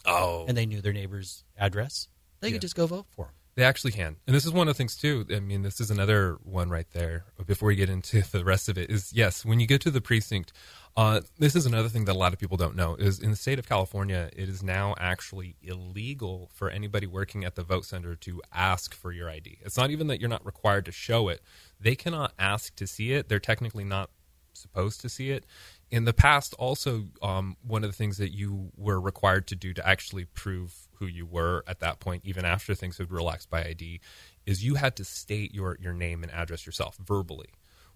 Oh, 0.05 0.47
and 0.49 0.57
they 0.57 0.67
knew 0.67 0.81
their 0.81 0.93
neighbor's 0.93 1.45
address. 1.57 2.09
They 2.41 2.49
yeah. 2.49 2.55
could 2.55 2.63
just 2.63 2.75
go 2.75 2.87
vote 2.87 3.07
for 3.11 3.27
them. 3.27 3.35
They 3.61 3.67
actually 3.67 3.93
can. 3.93 4.17
And 4.27 4.35
this 4.35 4.47
is 4.47 4.53
one 4.53 4.69
of 4.69 4.75
the 4.75 4.79
things 4.79 4.97
too. 4.97 5.27
I 5.31 5.39
mean, 5.39 5.61
this 5.61 5.83
is 5.83 5.91
another 5.91 6.39
one 6.45 6.71
right 6.71 6.87
there. 6.93 7.27
Before 7.47 7.67
we 7.67 7.77
get 7.77 7.91
into 7.91 8.23
the 8.33 8.43
rest 8.43 8.71
of 8.71 8.79
it, 8.79 8.89
is 8.89 9.13
yes, 9.13 9.45
when 9.45 9.61
you 9.61 9.67
get 9.67 9.83
to 9.83 9.91
the 9.91 10.01
precinct, 10.01 10.55
uh, 10.97 11.21
this 11.39 11.55
is 11.55 11.67
another 11.67 11.91
thing 11.91 12.07
that 12.07 12.13
a 12.13 12.19
lot 12.19 12.33
of 12.33 12.39
people 12.39 12.57
don't 12.57 12.75
know 12.75 12.95
is 12.95 13.21
in 13.21 13.31
the 13.31 13.37
state 13.37 13.59
of 13.59 13.69
California, 13.69 14.31
it 14.35 14.49
is 14.49 14.63
now 14.63 14.95
actually 14.99 15.57
illegal 15.61 16.49
for 16.55 16.71
anybody 16.71 17.07
working 17.07 17.45
at 17.45 17.55
the 17.55 17.63
vote 17.63 17.85
center 17.85 18.17
to 18.17 18.41
ask 18.51 18.95
for 18.95 19.13
your 19.13 19.29
ID. 19.29 19.59
It's 19.61 19.77
not 19.77 19.91
even 19.91 20.07
that 20.07 20.21
you're 20.21 20.31
not 20.31 20.47
required 20.47 20.87
to 20.87 20.93
show 20.93 21.29
it; 21.29 21.43
they 21.79 21.95
cannot 21.95 22.33
ask 22.39 22.75
to 22.77 22.87
see 22.87 23.13
it. 23.13 23.29
They're 23.29 23.39
technically 23.39 23.85
not 23.85 24.09
supposed 24.55 25.03
to 25.03 25.11
see 25.11 25.33
it 25.33 25.45
in 25.91 26.05
the 26.05 26.13
past, 26.13 26.55
also, 26.55 27.07
um, 27.21 27.57
one 27.67 27.83
of 27.83 27.91
the 27.91 27.97
things 27.97 28.19
that 28.19 28.33
you 28.33 28.71
were 28.77 29.01
required 29.01 29.47
to 29.49 29.57
do 29.57 29.75
to 29.75 29.87
actually 29.87 30.25
prove 30.25 30.89
who 31.01 31.07
you 31.07 31.27
were 31.27 31.65
at 31.67 31.81
that 31.81 31.99
point, 31.99 32.25
even 32.25 32.45
after 32.45 32.75
things 32.75 32.99
had 32.99 33.11
relaxed 33.11 33.51
by 33.51 33.65
ID, 33.65 34.01
is 34.47 34.63
you 34.63 34.77
had 34.77 34.95
to 34.97 35.05
state 35.05 35.53
your, 35.53 35.77
your 35.81 35.95
name 35.95 36.23
and 36.23 36.31
address 36.31 36.67
yourself 36.67 36.97
verbally. 37.05 37.49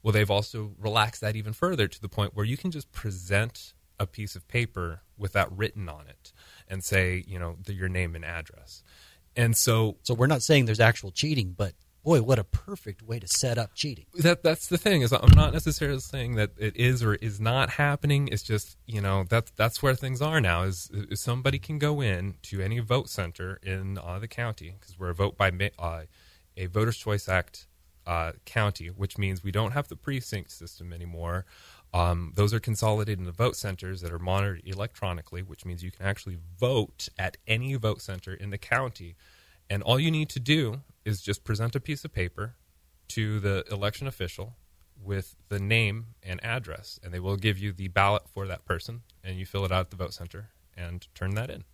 Well, 0.03 0.13
they've 0.13 0.31
also 0.31 0.75
relaxed 0.79 1.21
that 1.21 1.37
even 1.37 1.53
further 1.53 1.87
to 1.87 2.01
the 2.01 2.09
point 2.09 2.35
where 2.35 2.45
you 2.45 2.57
can 2.57 2.71
just 2.71 2.91
present 2.93 3.75
a 4.01 4.07
piece 4.07 4.35
of 4.35 4.49
paper 4.49 5.03
with 5.17 5.33
that 5.33 5.53
written 5.53 5.89
on 5.89 6.09
it 6.09 6.33
and 6.69 6.83
say, 6.83 7.25
you 7.29 7.39
know, 7.39 7.57
the, 7.65 7.75
your 7.75 7.89
name 7.89 8.17
and 8.17 8.25
address. 8.25 8.83
And 9.37 9.57
so, 9.57 9.97
so 10.03 10.15
we're 10.15 10.27
not 10.27 10.43
saying 10.43 10.65
there's 10.65 10.81
actual 10.81 11.11
cheating, 11.11 11.55
but 11.57 11.75
boy, 12.05 12.23
what 12.23 12.39
a 12.39 12.45
perfect 12.45 13.03
way 13.03 13.19
to 13.19 13.27
set 13.27 13.59
up 13.59 13.75
cheating. 13.75 14.07
That 14.15 14.43
that's 14.43 14.67
the 14.69 14.79
thing 14.79 15.03
is 15.03 15.13
I'm 15.13 15.35
not 15.35 15.53
necessarily 15.53 16.01
saying 16.01 16.37
that 16.37 16.51
it 16.59 16.77
is 16.77 17.03
or 17.03 17.15
is 17.15 17.41
not 17.41 17.71
happening. 17.71 18.29
It's 18.29 18.43
just 18.43 18.77
you 18.87 19.01
know 19.01 19.25
that's 19.29 19.51
that's 19.53 19.83
where 19.83 19.95
things 19.95 20.23
are 20.23 20.41
now. 20.41 20.63
Is, 20.63 20.91
is 20.93 21.21
somebody 21.21 21.59
can 21.59 21.79
go 21.79 22.01
in 22.01 22.35
to 22.43 22.61
any 22.61 22.79
vote 22.79 23.09
center 23.09 23.59
in 23.63 23.99
uh, 23.99 24.19
the 24.19 24.29
county 24.29 24.77
because 24.79 24.99
we're 24.99 25.11
a 25.11 25.15
vote 25.15 25.37
by 25.37 25.51
uh, 25.79 26.03
a 26.57 26.67
Voters 26.67 26.97
Choice 26.97 27.29
Act 27.29 27.67
uh, 28.07 28.33
county, 28.45 28.89
which 28.89 29.19
means 29.19 29.43
we 29.43 29.51
don't 29.51 29.73
have 29.73 29.89
the 29.89 29.97
precinct 29.97 30.51
system 30.51 30.93
anymore. 30.93 31.47
Um, 31.93 32.33
those 32.35 32.53
are 32.53 32.61
consolidated 32.61 33.21
into 33.21 33.33
vote 33.33 33.57
centers 33.57 34.01
that 34.01 34.13
are 34.13 34.19
monitored 34.19 34.63
electronically, 34.65 35.43
which 35.43 35.65
means 35.65 35.85
you 35.85 35.93
can 35.93 36.05
actually 36.05 36.39
vote 36.59 37.09
at 37.19 37.37
any 37.47 37.75
vote 37.77 38.03
center 38.03 38.35
in 38.35 38.51
the 38.51 38.59
county. 38.59 39.15
And 39.71 39.83
all 39.83 39.99
you 39.99 40.11
need 40.11 40.29
to 40.31 40.41
do 40.41 40.83
is 41.05 41.21
just 41.23 41.45
present 41.45 41.75
a 41.75 41.81
piece 41.81 42.05
of 42.05 42.13
paper 42.13 42.57
to 43.09 43.41
the 43.41 43.65
election 43.71 44.07
official 44.07 44.57
with 45.03 45.37
the 45.49 45.59
name 45.59 46.07
and 46.23 46.43
address, 46.45 46.99
and 47.03 47.13
they 47.13 47.21
will 47.21 47.37
give 47.37 47.59
you 47.59 47.73
the 47.73 47.89
ballot 47.89 48.23
for 48.33 48.47
that 48.47 48.65
person, 48.65 49.03
and 49.23 49.39
you 49.39 49.45
fill 49.45 49.65
it 49.65 49.73
out 49.73 49.81
at 49.81 49.91
the 49.91 49.97
vote 49.97 50.15
center 50.15 50.51
and 50.77 51.07
turn 51.15 51.35
that 51.35 51.51
in. 51.51 51.65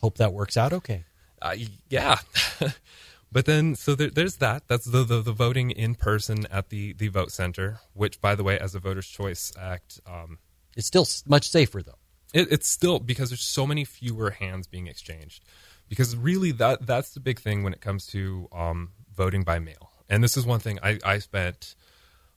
Hope 0.00 0.18
that 0.18 0.32
works 0.32 0.56
out 0.56 0.72
okay. 0.72 1.04
Uh, 1.40 1.56
yeah. 1.88 2.18
but 3.32 3.46
then, 3.46 3.74
so 3.74 3.94
there, 3.94 4.10
there's 4.10 4.36
that. 4.36 4.64
That's 4.66 4.86
the, 4.86 5.04
the, 5.04 5.22
the, 5.22 5.32
voting 5.32 5.70
in 5.70 5.94
person 5.94 6.46
at 6.50 6.70
the, 6.70 6.92
the 6.94 7.08
vote 7.08 7.32
center, 7.32 7.80
which, 7.94 8.20
by 8.20 8.34
the 8.34 8.42
way, 8.42 8.58
as 8.58 8.74
a 8.74 8.80
Voters' 8.80 9.08
Choice 9.08 9.52
Act, 9.58 10.00
um, 10.06 10.38
it's 10.76 10.86
still 10.86 11.06
much 11.26 11.48
safer, 11.48 11.82
though. 11.82 11.98
It, 12.34 12.52
it's 12.52 12.68
still 12.68 12.98
because 12.98 13.30
there's 13.30 13.42
so 13.42 13.66
many 13.66 13.84
fewer 13.84 14.30
hands 14.30 14.66
being 14.66 14.86
exchanged 14.86 15.44
because 15.88 16.16
really 16.16 16.52
that 16.52 16.86
that's 16.86 17.10
the 17.10 17.20
big 17.20 17.40
thing 17.40 17.62
when 17.62 17.72
it 17.72 17.80
comes 17.80 18.06
to 18.08 18.48
um, 18.52 18.92
voting 19.14 19.42
by 19.42 19.58
mail 19.58 19.90
And 20.08 20.22
this 20.22 20.36
is 20.36 20.46
one 20.46 20.60
thing 20.60 20.78
I, 20.82 20.98
I 21.04 21.18
spent 21.18 21.74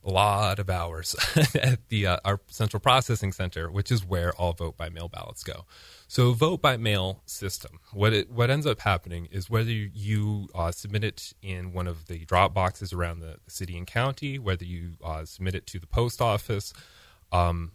a 0.04 0.10
lot 0.10 0.58
of 0.58 0.68
hours 0.68 1.14
at 1.54 1.88
the 1.88 2.06
uh, 2.06 2.16
our 2.24 2.40
central 2.48 2.80
processing 2.80 3.32
center, 3.32 3.70
which 3.70 3.92
is 3.92 4.04
where 4.04 4.32
all 4.32 4.52
vote 4.52 4.76
by 4.76 4.88
mail 4.88 5.08
ballots 5.08 5.44
go. 5.44 5.64
So, 6.08 6.32
vote 6.32 6.60
by 6.60 6.76
mail 6.76 7.22
system. 7.24 7.78
What 7.92 8.12
it 8.12 8.30
what 8.30 8.50
ends 8.50 8.66
up 8.66 8.80
happening 8.80 9.28
is 9.30 9.48
whether 9.48 9.70
you 9.70 10.48
uh, 10.54 10.72
submit 10.72 11.04
it 11.04 11.32
in 11.40 11.72
one 11.72 11.86
of 11.86 12.06
the 12.06 12.24
drop 12.24 12.52
boxes 12.52 12.92
around 12.92 13.20
the, 13.20 13.36
the 13.44 13.50
city 13.50 13.78
and 13.78 13.86
county, 13.86 14.38
whether 14.38 14.64
you 14.64 14.94
uh, 15.04 15.24
submit 15.24 15.54
it 15.54 15.66
to 15.68 15.78
the 15.78 15.86
post 15.86 16.20
office. 16.20 16.72
Um, 17.30 17.72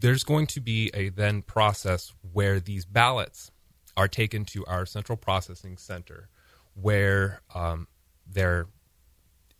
there's 0.00 0.22
going 0.22 0.46
to 0.48 0.60
be 0.60 0.90
a 0.94 1.08
then 1.08 1.42
process 1.42 2.12
where 2.32 2.60
these 2.60 2.84
ballots 2.84 3.50
are 3.98 4.06
taken 4.06 4.44
to 4.44 4.64
our 4.66 4.86
central 4.86 5.18
processing 5.18 5.76
center, 5.76 6.28
where 6.74 7.42
um, 7.52 7.88
they're 8.24 8.66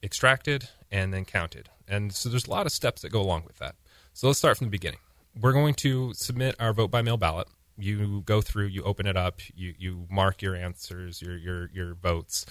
extracted 0.01 0.69
and 0.93 1.13
then 1.13 1.25
counted. 1.25 1.69
And 1.89 2.13
so 2.15 2.29
there's 2.29 2.47
a 2.47 2.51
lot 2.51 2.65
of 2.65 2.71
steps 2.71 3.03
that 3.03 3.11
go 3.11 3.21
along 3.21 3.43
with 3.47 3.59
that. 3.59 3.75
So 4.13 4.29
let's 4.29 4.39
start 4.39 4.57
from 4.57 4.69
the 4.69 4.71
beginning. 4.71 5.01
We're 5.41 5.53
going 5.53 5.75
to 5.75 6.15
submit 6.15 6.55
our 6.61 6.73
vote 6.73 6.93
by 6.93 7.03
mail 7.03 7.17
ballot. 7.17 7.49
You 7.77 8.23
go 8.25 8.41
through, 8.41 8.67
you 8.67 8.85
open 8.85 9.09
it 9.09 9.17
up, 9.17 9.41
you, 9.57 9.75
you 9.77 10.07
mark 10.09 10.41
your 10.41 10.55
answers, 10.55 11.21
your 11.21 11.37
your 11.37 11.71
your 11.73 11.95
votes, 11.95 12.47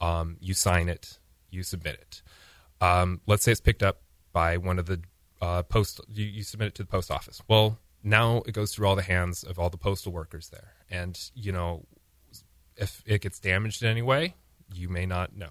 um, 0.00 0.36
you 0.40 0.52
sign 0.54 0.88
it, 0.90 1.18
you 1.50 1.62
submit 1.62 1.94
it. 1.94 2.22
Um, 2.82 3.20
let's 3.26 3.44
say 3.44 3.52
it's 3.52 3.60
picked 3.62 3.82
up 3.82 4.02
by 4.32 4.58
one 4.58 4.78
of 4.78 4.86
the 4.86 5.00
uh, 5.40 5.62
post. 5.62 6.00
You, 6.08 6.26
you 6.26 6.42
submit 6.42 6.68
it 6.68 6.74
to 6.76 6.82
the 6.82 6.88
post 6.88 7.10
office. 7.10 7.42
Well, 7.48 7.78
now 8.02 8.42
it 8.46 8.52
goes 8.52 8.74
through 8.74 8.86
all 8.86 8.96
the 8.96 9.02
hands 9.02 9.42
of 9.42 9.58
all 9.58 9.70
the 9.70 9.78
postal 9.78 10.12
workers 10.12 10.48
there, 10.50 10.74
and 10.90 11.18
you 11.34 11.52
know 11.52 11.86
if 12.76 13.02
it 13.06 13.20
gets 13.20 13.38
damaged 13.38 13.82
in 13.82 13.88
any 13.88 14.02
way, 14.02 14.34
you 14.72 14.88
may 14.88 15.06
not 15.06 15.36
know. 15.36 15.50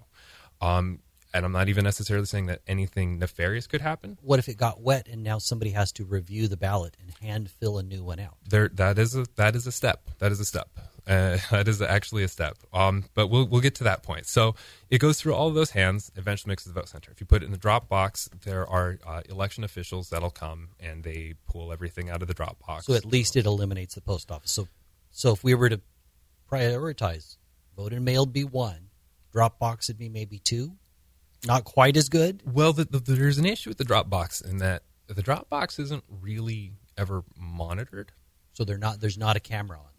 Um, 0.60 1.00
and 1.32 1.44
I'm 1.44 1.52
not 1.52 1.68
even 1.68 1.84
necessarily 1.84 2.26
saying 2.26 2.46
that 2.46 2.60
anything 2.66 3.18
nefarious 3.18 3.66
could 3.66 3.80
happen. 3.80 4.18
What 4.20 4.38
if 4.38 4.48
it 4.48 4.56
got 4.56 4.80
wet 4.80 5.06
and 5.08 5.22
now 5.22 5.38
somebody 5.38 5.70
has 5.70 5.92
to 5.92 6.04
review 6.04 6.48
the 6.48 6.56
ballot 6.56 6.96
and 7.00 7.14
hand 7.20 7.50
fill 7.50 7.78
a 7.78 7.82
new 7.82 8.02
one 8.02 8.18
out? 8.18 8.36
There, 8.48 8.68
that 8.74 8.98
is 8.98 9.14
a 9.14 9.26
that 9.36 9.54
is 9.54 9.66
a 9.66 9.72
step. 9.72 10.10
That 10.18 10.32
is 10.32 10.40
a 10.40 10.44
step. 10.44 10.68
Uh, 11.10 11.38
that 11.50 11.68
is 11.68 11.82
actually 11.82 12.22
a 12.22 12.28
step. 12.28 12.56
Um, 12.72 13.04
but 13.14 13.26
we'll 13.26 13.46
we'll 13.46 13.60
get 13.60 13.74
to 13.76 13.84
that 13.84 14.02
point. 14.02 14.26
So 14.26 14.54
it 14.88 14.98
goes 14.98 15.20
through 15.20 15.34
all 15.34 15.48
of 15.48 15.54
those 15.54 15.70
hands. 15.70 16.10
Eventually 16.16 16.50
makes 16.50 16.64
it 16.64 16.68
to 16.68 16.74
the 16.74 16.80
vote 16.80 16.88
center. 16.88 17.10
If 17.10 17.20
you 17.20 17.26
put 17.26 17.42
it 17.42 17.46
in 17.46 17.52
the 17.52 17.58
drop 17.58 17.88
box, 17.88 18.30
there 18.44 18.66
are 18.66 18.98
uh, 19.06 19.22
election 19.28 19.64
officials 19.64 20.10
that'll 20.10 20.30
come 20.30 20.68
and 20.78 21.02
they 21.04 21.34
pull 21.46 21.72
everything 21.72 22.08
out 22.08 22.22
of 22.22 22.28
the 22.28 22.34
drop 22.34 22.58
box. 22.66 22.86
So 22.86 22.94
at 22.94 23.04
least 23.04 23.36
it 23.36 23.44
eliminates 23.46 23.94
the 23.94 24.00
post 24.00 24.30
office. 24.30 24.52
So, 24.52 24.68
so 25.10 25.32
if 25.32 25.42
we 25.42 25.54
were 25.54 25.68
to 25.68 25.80
prioritize, 26.50 27.36
vote 27.76 27.92
in 27.92 28.04
mail 28.04 28.26
be 28.26 28.44
one, 28.44 28.90
drop 29.32 29.58
box 29.58 29.88
would 29.88 29.98
be 29.98 30.08
maybe 30.08 30.38
two 30.38 30.76
not 31.46 31.64
quite 31.64 31.96
as 31.96 32.08
good. 32.08 32.42
Well, 32.44 32.72
the, 32.72 32.84
the, 32.84 32.98
there's 32.98 33.38
an 33.38 33.46
issue 33.46 33.70
with 33.70 33.78
the 33.78 33.84
drop 33.84 34.10
box 34.10 34.40
in 34.40 34.58
that 34.58 34.82
the 35.06 35.22
drop 35.22 35.48
box 35.48 35.78
isn't 35.78 36.04
really 36.08 36.72
ever 36.96 37.24
monitored. 37.36 38.12
So 38.52 38.64
they're 38.64 38.78
not. 38.78 39.00
There's 39.00 39.18
not 39.18 39.36
a 39.36 39.40
camera 39.40 39.78
on. 39.78 39.89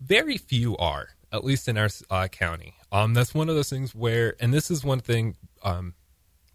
Very 0.00 0.38
few 0.38 0.76
are, 0.76 1.10
at 1.32 1.44
least 1.44 1.68
in 1.68 1.76
our 1.76 1.88
uh, 2.10 2.28
county. 2.28 2.74
Um, 2.92 3.14
that's 3.14 3.34
one 3.34 3.48
of 3.48 3.54
those 3.54 3.70
things 3.70 3.94
where, 3.94 4.34
and 4.40 4.52
this 4.52 4.70
is 4.70 4.84
one 4.84 5.00
thing. 5.00 5.36
Um, 5.62 5.94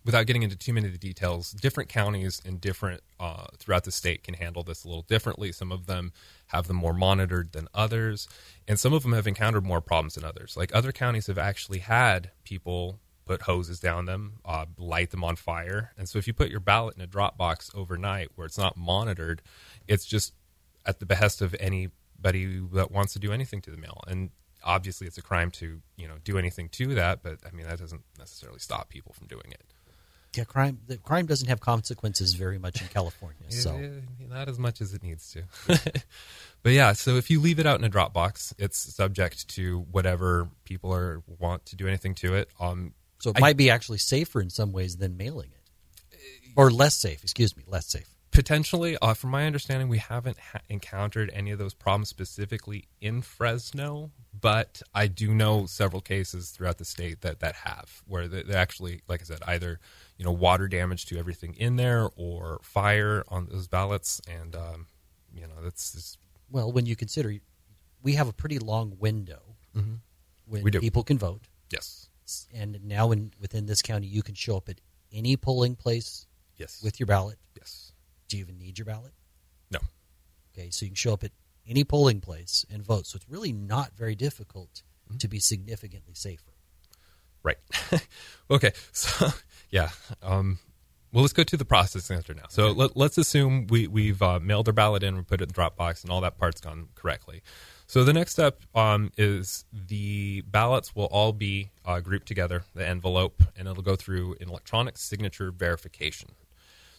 without 0.06 0.28
getting 0.28 0.43
into 0.43 0.56
too 0.56 0.72
many 0.72 0.86
of 0.86 0.93
the 0.93 0.99
details, 0.99 1.51
different 1.51 1.89
counties 1.89 2.39
and 2.45 2.62
different 2.62 3.01
uh, 3.20 3.47
throughout 3.58 3.84
the 3.84 3.91
state 3.91 4.24
can 4.24 4.36
handle 4.36 4.64
this 4.64 4.84
a 4.84 4.88
little 4.88 5.01
differently. 5.01 5.51
Some 5.51 5.72
of 5.72 5.88
them 5.88 6.14
have 6.47 6.68
them 6.68 6.78
more 6.78 6.93
monitored 6.93 7.53
than 7.53 7.68
others, 7.74 8.28
and 8.68 8.80
some 8.80 8.93
of 8.93 9.01
them 9.01 9.14
have 9.14 9.26
encountered 9.26 9.66
more 9.66 9.82
problems 9.82 10.14
than 10.14 10.24
others. 10.24 10.56
Like 10.56 10.74
other 10.76 10.91
counties 10.91 11.28
have 11.28 11.39
actually 11.39 11.80
had 11.80 12.30
people 12.43 12.99
put 13.26 13.41
hoses 13.41 13.80
down 13.80 14.06
them, 14.06 14.34
uh, 14.45 14.66
light 14.78 15.10
them 15.10 15.24
on 15.24 15.36
fire. 15.36 15.91
And 15.97 16.08
so 16.08 16.20
if 16.20 16.28
you 16.28 16.34
put 16.34 16.51
your 16.51 16.60
ballot 16.60 16.95
in 16.95 17.01
a 17.01 17.08
drop 17.08 17.38
box 17.38 17.72
overnight 17.74 18.30
where 18.36 18.45
it's 18.45 18.60
not 18.60 18.78
monitored, 18.78 19.41
it's 19.88 20.06
just 20.06 20.34
at 20.86 20.99
the 20.99 21.08
behest 21.08 21.41
of 21.41 21.56
anybody 22.26 22.68
that 22.74 22.92
wants 22.92 23.14
to 23.14 23.20
do 23.20 23.32
anything 23.32 23.62
to 23.62 23.72
the 23.72 23.78
mail. 23.78 24.02
And 24.08 24.30
obviously 24.64 25.08
it's 25.08 25.18
a 25.18 25.22
crime 25.22 25.52
to, 25.52 25.82
you 25.96 26.08
know, 26.08 26.16
do 26.24 26.38
anything 26.38 26.70
to 26.70 26.96
that, 26.96 27.24
but 27.24 27.38
I 27.46 27.56
mean 27.56 27.68
that 27.68 27.80
doesn't 27.80 28.04
necessarily 28.18 28.60
stop 28.60 28.90
people 28.90 29.14
from 29.14 29.28
doing 29.28 29.52
it. 29.52 29.64
Yeah, 30.36 30.44
crime 30.44 30.80
the 30.86 30.98
crime 30.98 31.28
doesn't 31.28 31.48
have 31.48 31.62
consequences 31.62 32.34
very 32.34 32.58
much 32.58 32.82
in 32.82 32.88
California. 32.90 33.50
So 33.50 34.02
not 34.28 34.50
as 34.50 34.60
much 34.60 34.82
as 34.82 34.94
it 34.94 35.02
needs 35.02 35.32
to. 35.32 35.44
but 36.62 36.74
yeah, 36.74 36.92
so 36.92 37.16
if 37.16 37.30
you 37.30 37.40
leave 37.40 37.60
it 37.60 37.66
out 37.66 37.80
in 37.80 37.86
a 37.86 37.90
Dropbox, 37.90 38.54
it's 38.58 38.78
subject 38.78 39.48
to 39.50 39.86
whatever 39.92 40.50
people 40.66 40.94
are 40.94 41.24
want 41.40 41.66
to 41.68 41.78
do 41.78 41.88
anything 41.88 42.16
to 42.16 42.36
it. 42.36 42.50
Um, 42.60 42.94
so 43.20 43.30
it 43.30 43.38
I, 43.38 43.40
might 43.40 43.58
be 43.58 43.70
actually 43.70 44.00
safer 44.00 44.42
in 44.42 44.50
some 44.50 44.74
ways 44.74 44.98
than 44.98 45.16
mailing 45.16 45.52
it, 45.54 46.20
or 46.58 46.70
less 46.70 46.96
safe. 46.96 47.24
Excuse 47.24 47.56
me, 47.56 47.64
less 47.66 47.88
safe. 47.88 48.14
Potentially, 48.36 48.98
uh, 49.02 49.14
from 49.14 49.32
my 49.32 49.46
understanding, 49.46 49.88
we 49.88 49.98
haven't 49.98 50.38
ha- 50.38 50.62
encountered 50.70 51.32
any 51.34 51.52
of 51.52 51.60
those 51.60 51.74
problems 51.74 52.10
specifically 52.10 52.88
in 53.02 53.22
Fresno, 53.22 54.12
but 54.40 54.82
I 54.94 55.08
do 55.08 55.34
know 55.34 55.66
several 55.66 56.02
cases 56.02 56.50
throughout 56.50 56.78
the 56.78 56.86
state 56.86 57.22
that 57.22 57.40
that 57.40 57.56
have 57.56 58.04
where 58.06 58.28
they, 58.28 58.44
they 58.44 58.56
actually, 58.56 59.02
like 59.08 59.22
I 59.22 59.24
said, 59.24 59.40
either 59.48 59.80
you 60.18 60.26
know 60.26 60.32
water 60.32 60.68
damage 60.68 61.06
to 61.08 61.18
everything 61.18 61.56
in 61.58 61.78
there 61.78 62.10
or 62.16 62.60
fire 62.62 63.24
on 63.30 63.48
those 63.52 63.68
ballots, 63.68 64.22
and 64.28 64.56
um, 64.56 64.88
you 65.34 65.48
know 65.48 65.64
that's 65.64 65.94
just... 65.94 66.20
well 66.52 66.72
when 66.72 66.86
you 66.86 66.96
consider 66.96 67.34
we 68.04 68.14
have 68.14 68.28
a 68.28 68.34
pretty 68.34 68.60
long 68.60 68.98
window 69.00 69.42
mm-hmm. 69.76 69.96
when 70.48 70.64
people 70.72 71.04
can 71.04 71.18
vote. 71.18 71.48
Yes 71.72 72.10
and 72.54 72.84
now 72.84 73.12
in 73.12 73.32
within 73.40 73.66
this 73.66 73.82
county, 73.82 74.08
you 74.08 74.24
can 74.24 74.36
show 74.36 74.58
up 74.58 74.70
at 74.70 74.80
any 75.12 75.38
polling 75.38 75.76
place. 75.76 76.28
Yes. 76.58 76.82
With 76.84 77.00
your 77.00 77.08
ballot. 77.08 77.38
Yes. 77.58 77.85
Do 78.28 78.38
you 78.38 78.44
even 78.44 78.58
need 78.58 78.78
your 78.78 78.86
ballot? 78.86 79.14
No. 79.72 79.80
Okay, 80.54 80.70
so 80.70 80.86
you 80.86 80.92
can 80.92 80.96
show 80.96 81.14
up 81.14 81.24
at 81.24 81.32
any 81.68 81.84
polling 81.84 82.22
place 82.22 82.66
and 82.72 82.84
vote. 82.84 83.08
So 83.08 83.18
it's 83.18 83.30
really 83.30 83.52
not 83.52 83.96
very 83.96 84.16
difficult 84.16 84.84
mm-hmm. 85.08 85.18
to 85.18 85.28
be 85.28 85.40
significantly 85.40 86.14
safer. 86.14 86.52
Right. 87.44 87.58
okay. 88.50 88.72
So 88.92 89.28
yeah. 89.70 89.90
Um, 90.24 90.60
well, 91.16 91.22
let's 91.22 91.34
go 91.34 91.44
to 91.44 91.56
the 91.56 91.64
process 91.64 92.04
center 92.04 92.34
now. 92.34 92.44
So 92.50 92.72
let, 92.72 92.98
us 92.98 93.18
assume 93.18 93.68
we, 93.68 93.88
we've 93.88 94.22
uh, 94.22 94.40
mailed 94.42 94.68
our 94.68 94.74
ballot 94.74 95.02
in, 95.02 95.16
we 95.16 95.22
put 95.22 95.40
it 95.40 95.44
in 95.44 95.48
the 95.48 95.54
Dropbox, 95.54 96.04
and 96.04 96.12
all 96.12 96.20
that 96.22 96.38
part's 96.38 96.60
gone 96.60 96.90
correctly. 96.94 97.42
So 97.88 98.04
the 98.04 98.12
next 98.12 98.34
step 98.34 98.60
um, 98.76 99.12
is 99.16 99.64
the 99.72 100.42
ballots 100.42 100.94
will 100.94 101.06
all 101.06 101.32
be 101.32 101.70
uh, 101.86 102.02
grouped 102.02 102.28
together, 102.28 102.64
the 102.74 102.86
envelope, 102.86 103.44
and 103.56 103.66
it'll 103.68 103.82
go 103.82 103.96
through 103.96 104.36
an 104.42 104.50
electronic 104.50 104.98
signature 104.98 105.52
verification. 105.52 106.32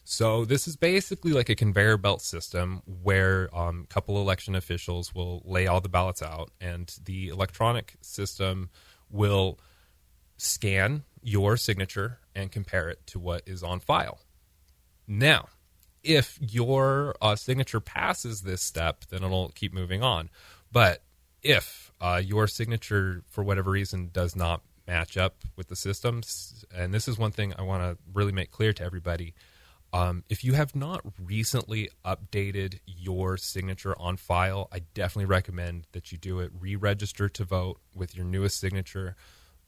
So 0.08 0.44
this 0.44 0.68
is 0.68 0.76
basically 0.76 1.32
like 1.32 1.48
a 1.48 1.56
conveyor 1.56 1.96
belt 1.96 2.22
system 2.22 2.80
where 3.02 3.50
um, 3.52 3.86
a 3.90 3.92
couple 3.92 4.20
election 4.20 4.54
officials 4.54 5.12
will 5.12 5.42
lay 5.44 5.66
all 5.66 5.80
the 5.80 5.88
ballots 5.88 6.22
out, 6.22 6.52
and 6.60 6.94
the 7.06 7.28
electronic 7.30 7.96
system 8.02 8.70
will 9.10 9.58
scan 10.36 11.02
your 11.22 11.56
signature 11.56 12.20
and 12.36 12.52
compare 12.52 12.88
it 12.88 13.04
to 13.08 13.18
what 13.18 13.42
is 13.46 13.64
on 13.64 13.80
file. 13.80 14.20
Now, 15.08 15.48
if 16.04 16.38
your 16.40 17.16
uh, 17.20 17.34
signature 17.34 17.80
passes 17.80 18.42
this 18.42 18.62
step, 18.62 19.06
then 19.10 19.24
it'll 19.24 19.48
keep 19.56 19.74
moving 19.74 20.04
on. 20.04 20.30
But 20.70 21.02
if 21.42 21.90
uh, 22.00 22.22
your 22.24 22.46
signature, 22.46 23.24
for 23.28 23.42
whatever 23.42 23.72
reason, 23.72 24.10
does 24.12 24.36
not 24.36 24.62
match 24.86 25.16
up 25.16 25.38
with 25.56 25.66
the 25.66 25.74
systems, 25.74 26.64
and 26.72 26.94
this 26.94 27.08
is 27.08 27.18
one 27.18 27.32
thing 27.32 27.54
I 27.58 27.62
want 27.62 27.82
to 27.82 27.98
really 28.14 28.30
make 28.30 28.52
clear 28.52 28.72
to 28.72 28.84
everybody. 28.84 29.34
Um, 29.96 30.24
if 30.28 30.44
you 30.44 30.52
have 30.52 30.76
not 30.76 31.00
recently 31.18 31.88
updated 32.04 32.80
your 32.86 33.38
signature 33.38 33.98
on 33.98 34.18
file, 34.18 34.68
I 34.70 34.80
definitely 34.92 35.24
recommend 35.24 35.86
that 35.92 36.12
you 36.12 36.18
do 36.18 36.40
it. 36.40 36.52
Re 36.58 36.76
register 36.76 37.30
to 37.30 37.44
vote 37.44 37.80
with 37.94 38.14
your 38.14 38.26
newest 38.26 38.60
signature. 38.60 39.16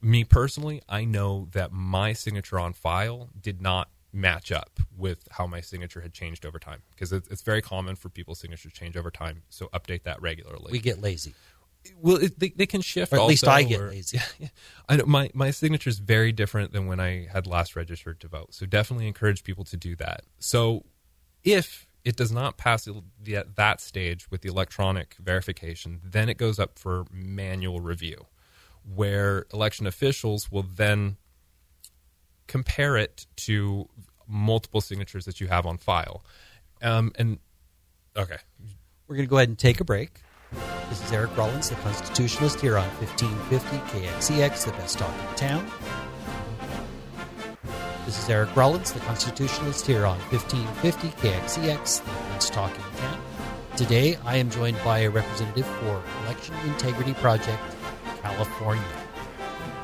Me 0.01 0.23
personally, 0.23 0.83
I 0.87 1.03
know 1.03 1.47
that 1.53 1.71
my 1.71 2.13
signature 2.13 2.59
on 2.59 2.73
file 2.73 3.29
did 3.41 3.59
not 3.59 3.89
match 4.13 4.51
up 4.51 4.79
with 4.95 5.27
how 5.31 5.47
my 5.47 5.61
signature 5.61 6.01
had 6.01 6.13
changed 6.13 6.45
over 6.45 6.59
time 6.59 6.83
because 6.91 7.11
it's, 7.11 7.27
it's 7.29 7.41
very 7.41 7.61
common 7.61 7.95
for 7.95 8.09
people's 8.09 8.39
signatures 8.39 8.73
change 8.73 8.95
over 8.97 9.09
time. 9.09 9.41
So 9.49 9.67
update 9.73 10.03
that 10.03 10.21
regularly. 10.21 10.71
We 10.71 10.79
get 10.79 11.01
lazy. 11.01 11.33
Well, 11.97 12.17
it, 12.17 12.39
they, 12.39 12.49
they 12.49 12.65
can 12.65 12.81
shift. 12.81 13.13
Or 13.13 13.17
at 13.17 13.19
also, 13.19 13.29
least 13.29 13.47
I 13.47 13.63
get 13.63 13.81
or, 13.81 13.89
lazy. 13.89 14.17
Yeah, 14.17 14.23
yeah. 14.39 14.47
I 14.87 14.95
know 14.97 15.05
my 15.05 15.29
my 15.33 15.51
signature 15.51 15.89
is 15.89 15.99
very 15.99 16.31
different 16.31 16.73
than 16.73 16.87
when 16.87 16.99
I 16.99 17.27
had 17.31 17.47
last 17.47 17.75
registered 17.75 18.19
to 18.21 18.27
vote. 18.27 18.53
So 18.53 18.65
definitely 18.65 19.07
encourage 19.07 19.43
people 19.43 19.63
to 19.65 19.77
do 19.77 19.95
that. 19.97 20.21
So 20.39 20.85
if 21.43 21.87
it 22.03 22.15
does 22.15 22.31
not 22.31 22.57
pass 22.57 22.85
the, 22.85 23.45
that 23.55 23.81
stage 23.81 24.31
with 24.31 24.41
the 24.41 24.49
electronic 24.49 25.15
verification, 25.19 25.99
then 26.03 26.29
it 26.29 26.37
goes 26.37 26.59
up 26.59 26.79
for 26.79 27.05
manual 27.11 27.81
review, 27.81 28.25
where 28.83 29.45
election 29.53 29.85
officials 29.85 30.51
will 30.51 30.63
then 30.63 31.17
compare 32.47 32.97
it 32.97 33.27
to 33.35 33.87
multiple 34.27 34.81
signatures 34.81 35.25
that 35.25 35.41
you 35.41 35.47
have 35.47 35.65
on 35.65 35.77
file. 35.77 36.23
Um, 36.81 37.11
and 37.17 37.39
okay, 38.15 38.37
we're 39.07 39.15
going 39.15 39.27
to 39.27 39.29
go 39.29 39.37
ahead 39.37 39.49
and 39.49 39.57
take 39.57 39.79
a 39.79 39.83
break. 39.83 40.21
This 40.51 41.03
is 41.03 41.11
Eric 41.11 41.37
Rollins, 41.37 41.69
the 41.69 41.75
constitutionalist, 41.75 42.59
here 42.59 42.77
on 42.77 42.87
1550 42.97 43.77
KXEX, 43.77 44.65
the 44.65 44.71
best 44.71 44.97
talk 44.97 45.13
in 45.13 45.35
town. 45.35 45.71
This 48.05 48.23
is 48.23 48.27
Eric 48.27 48.55
Rollins, 48.55 48.91
the 48.91 48.99
Constitutionalist, 49.01 49.85
here 49.85 50.03
on 50.03 50.17
1550 50.31 51.09
KXEX, 51.09 52.03
the 52.03 52.11
Let's 52.31 52.49
Talk 52.49 52.73
in 52.73 52.97
Town. 52.99 53.21
Today, 53.77 54.17
I 54.25 54.37
am 54.37 54.49
joined 54.49 54.77
by 54.83 54.99
a 54.99 55.09
representative 55.11 55.67
for 55.67 56.01
Election 56.23 56.55
Integrity 56.65 57.13
Project 57.15 57.61
California. 58.23 58.83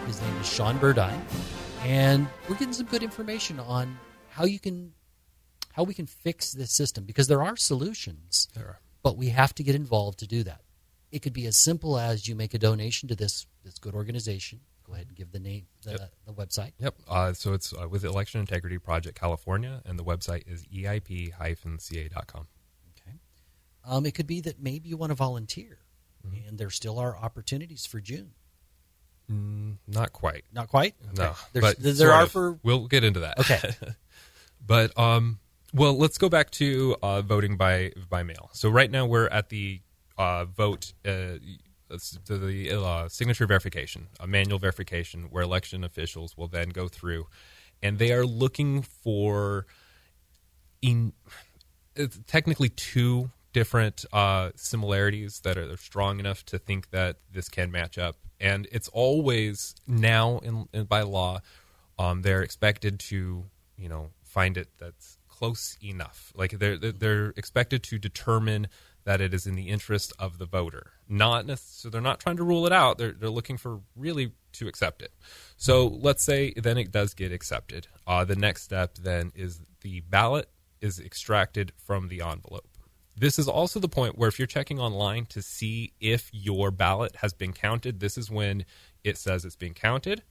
His 0.08 0.20
name 0.20 0.36
is 0.38 0.52
Sean 0.52 0.80
Burdine, 0.80 1.22
and 1.84 2.28
we're 2.50 2.56
getting 2.56 2.74
some 2.74 2.88
good 2.88 3.04
information 3.04 3.60
on 3.60 4.00
how 4.30 4.46
you 4.46 4.60
can, 4.60 4.94
how 5.74 5.84
we 5.84 5.94
can 5.94 6.08
fix 6.08 6.52
this 6.52 6.72
system 6.72 7.04
because 7.04 7.28
there 7.28 7.44
are 7.44 7.56
solutions, 7.56 8.48
There 8.56 8.66
are. 8.66 8.80
But 9.06 9.18
we 9.18 9.30
have 9.30 9.54
to 9.54 9.62
get 9.64 9.76
involved 9.76 10.18
to 10.20 10.28
do 10.28 10.42
that. 10.44 10.62
It 11.12 11.20
could 11.22 11.32
be 11.34 11.46
as 11.46 11.56
simple 11.58 12.00
as 12.00 12.28
you 12.28 12.34
make 12.36 12.56
a 12.56 12.58
donation 12.58 13.08
to 13.10 13.16
this 13.16 13.46
this 13.64 13.78
good 13.78 13.94
organization. 13.94 14.62
Go 14.84 14.94
ahead 14.94 15.08
and 15.08 15.16
give 15.16 15.32
the 15.32 15.40
name, 15.40 15.68
the, 15.84 15.92
Yep. 15.92 16.12
the 16.26 16.34
website. 16.34 16.72
Yep. 16.80 16.96
Uh, 17.08 17.34
so 17.34 17.54
it's 17.54 17.72
uh, 17.74 17.88
with 17.88 18.04
Election 18.04 18.40
Integrity 18.40 18.78
Project 18.80 19.20
California, 19.20 19.82
and 19.86 19.98
the 20.00 20.04
website 20.04 20.44
is 20.48 20.66
eip-ca.com. 20.74 22.48
Okay. 23.00 23.18
Um, 23.88 24.06
it 24.08 24.14
could 24.16 24.28
be 24.28 24.42
that 24.42 24.60
maybe 24.60 24.90
you 24.90 24.98
want 24.98 25.12
to 25.12 25.16
volunteer, 25.16 25.78
Mm-hmm. 26.28 26.48
and 26.50 26.58
there 26.58 26.72
still 26.72 26.98
are 26.98 27.16
opportunities 27.16 27.86
for 27.86 28.00
June. 28.00 28.32
Mm, 29.32 29.78
not 29.88 30.12
quite. 30.14 30.44
Not 30.52 30.68
quite. 30.70 30.96
No, 31.16 31.34
There's, 31.54 31.76
but 31.76 31.98
there 31.98 32.12
are 32.12 32.24
of. 32.24 32.32
for 32.32 32.58
We'll 32.64 32.88
get 32.88 33.04
into 33.04 33.20
that. 33.22 33.38
Okay. 33.40 33.62
but 34.66 34.98
um, 34.98 35.38
well, 35.76 35.98
let's 35.98 36.18
go 36.18 36.30
back 36.30 36.52
to 36.52 36.96
uh, 37.04 37.22
voting 37.22 37.58
by 37.58 37.92
by 38.10 38.24
mail. 38.24 38.50
So 38.54 38.70
right 38.70 38.90
now 38.90 39.06
we're 39.06 39.28
at 39.28 39.50
the 39.50 39.82
uh, 40.18 40.46
vote. 40.46 40.94
Uh, 41.06 41.38
the 42.28 42.82
uh, 42.84 43.08
signature 43.08 43.46
verification, 43.46 44.08
a 44.20 44.26
manual 44.26 44.58
verification, 44.58 45.26
where 45.30 45.44
election 45.44 45.84
officials 45.84 46.36
will 46.36 46.48
then 46.48 46.70
go 46.70 46.88
through, 46.88 47.28
and 47.84 48.00
they 48.00 48.12
are 48.12 48.26
looking 48.26 48.82
for 48.82 49.68
in 50.82 51.14
technically 52.26 52.70
two 52.70 53.30
different 53.54 54.04
uh, 54.12 54.50
similarities 54.56 55.42
that 55.42 55.58
are 55.58 55.78
strong 55.78 56.20
enough 56.20 56.44
to 56.46 56.58
think 56.58 56.90
that 56.90 57.18
this 57.32 57.50
can 57.50 57.72
match 57.72 57.98
up. 57.98 58.16
And 58.40 58.68
it's 58.72 58.90
always 58.90 59.76
now 59.88 60.40
in, 60.40 60.68
in 60.74 60.86
by 60.86 61.04
law, 61.04 61.42
um, 62.00 62.24
they're 62.24 62.42
expected 62.42 63.00
to 63.02 63.46
you 63.78 63.90
know 63.90 64.10
find 64.24 64.58
it 64.58 64.70
that's 64.80 65.15
close 65.38 65.78
enough. 65.84 66.32
Like 66.36 66.52
they're 66.60 66.78
they're- 66.78 67.34
expected 67.36 67.84
to 67.84 67.98
determine 67.98 68.68
that 69.04 69.22
it 69.22 69.34
is 69.34 69.46
in 69.46 69.56
the 69.56 69.70
interest 69.70 70.14
of 70.18 70.38
the 70.38 70.46
voter. 70.46 70.92
Not 71.08 71.46
so 71.60 71.90
they're 71.90 72.02
not 72.02 72.20
trying 72.20 72.38
to 72.38 72.44
rule 72.44 72.66
it 72.66 72.72
out. 72.72 72.98
They're 72.98 73.12
they're 73.12 73.30
looking 73.30 73.58
for 73.58 73.82
really 73.96 74.32
to 74.54 74.68
accept 74.68 75.02
it. 75.02 75.12
So 75.58 75.88
let's 75.88 76.24
say 76.24 76.54
then 76.56 76.78
it 76.78 76.92
does 76.92 77.14
get 77.14 77.32
accepted. 77.32 77.88
Uh, 78.08 78.24
the 78.26 78.36
next 78.36 78.64
step 78.64 78.98
then 78.98 79.32
is 79.36 79.62
the 79.82 80.02
ballot 80.02 80.50
is 80.82 81.00
extracted 81.00 81.72
from 81.78 82.08
the 82.08 82.22
envelope. 82.22 82.68
This 83.18 83.40
is 83.40 83.48
also 83.48 83.80
the 83.80 83.88
point 83.88 84.18
where 84.18 84.28
if 84.28 84.40
you're 84.40 84.46
checking 84.48 84.80
online 84.80 85.26
to 85.28 85.42
see 85.42 85.94
if 86.00 86.30
your 86.34 86.70
ballot 86.72 87.18
has 87.18 87.34
been 87.34 87.54
counted, 87.54 88.00
this 88.00 88.18
is 88.18 88.30
when 88.30 88.66
it 89.04 89.18
says 89.18 89.46
it's 89.46 89.56
being 89.56 89.74
counted. 89.74 90.24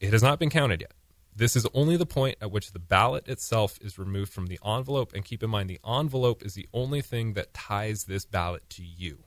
It 0.00 0.12
has 0.12 0.22
not 0.22 0.38
been 0.40 0.50
counted 0.50 0.80
yet. 0.80 0.92
This 1.34 1.56
is 1.56 1.66
only 1.72 1.96
the 1.96 2.06
point 2.06 2.36
at 2.40 2.50
which 2.50 2.72
the 2.72 2.78
ballot 2.78 3.26
itself 3.28 3.78
is 3.80 3.98
removed 3.98 4.32
from 4.32 4.46
the 4.46 4.58
envelope. 4.64 5.12
And 5.14 5.24
keep 5.24 5.42
in 5.42 5.50
mind, 5.50 5.70
the 5.70 5.80
envelope 5.86 6.44
is 6.44 6.54
the 6.54 6.68
only 6.72 7.00
thing 7.00 7.32
that 7.34 7.54
ties 7.54 8.04
this 8.04 8.24
ballot 8.24 8.68
to 8.70 8.82
you. 8.84 9.24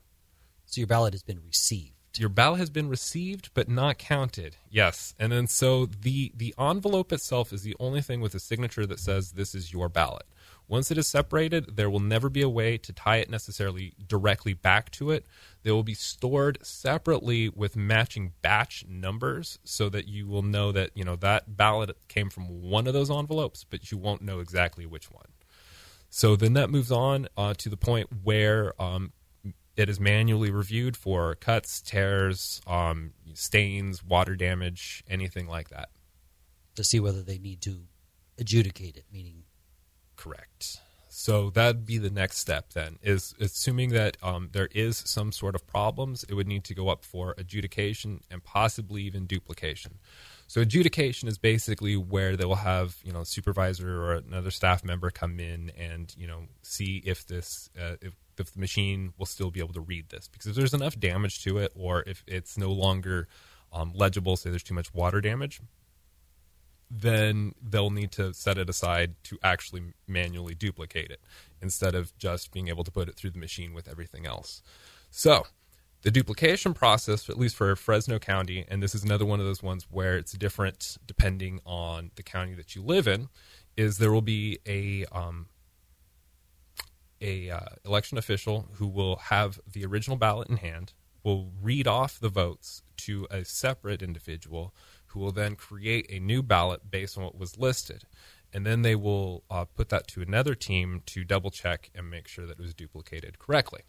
so 0.66 0.82
your 0.82 0.88
ballot 0.88 1.14
has 1.14 1.24
been 1.24 1.41
received. 1.45 1.91
Your 2.18 2.30
ballot 2.30 2.60
has 2.60 2.70
been 2.70 2.88
received 2.88 3.49
but 3.53 3.68
not 3.68 3.97
counted. 3.97 4.56
Yes. 4.70 5.14
And 5.20 5.32
then 5.34 5.47
so 5.47 5.86
the 5.86 6.32
the 6.36 6.53
envelope 6.58 7.12
itself 7.12 7.51
is 7.51 7.64
the 7.64 7.76
only 7.80 8.01
thing 8.01 8.22
with 8.22 8.34
a 8.36 8.39
signature 8.39 8.86
that 8.86 8.99
says 8.99 9.32
this 9.34 9.53
is 9.53 9.74
your 9.74 9.89
ballot. 9.89 10.26
Once 10.68 10.89
it 10.89 10.97
is 10.97 11.07
separated, 11.07 11.76
there 11.78 11.89
will 11.89 11.99
never 11.99 12.28
be 12.30 12.41
a 12.41 12.49
way 12.49 12.78
to 12.78 12.91
tie 12.91 13.18
it 13.18 13.30
necessarily 13.30 13.93
directly 14.07 14.53
back 14.53 14.89
to 14.89 15.11
it. 15.11 15.26
They 15.61 15.72
will 15.72 15.84
be 15.84 15.93
stored 15.93 16.57
separately 16.63 17.49
with 17.49 17.76
matching 17.76 18.34
batch 18.41 18.84
numbers 18.88 19.59
so 19.63 19.89
that 19.89 20.07
you 20.07 20.28
will 20.28 20.41
know 20.41 20.72
that, 20.72 20.89
you 20.95 21.03
know, 21.03 21.16
that 21.18 21.55
ballot 21.55 21.95
came 22.07 22.30
from 22.30 22.63
one 22.70 22.88
of 22.88 22.93
those 22.93 23.11
envelopes, 23.11 23.63
but 23.63 23.91
you 23.91 23.97
won't 23.99 24.22
know 24.24 24.39
exactly 24.39 24.86
which 24.88 25.11
one. 25.11 25.28
So 26.09 26.36
then 26.36 26.53
that 26.53 26.70
moves 26.70 26.91
on 26.91 27.28
uh, 27.38 27.53
to 27.57 27.70
the 27.70 27.78
point 27.78 28.07
where 28.24 28.74
um, 28.82 29.11
it 29.76 29.89
is 29.89 29.99
manually 29.99 30.49
reviewed 30.49 30.95
for 30.97 31.36
cuts, 31.36 31.82
tears, 31.82 32.61
um, 32.66 33.11
stains, 33.34 34.03
water 34.03 34.36
damage, 34.36 35.03
anything 35.09 35.47
like 35.47 35.70
that. 35.70 35.89
to 36.76 36.84
see 36.84 36.99
whether 36.99 37.22
they 37.22 37.38
need 37.38 37.61
to 37.61 37.84
adjudicate 38.38 38.97
it, 38.97 39.05
meaning 39.11 39.43
Correct. 40.26 40.80
So 41.09 41.49
that'd 41.49 41.86
be 41.86 41.97
the 41.97 42.09
next 42.09 42.39
step 42.39 42.73
then, 42.73 42.97
is 43.01 43.36
assuming 43.39 43.91
that 43.91 44.17
um, 44.21 44.49
there 44.51 44.69
is 44.71 44.97
some 44.97 45.32
sort 45.32 45.55
of 45.55 45.65
problems, 45.65 46.26
it 46.28 46.34
would 46.34 46.47
need 46.47 46.63
to 46.65 46.76
go 46.76 46.89
up 46.89 47.05
for 47.05 47.36
adjudication 47.38 48.21
and 48.30 48.43
possibly 48.43 49.03
even 49.03 49.26
duplication. 49.26 49.99
So 50.47 50.61
adjudication 50.61 51.28
is 51.28 51.38
basically 51.38 51.95
where 51.95 52.36
they 52.36 52.45
will 52.45 52.55
have 52.55 52.97
you 53.03 53.11
know 53.11 53.21
a 53.21 53.26
supervisor 53.26 54.03
or 54.03 54.13
another 54.15 54.51
staff 54.51 54.84
member 54.84 55.09
come 55.09 55.39
in 55.39 55.71
and 55.78 56.13
you 56.17 56.28
know 56.28 56.43
see 56.61 57.01
if 57.05 57.26
this 57.26 57.69
uh, 57.80 57.95
if, 58.01 58.13
if 58.38 58.53
the 58.53 58.59
machine 58.59 59.13
will 59.17 59.26
still 59.26 59.51
be 59.51 59.59
able 59.59 59.73
to 59.73 59.82
read 59.82 60.09
this 60.09 60.28
because 60.28 60.47
if 60.47 60.55
there's 60.55 60.73
enough 60.73 60.99
damage 60.99 61.43
to 61.43 61.57
it 61.57 61.71
or 61.76 62.03
if 62.05 62.23
it's 62.28 62.57
no 62.57 62.71
longer 62.71 63.28
um, 63.73 63.91
legible, 63.95 64.36
say 64.36 64.49
there's 64.49 64.63
too 64.63 64.76
much 64.76 64.93
water 64.93 65.21
damage, 65.21 65.61
then 67.02 67.54
they'll 67.62 67.89
need 67.89 68.12
to 68.12 68.34
set 68.34 68.58
it 68.58 68.70
aside 68.70 69.16
to 69.24 69.38
actually 69.43 69.93
manually 70.08 70.56
duplicate 70.56 71.12
it 71.12 71.22
instead 71.62 71.96
of 71.96 72.18
just 72.18 72.52
being 72.52 72.68
able 72.68 72.84
to 72.84 72.91
put 72.91 73.10
it 73.10 73.16
through 73.16 73.32
the 73.32 73.39
machine 73.39 73.74
with 73.74 73.88
everything 73.88 74.26
else. 74.26 74.62
So, 75.10 75.46
the 76.04 76.12
duplication 76.12 76.76
process, 76.76 77.30
at 77.30 77.39
least 77.39 77.56
for 77.56 77.76
Fresno 77.76 78.20
County, 78.20 78.64
and 78.68 78.82
this 78.82 78.93
is 78.93 79.04
another 79.04 79.26
one 79.26 79.39
of 79.39 79.46
those 79.48 79.64
ones 79.64 79.88
where 79.89 80.18
it's 80.18 80.34
different 80.34 80.98
depending 81.08 81.60
on 81.66 82.12
the 82.16 82.24
county 82.24 82.54
that 82.54 82.76
you 82.76 82.84
live 82.84 83.08
in, 83.08 83.30
is 83.76 83.98
there 83.98 84.12
will 84.12 84.22
be 84.22 84.60
a 84.68 85.06
um, 85.12 85.48
a 87.22 87.50
uh, 87.50 87.60
election 87.84 88.18
official 88.18 88.68
who 88.74 88.88
will 88.88 89.16
have 89.16 89.60
the 89.72 89.84
original 89.84 90.16
ballot 90.16 90.48
in 90.48 90.58
hand, 90.58 90.93
will 91.24 91.52
read 91.62 91.88
off 91.88 92.20
the 92.20 92.30
votes 92.30 92.84
to 92.98 93.28
a 93.32 93.43
separate 93.43 94.04
individual 94.04 94.74
who 95.16 95.22
will 95.22 95.32
then 95.32 95.55
create 95.55 96.05
a 96.09 96.20
new 96.20 96.43
ballot 96.43 96.91
based 96.91 97.18
on 97.18 97.24
what 97.24 97.38
was 97.38 97.57
listed. 97.57 98.03
And 98.53 98.66
then 98.66 98.82
they 98.82 98.95
will 98.95 99.43
uh, 99.49 99.63
put 99.63 99.88
that 99.89 100.07
to 100.09 100.22
another 100.22 100.55
team 100.55 101.01
to 101.07 101.24
double 101.24 101.51
check 101.51 101.89
and 101.95 102.09
make 102.09 102.28
sure 102.28 102.45
that 102.45 102.59
it 102.59 102.61
was 102.61 102.74
duplicated 102.74 103.39
correctly. 103.39 103.82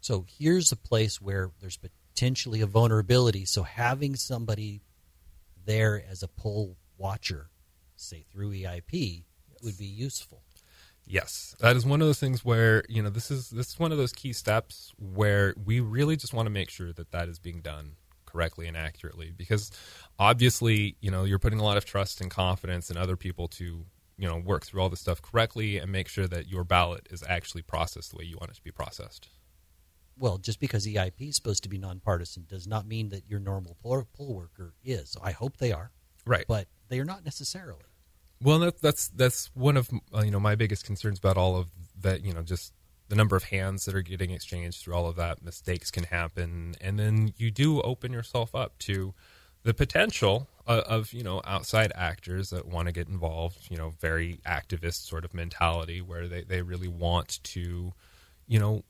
so 0.00 0.26
here's 0.28 0.70
a 0.70 0.76
place 0.76 1.20
where 1.20 1.50
there's 1.60 1.78
potentially 1.78 2.60
a 2.60 2.66
vulnerability. 2.66 3.46
So 3.46 3.62
having 3.62 4.16
somebody 4.16 4.82
there 5.64 6.04
as 6.06 6.22
a 6.22 6.28
poll 6.28 6.76
watcher, 6.98 7.48
say 7.96 8.24
through 8.30 8.50
EIP, 8.52 9.24
would 9.62 9.78
be 9.78 9.86
useful. 9.86 10.42
Yes, 11.06 11.56
that 11.60 11.74
is 11.74 11.86
one 11.86 12.00
of 12.02 12.06
those 12.06 12.20
things 12.20 12.44
where 12.44 12.84
you 12.88 13.02
know 13.02 13.10
this 13.10 13.30
is 13.30 13.50
this 13.50 13.70
is 13.70 13.78
one 13.78 13.92
of 13.92 13.98
those 13.98 14.12
key 14.12 14.32
steps 14.32 14.92
where 14.98 15.54
we 15.64 15.80
really 15.80 16.16
just 16.16 16.34
want 16.34 16.46
to 16.46 16.50
make 16.50 16.70
sure 16.70 16.92
that 16.92 17.10
that 17.12 17.28
is 17.28 17.38
being 17.38 17.60
done 17.60 17.96
correctly 18.32 18.66
and 18.66 18.76
accurately 18.76 19.30
because 19.36 19.70
obviously 20.18 20.96
you 21.00 21.10
know 21.10 21.24
you're 21.24 21.38
putting 21.38 21.60
a 21.60 21.64
lot 21.64 21.76
of 21.76 21.84
trust 21.84 22.20
and 22.20 22.30
confidence 22.30 22.90
in 22.90 22.96
other 22.96 23.16
people 23.16 23.46
to 23.46 23.84
you 24.16 24.28
know 24.28 24.38
work 24.38 24.64
through 24.64 24.80
all 24.80 24.88
this 24.88 25.00
stuff 25.00 25.20
correctly 25.20 25.76
and 25.78 25.92
make 25.92 26.08
sure 26.08 26.26
that 26.26 26.48
your 26.48 26.64
ballot 26.64 27.06
is 27.10 27.22
actually 27.28 27.62
processed 27.62 28.10
the 28.10 28.16
way 28.16 28.24
you 28.24 28.36
want 28.40 28.50
it 28.50 28.54
to 28.54 28.62
be 28.62 28.70
processed. 28.70 29.28
Well, 30.18 30.38
just 30.38 30.60
because 30.60 30.86
EIP 30.86 31.28
is 31.30 31.36
supposed 31.36 31.62
to 31.62 31.68
be 31.68 31.78
nonpartisan 31.78 32.44
does 32.48 32.66
not 32.66 32.86
mean 32.86 33.08
that 33.10 33.26
your 33.28 33.40
normal 33.40 33.76
poll, 33.82 34.04
poll 34.12 34.34
worker 34.34 34.74
is. 34.84 35.16
I 35.22 35.32
hope 35.32 35.56
they 35.56 35.72
are, 35.72 35.90
Right. 36.26 36.44
but 36.46 36.68
they 36.88 37.00
are 37.00 37.04
not 37.04 37.24
necessarily. 37.24 37.80
Well, 38.40 38.58
that, 38.60 38.80
that's 38.80 39.08
that's 39.08 39.50
one 39.54 39.76
of 39.76 39.88
uh, 40.14 40.22
you 40.22 40.30
know 40.30 40.40
my 40.40 40.54
biggest 40.54 40.84
concerns 40.84 41.18
about 41.18 41.36
all 41.36 41.56
of 41.56 41.68
that. 42.00 42.24
You 42.24 42.34
know, 42.34 42.42
just 42.42 42.72
the 43.12 43.16
number 43.16 43.36
of 43.36 43.44
hands 43.44 43.84
that 43.84 43.94
are 43.94 44.00
getting 44.00 44.30
exchanged 44.30 44.82
through 44.82 44.94
all 44.94 45.06
of 45.06 45.16
that. 45.16 45.44
Mistakes 45.44 45.90
can 45.90 46.04
happen, 46.04 46.74
and 46.80 46.98
then 46.98 47.34
you 47.36 47.50
do 47.50 47.82
open 47.82 48.10
yourself 48.10 48.54
up 48.54 48.78
to 48.78 49.12
the 49.64 49.74
potential 49.74 50.48
of, 50.66 50.78
of 50.84 51.12
you 51.12 51.22
know 51.22 51.42
outside 51.44 51.92
actors 51.94 52.48
that 52.48 52.66
want 52.66 52.88
to 52.88 52.92
get 52.92 53.08
involved. 53.08 53.70
You 53.70 53.76
know, 53.76 53.92
very 54.00 54.40
activist 54.46 55.06
sort 55.06 55.26
of 55.26 55.34
mentality 55.34 56.00
where 56.00 56.26
they 56.26 56.40
they 56.40 56.62
really 56.62 56.88
want 56.88 57.40
to, 57.42 57.92
you 58.48 58.58
know, 58.58 58.82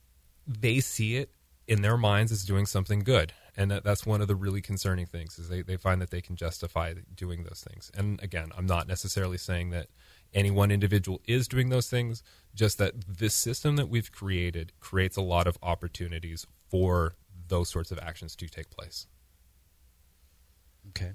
they 0.47 0.79
see 0.79 1.17
it 1.17 1.31
in 1.67 1.83
their 1.83 1.97
minds 1.97 2.31
as 2.31 2.45
doing 2.45 2.67
something 2.67 3.01
good 3.01 3.33
and 3.57 3.71
that, 3.71 3.85
that's 3.85 4.05
one 4.05 4.21
of 4.21 4.27
the 4.29 4.35
really 4.35 4.61
concerning 4.61 5.07
things 5.07 5.39
is 5.39 5.49
they, 5.49 5.63
they 5.63 5.77
find 5.77 6.03
that 6.03 6.11
they 6.11 6.21
can 6.21 6.35
justify 6.35 6.93
doing 7.15 7.45
those 7.45 7.65
things 7.69 7.89
and 7.95 8.21
again 8.21 8.51
i'm 8.59 8.67
not 8.67 8.89
necessarily 8.89 9.39
saying 9.39 9.71
that 9.71 9.87
any 10.35 10.51
one 10.51 10.71
individual 10.71 11.21
is 11.27 11.49
doing 11.49 11.69
those 11.69 11.89
things 11.89 12.23
just 12.55 12.79
that 12.79 12.95
this 13.07 13.35
system 13.35 13.77
that 13.77 13.89
we've 13.89 14.13
created 14.13 14.73
creates 14.81 15.17
a 15.17 15.23
lot 15.23 15.47
of 15.47 15.59
opportunities 15.63 16.47
for 16.69 17.15
those 17.49 17.69
sorts 17.69 17.91
of 17.91 17.99
actions 17.99 18.35
to 18.37 18.49
take 18.49 18.71
place 18.71 19.07
Okay. 20.91 21.13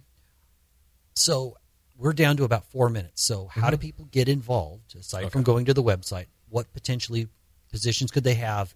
So 1.15 1.57
we're 1.97 2.13
down 2.13 2.37
to 2.37 2.43
about 2.43 2.65
four 2.65 2.89
minutes. 2.89 3.23
So, 3.23 3.47
how 3.47 3.69
do 3.69 3.75
mm-hmm. 3.75 3.81
people 3.81 4.05
get 4.11 4.29
involved 4.29 4.95
aside 4.95 5.25
Okay. 5.25 5.29
from 5.29 5.43
going 5.43 5.65
to 5.65 5.73
the 5.73 5.83
website? 5.83 6.27
What 6.49 6.71
potentially 6.73 7.27
positions 7.71 8.11
could 8.11 8.23
they 8.23 8.35
have? 8.35 8.75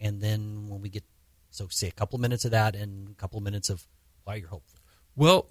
And 0.00 0.20
then 0.20 0.68
when 0.68 0.80
we 0.80 0.88
get, 0.88 1.04
so 1.50 1.68
say 1.68 1.88
a 1.88 1.92
couple 1.92 2.18
minutes 2.18 2.44
of 2.44 2.50
that 2.50 2.74
and 2.74 3.10
a 3.10 3.14
couple 3.14 3.40
minutes 3.40 3.70
of 3.70 3.86
why 4.24 4.36
you're 4.36 4.48
hopeful. 4.48 4.80
Well, 5.14 5.46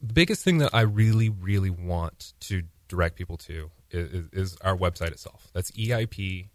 the 0.00 0.12
biggest 0.12 0.44
thing 0.44 0.58
that 0.58 0.72
I 0.72 0.82
really, 0.82 1.28
really 1.28 1.70
want 1.70 2.34
to 2.40 2.62
direct 2.86 3.16
people 3.16 3.36
to 3.38 3.70
is, 3.90 4.28
is, 4.32 4.56
our 4.62 4.76
website 4.76 5.12
itself. 5.12 5.48
That's 5.52 5.70
eip-ca.com 5.72 6.48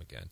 again. 0.00 0.30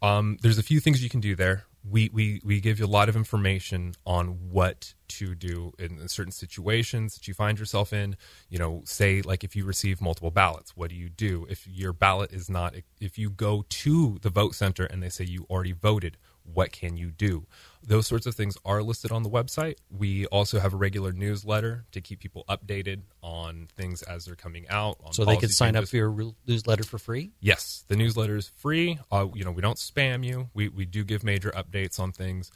Um, 0.00 0.38
there's 0.42 0.58
a 0.58 0.62
few 0.62 0.80
things 0.80 1.02
you 1.02 1.10
can 1.10 1.20
do 1.20 1.34
there. 1.34 1.64
We, 1.88 2.10
we, 2.12 2.40
we 2.44 2.60
give 2.60 2.78
you 2.78 2.84
a 2.84 2.88
lot 2.88 3.08
of 3.08 3.16
information 3.16 3.94
on 4.04 4.50
what 4.50 4.94
to 5.08 5.34
do 5.34 5.72
in 5.78 6.06
certain 6.08 6.32
situations 6.32 7.14
that 7.14 7.26
you 7.26 7.34
find 7.34 7.58
yourself 7.58 7.92
in. 7.92 8.16
You 8.48 8.58
know, 8.58 8.82
say 8.84 9.22
like 9.22 9.42
if 9.42 9.56
you 9.56 9.64
receive 9.64 10.00
multiple 10.00 10.30
ballots, 10.30 10.76
what 10.76 10.90
do 10.90 10.96
you 10.96 11.08
do? 11.08 11.46
If 11.48 11.66
your 11.66 11.92
ballot 11.92 12.32
is 12.32 12.50
not, 12.50 12.74
if 13.00 13.18
you 13.18 13.30
go 13.30 13.64
to 13.68 14.18
the 14.20 14.30
vote 14.30 14.54
center 14.54 14.84
and 14.84 15.02
they 15.02 15.08
say 15.08 15.24
you 15.24 15.46
already 15.48 15.72
voted, 15.72 16.18
what 16.52 16.72
can 16.72 16.96
you 16.96 17.10
do? 17.10 17.46
Those 17.82 18.06
sorts 18.06 18.26
of 18.26 18.34
things 18.34 18.56
are 18.64 18.82
listed 18.82 19.12
on 19.12 19.22
the 19.22 19.30
website. 19.30 19.76
We 19.90 20.26
also 20.26 20.58
have 20.60 20.74
a 20.74 20.76
regular 20.76 21.12
newsletter 21.12 21.84
to 21.92 22.00
keep 22.00 22.20
people 22.20 22.44
updated 22.48 23.02
on 23.22 23.68
things 23.76 24.02
as 24.02 24.24
they're 24.26 24.34
coming 24.34 24.66
out. 24.68 24.98
On 25.04 25.12
So 25.12 25.24
they 25.24 25.36
can 25.36 25.48
sign 25.48 25.76
up 25.76 25.88
for 25.88 25.96
your 25.96 26.10
real- 26.10 26.36
newsletter 26.46 26.84
for 26.84 26.98
free? 26.98 27.32
Yes, 27.40 27.84
the 27.88 27.96
newsletter 27.96 28.36
is 28.36 28.48
free. 28.56 28.98
Uh, 29.10 29.28
you 29.34 29.44
know, 29.44 29.52
we 29.52 29.62
don't 29.62 29.78
spam 29.78 30.24
you. 30.24 30.50
We 30.54 30.68
we 30.68 30.84
do 30.84 31.04
give 31.04 31.22
major 31.24 31.50
updates 31.50 31.98
on 31.98 32.12
things. 32.12 32.50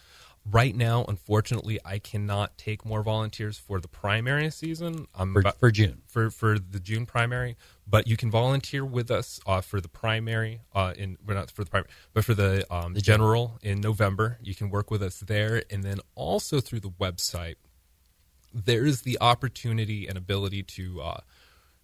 Right 0.51 0.74
now, 0.74 1.05
unfortunately, 1.07 1.78
I 1.84 2.01
cannot 2.01 2.59
take 2.59 2.84
more 2.84 3.03
volunteers 3.05 3.59
for 3.59 3.80
the 3.80 3.86
primary 3.86 4.51
season. 4.51 5.07
I'm 5.14 5.32
For, 5.34 5.40
about- 5.40 5.61
for 5.61 5.70
June. 5.70 6.03
for 6.09 6.30
for 6.30 6.59
the 6.59 6.80
June 6.80 7.07
primary, 7.07 7.57
but 7.86 8.09
you 8.09 8.16
can 8.16 8.28
volunteer 8.28 8.84
with 8.84 9.09
us 9.11 9.38
uh, 9.47 9.61
for 9.61 9.80
the 9.80 9.88
primary 9.88 10.62
uh, 10.74 10.95
in 10.97 11.16
well, 11.24 11.36
not 11.36 11.51
for 11.53 11.62
the 11.62 11.70
primary, 11.70 11.90
but 12.12 12.24
for 12.24 12.34
the 12.34 12.66
um, 12.74 12.95
The 12.95 13.01
general 13.01 13.59
in 13.62 13.80
November. 13.80 14.38
You 14.43 14.55
can 14.57 14.68
work 14.68 14.90
with 14.90 15.01
us 15.03 15.20
there, 15.20 15.62
and 15.70 15.84
then 15.84 16.01
also 16.16 16.61
through 16.61 16.80
the 16.80 16.90
website. 16.90 17.55
There 18.53 18.84
is 18.84 19.03
the 19.03 19.18
opportunity 19.20 20.09
and 20.09 20.18
ability 20.18 20.64
to 20.64 21.01
uh, 21.03 21.20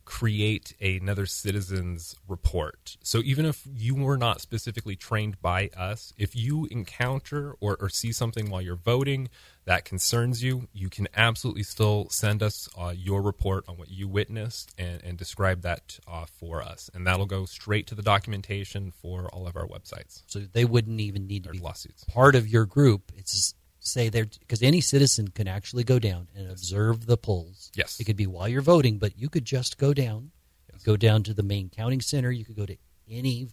create 0.09 0.73
another 0.81 1.27
citizens 1.27 2.17
report. 2.27 2.97
So 3.03 3.19
even 3.19 3.45
if 3.45 3.69
you 3.71 3.95
were 3.95 4.17
not 4.17 4.41
specifically 4.41 4.97
trained 4.97 5.39
by 5.43 5.69
us, 5.77 6.15
if 6.17 6.35
you 6.35 6.67
encounter 6.71 7.55
or, 7.61 7.77
or 7.79 7.91
see 7.91 8.11
something 8.13 8.49
while 8.49 8.63
you're 8.63 8.75
voting 8.75 9.29
that 9.67 9.85
concerns 9.85 10.43
you, 10.43 10.67
you 10.73 10.89
can 10.89 11.09
absolutely 11.15 11.63
still 11.63 12.09
send 12.09 12.43
us 12.43 12.71
uh, 12.79 12.95
your 12.97 13.21
report 13.21 13.65
on 13.69 13.77
what 13.77 13.91
you 13.91 14.09
witnessed 14.09 14.75
and, 14.79 15.05
and 15.05 15.19
describe 15.19 15.61
that 15.61 15.99
uh, 16.09 16.25
for 16.25 16.63
us. 16.63 16.89
And 16.95 17.07
that'll 17.07 17.27
go 17.27 17.45
straight 17.45 17.87
to 17.89 17.95
the 17.95 18.01
documentation 18.03 18.91
for 18.91 19.29
all 19.29 19.47
of 19.47 19.57
our 19.57 19.67
websites 19.67 20.23
So 20.27 20.39
they 20.41 20.65
wouldn't 20.65 21.01
even 21.01 21.27
need 21.27 21.45
to 21.45 21.51
or 21.51 21.53
be 21.53 21.59
lawsuits. 21.59 22.05
part 22.05 22.35
of 22.35 22.49
your 22.49 22.65
group. 22.65 23.13
It's 23.15 23.55
say 23.89 24.09
there 24.09 24.27
because 24.41 24.63
any 24.63 24.81
citizen 24.81 25.29
can 25.29 25.49
actually 25.49 25.85
go 25.85 25.99
down 25.99 26.29
and 26.37 26.51
observe 26.51 27.07
the 27.07 27.17
polls. 27.17 27.71
Yes. 27.75 27.99
it 28.01 28.05
could 28.05 28.17
be 28.17 28.27
while 28.27 28.49
you're 28.49 28.63
voting, 28.63 28.99
but 28.99 29.19
you 29.19 29.29
could 29.29 29.45
just 29.45 29.79
go 29.79 29.93
down, 29.95 30.31
Yes. 30.73 30.83
go 30.83 30.97
down 30.97 31.23
to 31.25 31.35
the 31.35 31.43
main 31.43 31.69
counting 31.71 32.01
center. 32.01 32.31
You 32.31 32.45
could 32.45 32.57
go 32.57 32.67
to 32.67 32.77
any 33.11 33.49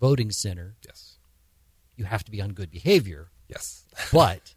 voting 0.00 0.30
center. 0.30 0.76
Yes. 0.84 1.16
You 1.96 2.04
have 2.04 2.24
to 2.24 2.30
be 2.30 2.42
on 2.42 2.50
good 2.52 2.70
behavior, 2.70 3.30
Yes. 3.48 3.84
but 4.12 4.54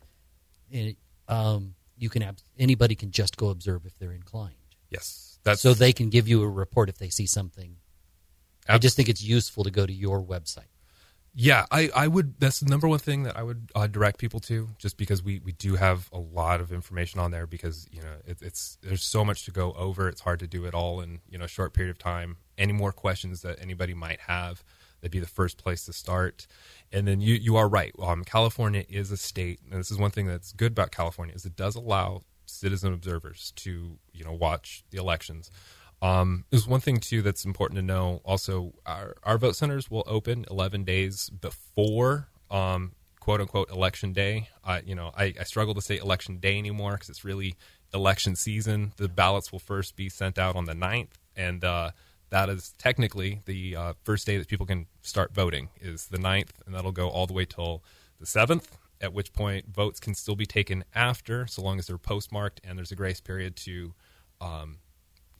it, 0.71 0.97
um, 1.27 1.75
you 1.97 2.09
can 2.09 2.23
anybody 2.57 2.95
can 2.95 3.11
just 3.11 3.37
go 3.37 3.49
observe 3.49 3.85
if 3.85 3.97
they're 3.99 4.11
inclined. 4.13 4.55
Yes. 4.89 5.39
That's 5.43 5.61
so 5.61 5.73
they 5.73 5.93
can 5.93 6.09
give 6.09 6.27
you 6.27 6.41
a 6.43 6.49
report 6.49 6.89
if 6.89 6.97
they 6.97 7.09
see 7.09 7.25
something. 7.25 7.77
I 8.67 8.77
just 8.77 8.95
think 8.95 9.09
it's 9.09 9.23
useful 9.23 9.63
to 9.63 9.71
go 9.71 9.85
to 9.85 9.93
your 9.93 10.21
website. 10.21 10.71
Yeah, 11.33 11.65
I, 11.71 11.89
I 11.95 12.07
would. 12.07 12.39
That's 12.39 12.59
the 12.59 12.69
number 12.69 12.87
one 12.87 12.99
thing 12.99 13.23
that 13.23 13.37
I 13.37 13.43
would 13.43 13.71
uh, 13.75 13.87
direct 13.87 14.17
people 14.19 14.39
to, 14.41 14.69
just 14.77 14.97
because 14.97 15.23
we, 15.23 15.39
we 15.39 15.51
do 15.51 15.75
have 15.75 16.09
a 16.11 16.17
lot 16.17 16.59
of 16.59 16.71
information 16.71 17.19
on 17.19 17.31
there. 17.31 17.45
Because 17.45 17.87
you 17.91 18.01
know, 18.01 18.13
it, 18.25 18.37
it's 18.41 18.77
there's 18.81 19.03
so 19.03 19.23
much 19.23 19.45
to 19.45 19.51
go 19.51 19.73
over. 19.73 20.09
It's 20.09 20.21
hard 20.21 20.39
to 20.39 20.47
do 20.47 20.65
it 20.65 20.73
all 20.73 21.01
in 21.01 21.19
you 21.29 21.37
know 21.37 21.45
a 21.45 21.49
short 21.49 21.73
period 21.73 21.91
of 21.91 21.99
time. 21.99 22.37
Any 22.57 22.73
more 22.73 22.91
questions 22.91 23.41
that 23.43 23.61
anybody 23.61 23.93
might 23.93 24.21
have, 24.21 24.63
that'd 25.01 25.11
be 25.11 25.19
the 25.19 25.27
first 25.27 25.57
place 25.57 25.85
to 25.85 25.93
start. 25.93 26.47
And 26.91 27.07
then 27.07 27.21
you 27.21 27.35
you 27.35 27.55
are 27.57 27.69
right. 27.69 27.93
Um, 28.01 28.23
California 28.23 28.83
is 28.89 29.11
a 29.11 29.17
state, 29.17 29.59
and 29.69 29.79
this 29.79 29.91
is 29.91 29.97
one 29.97 30.11
thing 30.11 30.25
that's 30.25 30.51
good 30.51 30.71
about 30.71 30.91
California 30.91 31.35
is 31.35 31.45
it 31.45 31.55
does 31.55 31.75
allow 31.75 32.23
citizen 32.45 32.93
observers 32.93 33.53
to 33.57 33.99
you 34.11 34.25
know 34.25 34.33
watch 34.33 34.83
the 34.89 34.97
elections. 34.97 35.51
Um, 36.01 36.45
there's 36.49 36.67
one 36.67 36.79
thing 36.79 36.99
too 36.99 37.21
that's 37.21 37.45
important 37.45 37.77
to 37.77 37.81
know. 37.81 38.21
Also, 38.23 38.73
our, 38.85 39.15
our 39.23 39.37
vote 39.37 39.55
centers 39.55 39.91
will 39.91 40.03
open 40.07 40.45
11 40.49 40.83
days 40.85 41.29
before 41.29 42.29
um, 42.49 42.93
quote 43.19 43.41
unquote 43.41 43.69
election 43.69 44.13
day. 44.13 44.49
I, 44.63 44.81
you 44.81 44.95
know, 44.95 45.11
I, 45.15 45.33
I 45.39 45.43
struggle 45.43 45.73
to 45.75 45.81
say 45.81 45.97
election 45.97 46.37
day 46.37 46.57
anymore 46.57 46.93
because 46.93 47.09
it's 47.09 47.25
really 47.25 47.55
election 47.93 48.35
season. 48.35 48.93
The 48.97 49.09
ballots 49.09 49.51
will 49.51 49.59
first 49.59 49.95
be 49.95 50.09
sent 50.09 50.37
out 50.37 50.55
on 50.55 50.65
the 50.65 50.73
9th, 50.73 51.11
and 51.35 51.63
uh, 51.63 51.91
that 52.29 52.49
is 52.49 52.73
technically 52.77 53.41
the 53.45 53.75
uh, 53.75 53.93
first 54.03 54.25
day 54.25 54.37
that 54.37 54.47
people 54.47 54.65
can 54.65 54.87
start 55.01 55.33
voting 55.33 55.69
is 55.81 56.07
the 56.07 56.17
9th, 56.17 56.49
and 56.65 56.73
that'll 56.73 56.91
go 56.91 57.09
all 57.09 57.27
the 57.27 57.33
way 57.33 57.45
till 57.45 57.83
the 58.19 58.25
7th. 58.25 58.65
At 59.01 59.13
which 59.13 59.31
point, 59.31 59.73
votes 59.73 59.99
can 59.99 60.13
still 60.13 60.35
be 60.35 60.45
taken 60.45 60.83
after, 60.93 61.47
so 61.47 61.61
long 61.61 61.79
as 61.79 61.87
they're 61.87 61.97
postmarked, 61.97 62.59
and 62.63 62.77
there's 62.77 62.91
a 62.91 62.95
grace 62.95 63.21
period 63.21 63.55
to 63.57 63.93
um, 64.41 64.79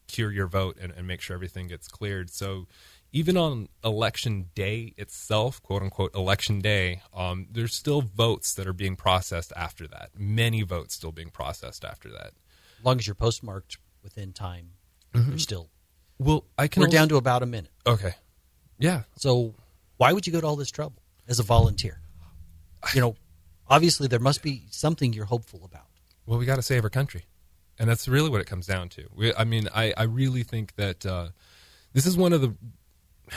cure 0.10 0.32
your 0.32 0.47
vote 0.47 0.78
and, 0.82 0.91
and 0.91 1.07
make 1.07 1.22
sure 1.22 1.34
everything 1.34 1.68
gets 1.70 1.88
cleared. 1.88 2.30
So 2.30 2.68
even 3.14 3.38
on 3.38 3.70
election 3.84 4.49
day 4.53 4.93
itself, 4.97 5.64
quote 5.64 5.82
unquote 5.82 6.14
election 6.14 6.60
day, 6.60 7.01
um, 7.14 7.47
there's 7.49 7.74
still 7.74 8.01
votes 8.01 8.53
that 8.55 8.68
are 8.68 8.74
being 8.74 8.95
processed 8.97 9.53
after 9.55 9.88
that. 9.88 10.10
Many 10.18 10.64
votes 10.64 10.95
still 10.95 11.12
being 11.14 11.30
processed 11.30 11.86
after 11.86 12.10
that. 12.10 12.34
As 12.80 12.86
long 12.86 12.97
as 12.99 13.07
you're 13.07 13.16
postmarked 13.16 13.78
within 14.03 14.34
time, 14.34 14.72
you're 15.14 15.38
still. 15.39 15.70
Well, 16.18 16.43
I 16.57 16.68
can. 16.68 16.82
We're 16.82 16.88
also- 16.88 16.97
down 16.97 17.10
to 17.10 17.16
about 17.18 17.41
a 17.43 17.45
minute. 17.45 17.72
Okay. 17.88 18.14
Yeah. 18.78 19.03
So 19.16 19.55
why 19.97 20.14
would 20.14 20.28
you 20.28 20.34
go 20.34 20.41
to 20.41 20.47
all 20.47 20.55
this 20.55 20.72
trouble 20.72 21.01
as 21.28 21.39
a 21.39 21.43
volunteer? 21.43 22.01
You 22.93 23.01
know, 23.01 23.16
obviously 23.68 24.07
there 24.07 24.20
must 24.20 24.41
be 24.41 24.64
something 24.70 25.14
you're 25.14 25.26
hopeful 25.26 25.62
about. 25.66 25.86
Well, 26.26 26.38
we 26.39 26.45
got 26.45 26.55
to 26.57 26.62
save 26.62 26.84
our 26.84 26.89
country, 26.89 27.26
and 27.80 27.90
that's 27.90 28.08
really 28.08 28.30
what 28.30 28.42
it 28.42 28.48
comes 28.48 28.68
down 28.68 28.90
to. 28.90 29.06
We, 29.16 29.34
I 29.34 29.46
mean, 29.46 29.70
I, 29.74 29.94
I 29.96 30.04
really 30.04 30.44
think 30.44 30.76
that 30.76 31.06
uh, 31.06 31.30
this 31.94 32.06
is 32.06 32.18
one 32.18 32.34
of 32.34 32.42
the. 32.42 32.56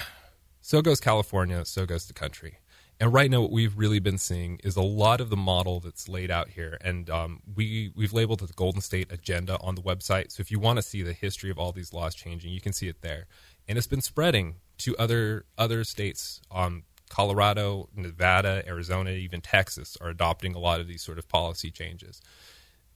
So 0.64 0.80
goes 0.80 1.00
California, 1.00 1.64
so 1.64 1.84
goes 1.86 2.06
the 2.06 2.12
country. 2.12 2.58
And 3.00 3.12
right 3.12 3.28
now, 3.28 3.40
what 3.40 3.50
we've 3.50 3.76
really 3.76 3.98
been 3.98 4.16
seeing 4.16 4.60
is 4.62 4.76
a 4.76 4.80
lot 4.80 5.20
of 5.20 5.28
the 5.28 5.36
model 5.36 5.80
that's 5.80 6.08
laid 6.08 6.30
out 6.30 6.50
here, 6.50 6.78
and 6.80 7.10
um, 7.10 7.40
we 7.56 7.90
we've 7.96 8.12
labeled 8.12 8.42
it 8.42 8.46
the 8.46 8.52
Golden 8.52 8.80
State 8.80 9.10
Agenda 9.10 9.58
on 9.60 9.74
the 9.74 9.82
website. 9.82 10.30
So 10.30 10.40
if 10.40 10.52
you 10.52 10.60
want 10.60 10.76
to 10.76 10.82
see 10.82 11.02
the 11.02 11.12
history 11.12 11.50
of 11.50 11.58
all 11.58 11.72
these 11.72 11.92
laws 11.92 12.14
changing, 12.14 12.52
you 12.52 12.60
can 12.60 12.72
see 12.72 12.86
it 12.86 13.02
there, 13.02 13.26
and 13.66 13.76
it's 13.76 13.88
been 13.88 14.02
spreading 14.02 14.60
to 14.78 14.96
other 14.98 15.46
other 15.58 15.82
states. 15.82 16.40
Um, 16.52 16.84
Colorado, 17.08 17.88
Nevada, 17.94 18.62
Arizona, 18.68 19.10
even 19.10 19.40
Texas 19.40 19.98
are 20.00 20.08
adopting 20.08 20.54
a 20.54 20.60
lot 20.60 20.80
of 20.80 20.86
these 20.86 21.02
sort 21.02 21.18
of 21.18 21.28
policy 21.28 21.72
changes. 21.72 22.22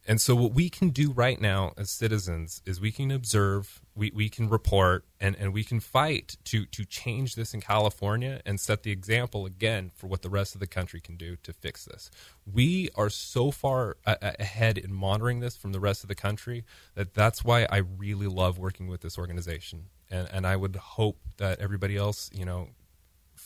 And 0.09 0.20
so, 0.20 0.36
what 0.36 0.54
we 0.54 0.70
can 0.70 0.90
do 0.90 1.11
right 1.11 1.40
now 1.40 1.72
as 1.76 1.90
citizens 1.90 2.62
is 2.64 2.80
we 2.80 2.92
can 2.92 3.11
observe, 3.11 3.80
we, 3.96 4.12
we 4.14 4.28
can 4.28 4.48
report, 4.48 5.04
and, 5.20 5.34
and 5.36 5.52
we 5.52 5.64
can 5.64 5.80
fight 5.80 6.36
to, 6.44 6.64
to 6.66 6.84
change 6.84 7.34
this 7.34 7.52
in 7.52 7.61
California 7.61 8.40
and 8.46 8.61
set 8.61 8.84
the 8.84 8.92
example 8.92 9.46
again 9.46 9.90
for 9.96 10.07
what 10.07 10.22
the 10.22 10.30
rest 10.30 10.54
of 10.54 10.61
the 10.61 10.66
country 10.68 11.00
can 11.00 11.16
do 11.16 11.34
to 11.42 11.52
fix 11.52 11.84
this. 11.86 12.09
We 12.50 12.88
are 12.94 13.11
so 13.11 13.50
far 13.50 13.96
a- 14.07 14.36
ahead 14.38 14.78
in 14.78 14.92
monitoring 14.92 15.40
this 15.40 15.57
from 15.57 15.72
the 15.72 15.80
rest 15.80 16.04
of 16.04 16.09
the 16.09 16.14
country 16.14 16.64
that 16.94 17.12
that's 17.12 17.44
why 17.44 17.66
I 17.68 17.78
really 17.78 18.28
love 18.28 18.59
working 18.59 18.86
with 18.86 19.00
this 19.00 19.18
organization. 19.18 19.86
And, 20.09 20.28
and 20.32 20.46
I 20.46 20.54
would 20.54 20.76
hope 20.76 21.18
that 21.38 21.59
everybody 21.59 21.96
else, 21.96 22.30
you 22.32 22.44
know, 22.44 22.68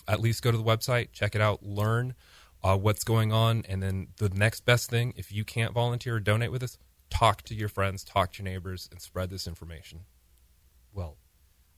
at 0.06 0.20
least 0.20 0.42
go 0.42 0.50
to 0.50 0.58
the 0.58 0.64
website, 0.64 1.08
check 1.12 1.34
it 1.34 1.40
out, 1.40 1.62
learn 1.62 2.14
uh, 2.62 2.76
what's 2.76 3.04
going 3.04 3.32
on, 3.32 3.64
and 3.68 3.82
then 3.82 4.08
the 4.18 4.28
next 4.28 4.64
best 4.64 4.90
thing, 4.90 5.14
if 5.16 5.32
you 5.32 5.44
can't 5.44 5.72
volunteer 5.72 6.16
or 6.16 6.20
donate 6.20 6.52
with 6.52 6.62
us, 6.62 6.78
talk 7.08 7.42
to 7.42 7.54
your 7.54 7.68
friends, 7.68 8.04
talk 8.04 8.32
to 8.32 8.42
your 8.42 8.52
neighbors, 8.52 8.88
and 8.90 9.00
spread 9.00 9.30
this 9.30 9.46
information. 9.46 10.00
Well, 10.92 11.16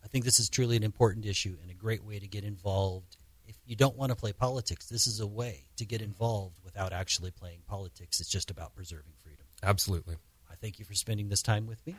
I 0.04 0.08
think 0.08 0.24
this 0.24 0.40
is 0.40 0.48
truly 0.48 0.76
an 0.76 0.82
important 0.82 1.26
issue 1.26 1.56
and 1.62 1.70
a 1.70 1.74
great 1.74 2.04
way 2.04 2.18
to 2.18 2.26
get 2.26 2.44
involved. 2.44 3.16
If 3.46 3.56
you 3.64 3.76
don't 3.76 3.96
want 3.96 4.10
to 4.10 4.16
play 4.16 4.32
politics, 4.32 4.88
this 4.88 5.06
is 5.06 5.20
a 5.20 5.26
way 5.26 5.64
to 5.76 5.84
get 5.84 6.02
involved 6.02 6.58
without 6.64 6.92
actually 6.92 7.30
playing 7.30 7.60
politics. 7.66 8.20
It's 8.20 8.30
just 8.30 8.50
about 8.50 8.74
preserving 8.74 9.12
freedom. 9.22 9.44
Absolutely. 9.62 10.16
I 10.50 10.54
thank 10.56 10.78
you 10.78 10.84
for 10.84 10.94
spending 10.94 11.28
this 11.28 11.42
time 11.42 11.66
with 11.66 11.84
me. 11.86 11.96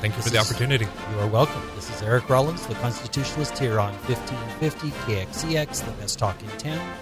Thank 0.00 0.16
you 0.16 0.22
for 0.22 0.30
the 0.30 0.38
is- 0.38 0.50
opportunity. 0.50 0.86
You 1.12 1.18
are 1.18 1.28
welcome. 1.28 1.62
This 1.74 1.90
is 1.90 2.02
Eric 2.02 2.28
Rollins, 2.28 2.66
the 2.66 2.74
Constitutionalist, 2.74 3.58
here 3.58 3.80
on 3.80 3.92
1550 4.06 4.90
KXEX, 4.90 5.84
the 5.84 5.92
best 5.92 6.18
talk 6.18 6.40
in 6.42 6.48
town. 6.58 6.96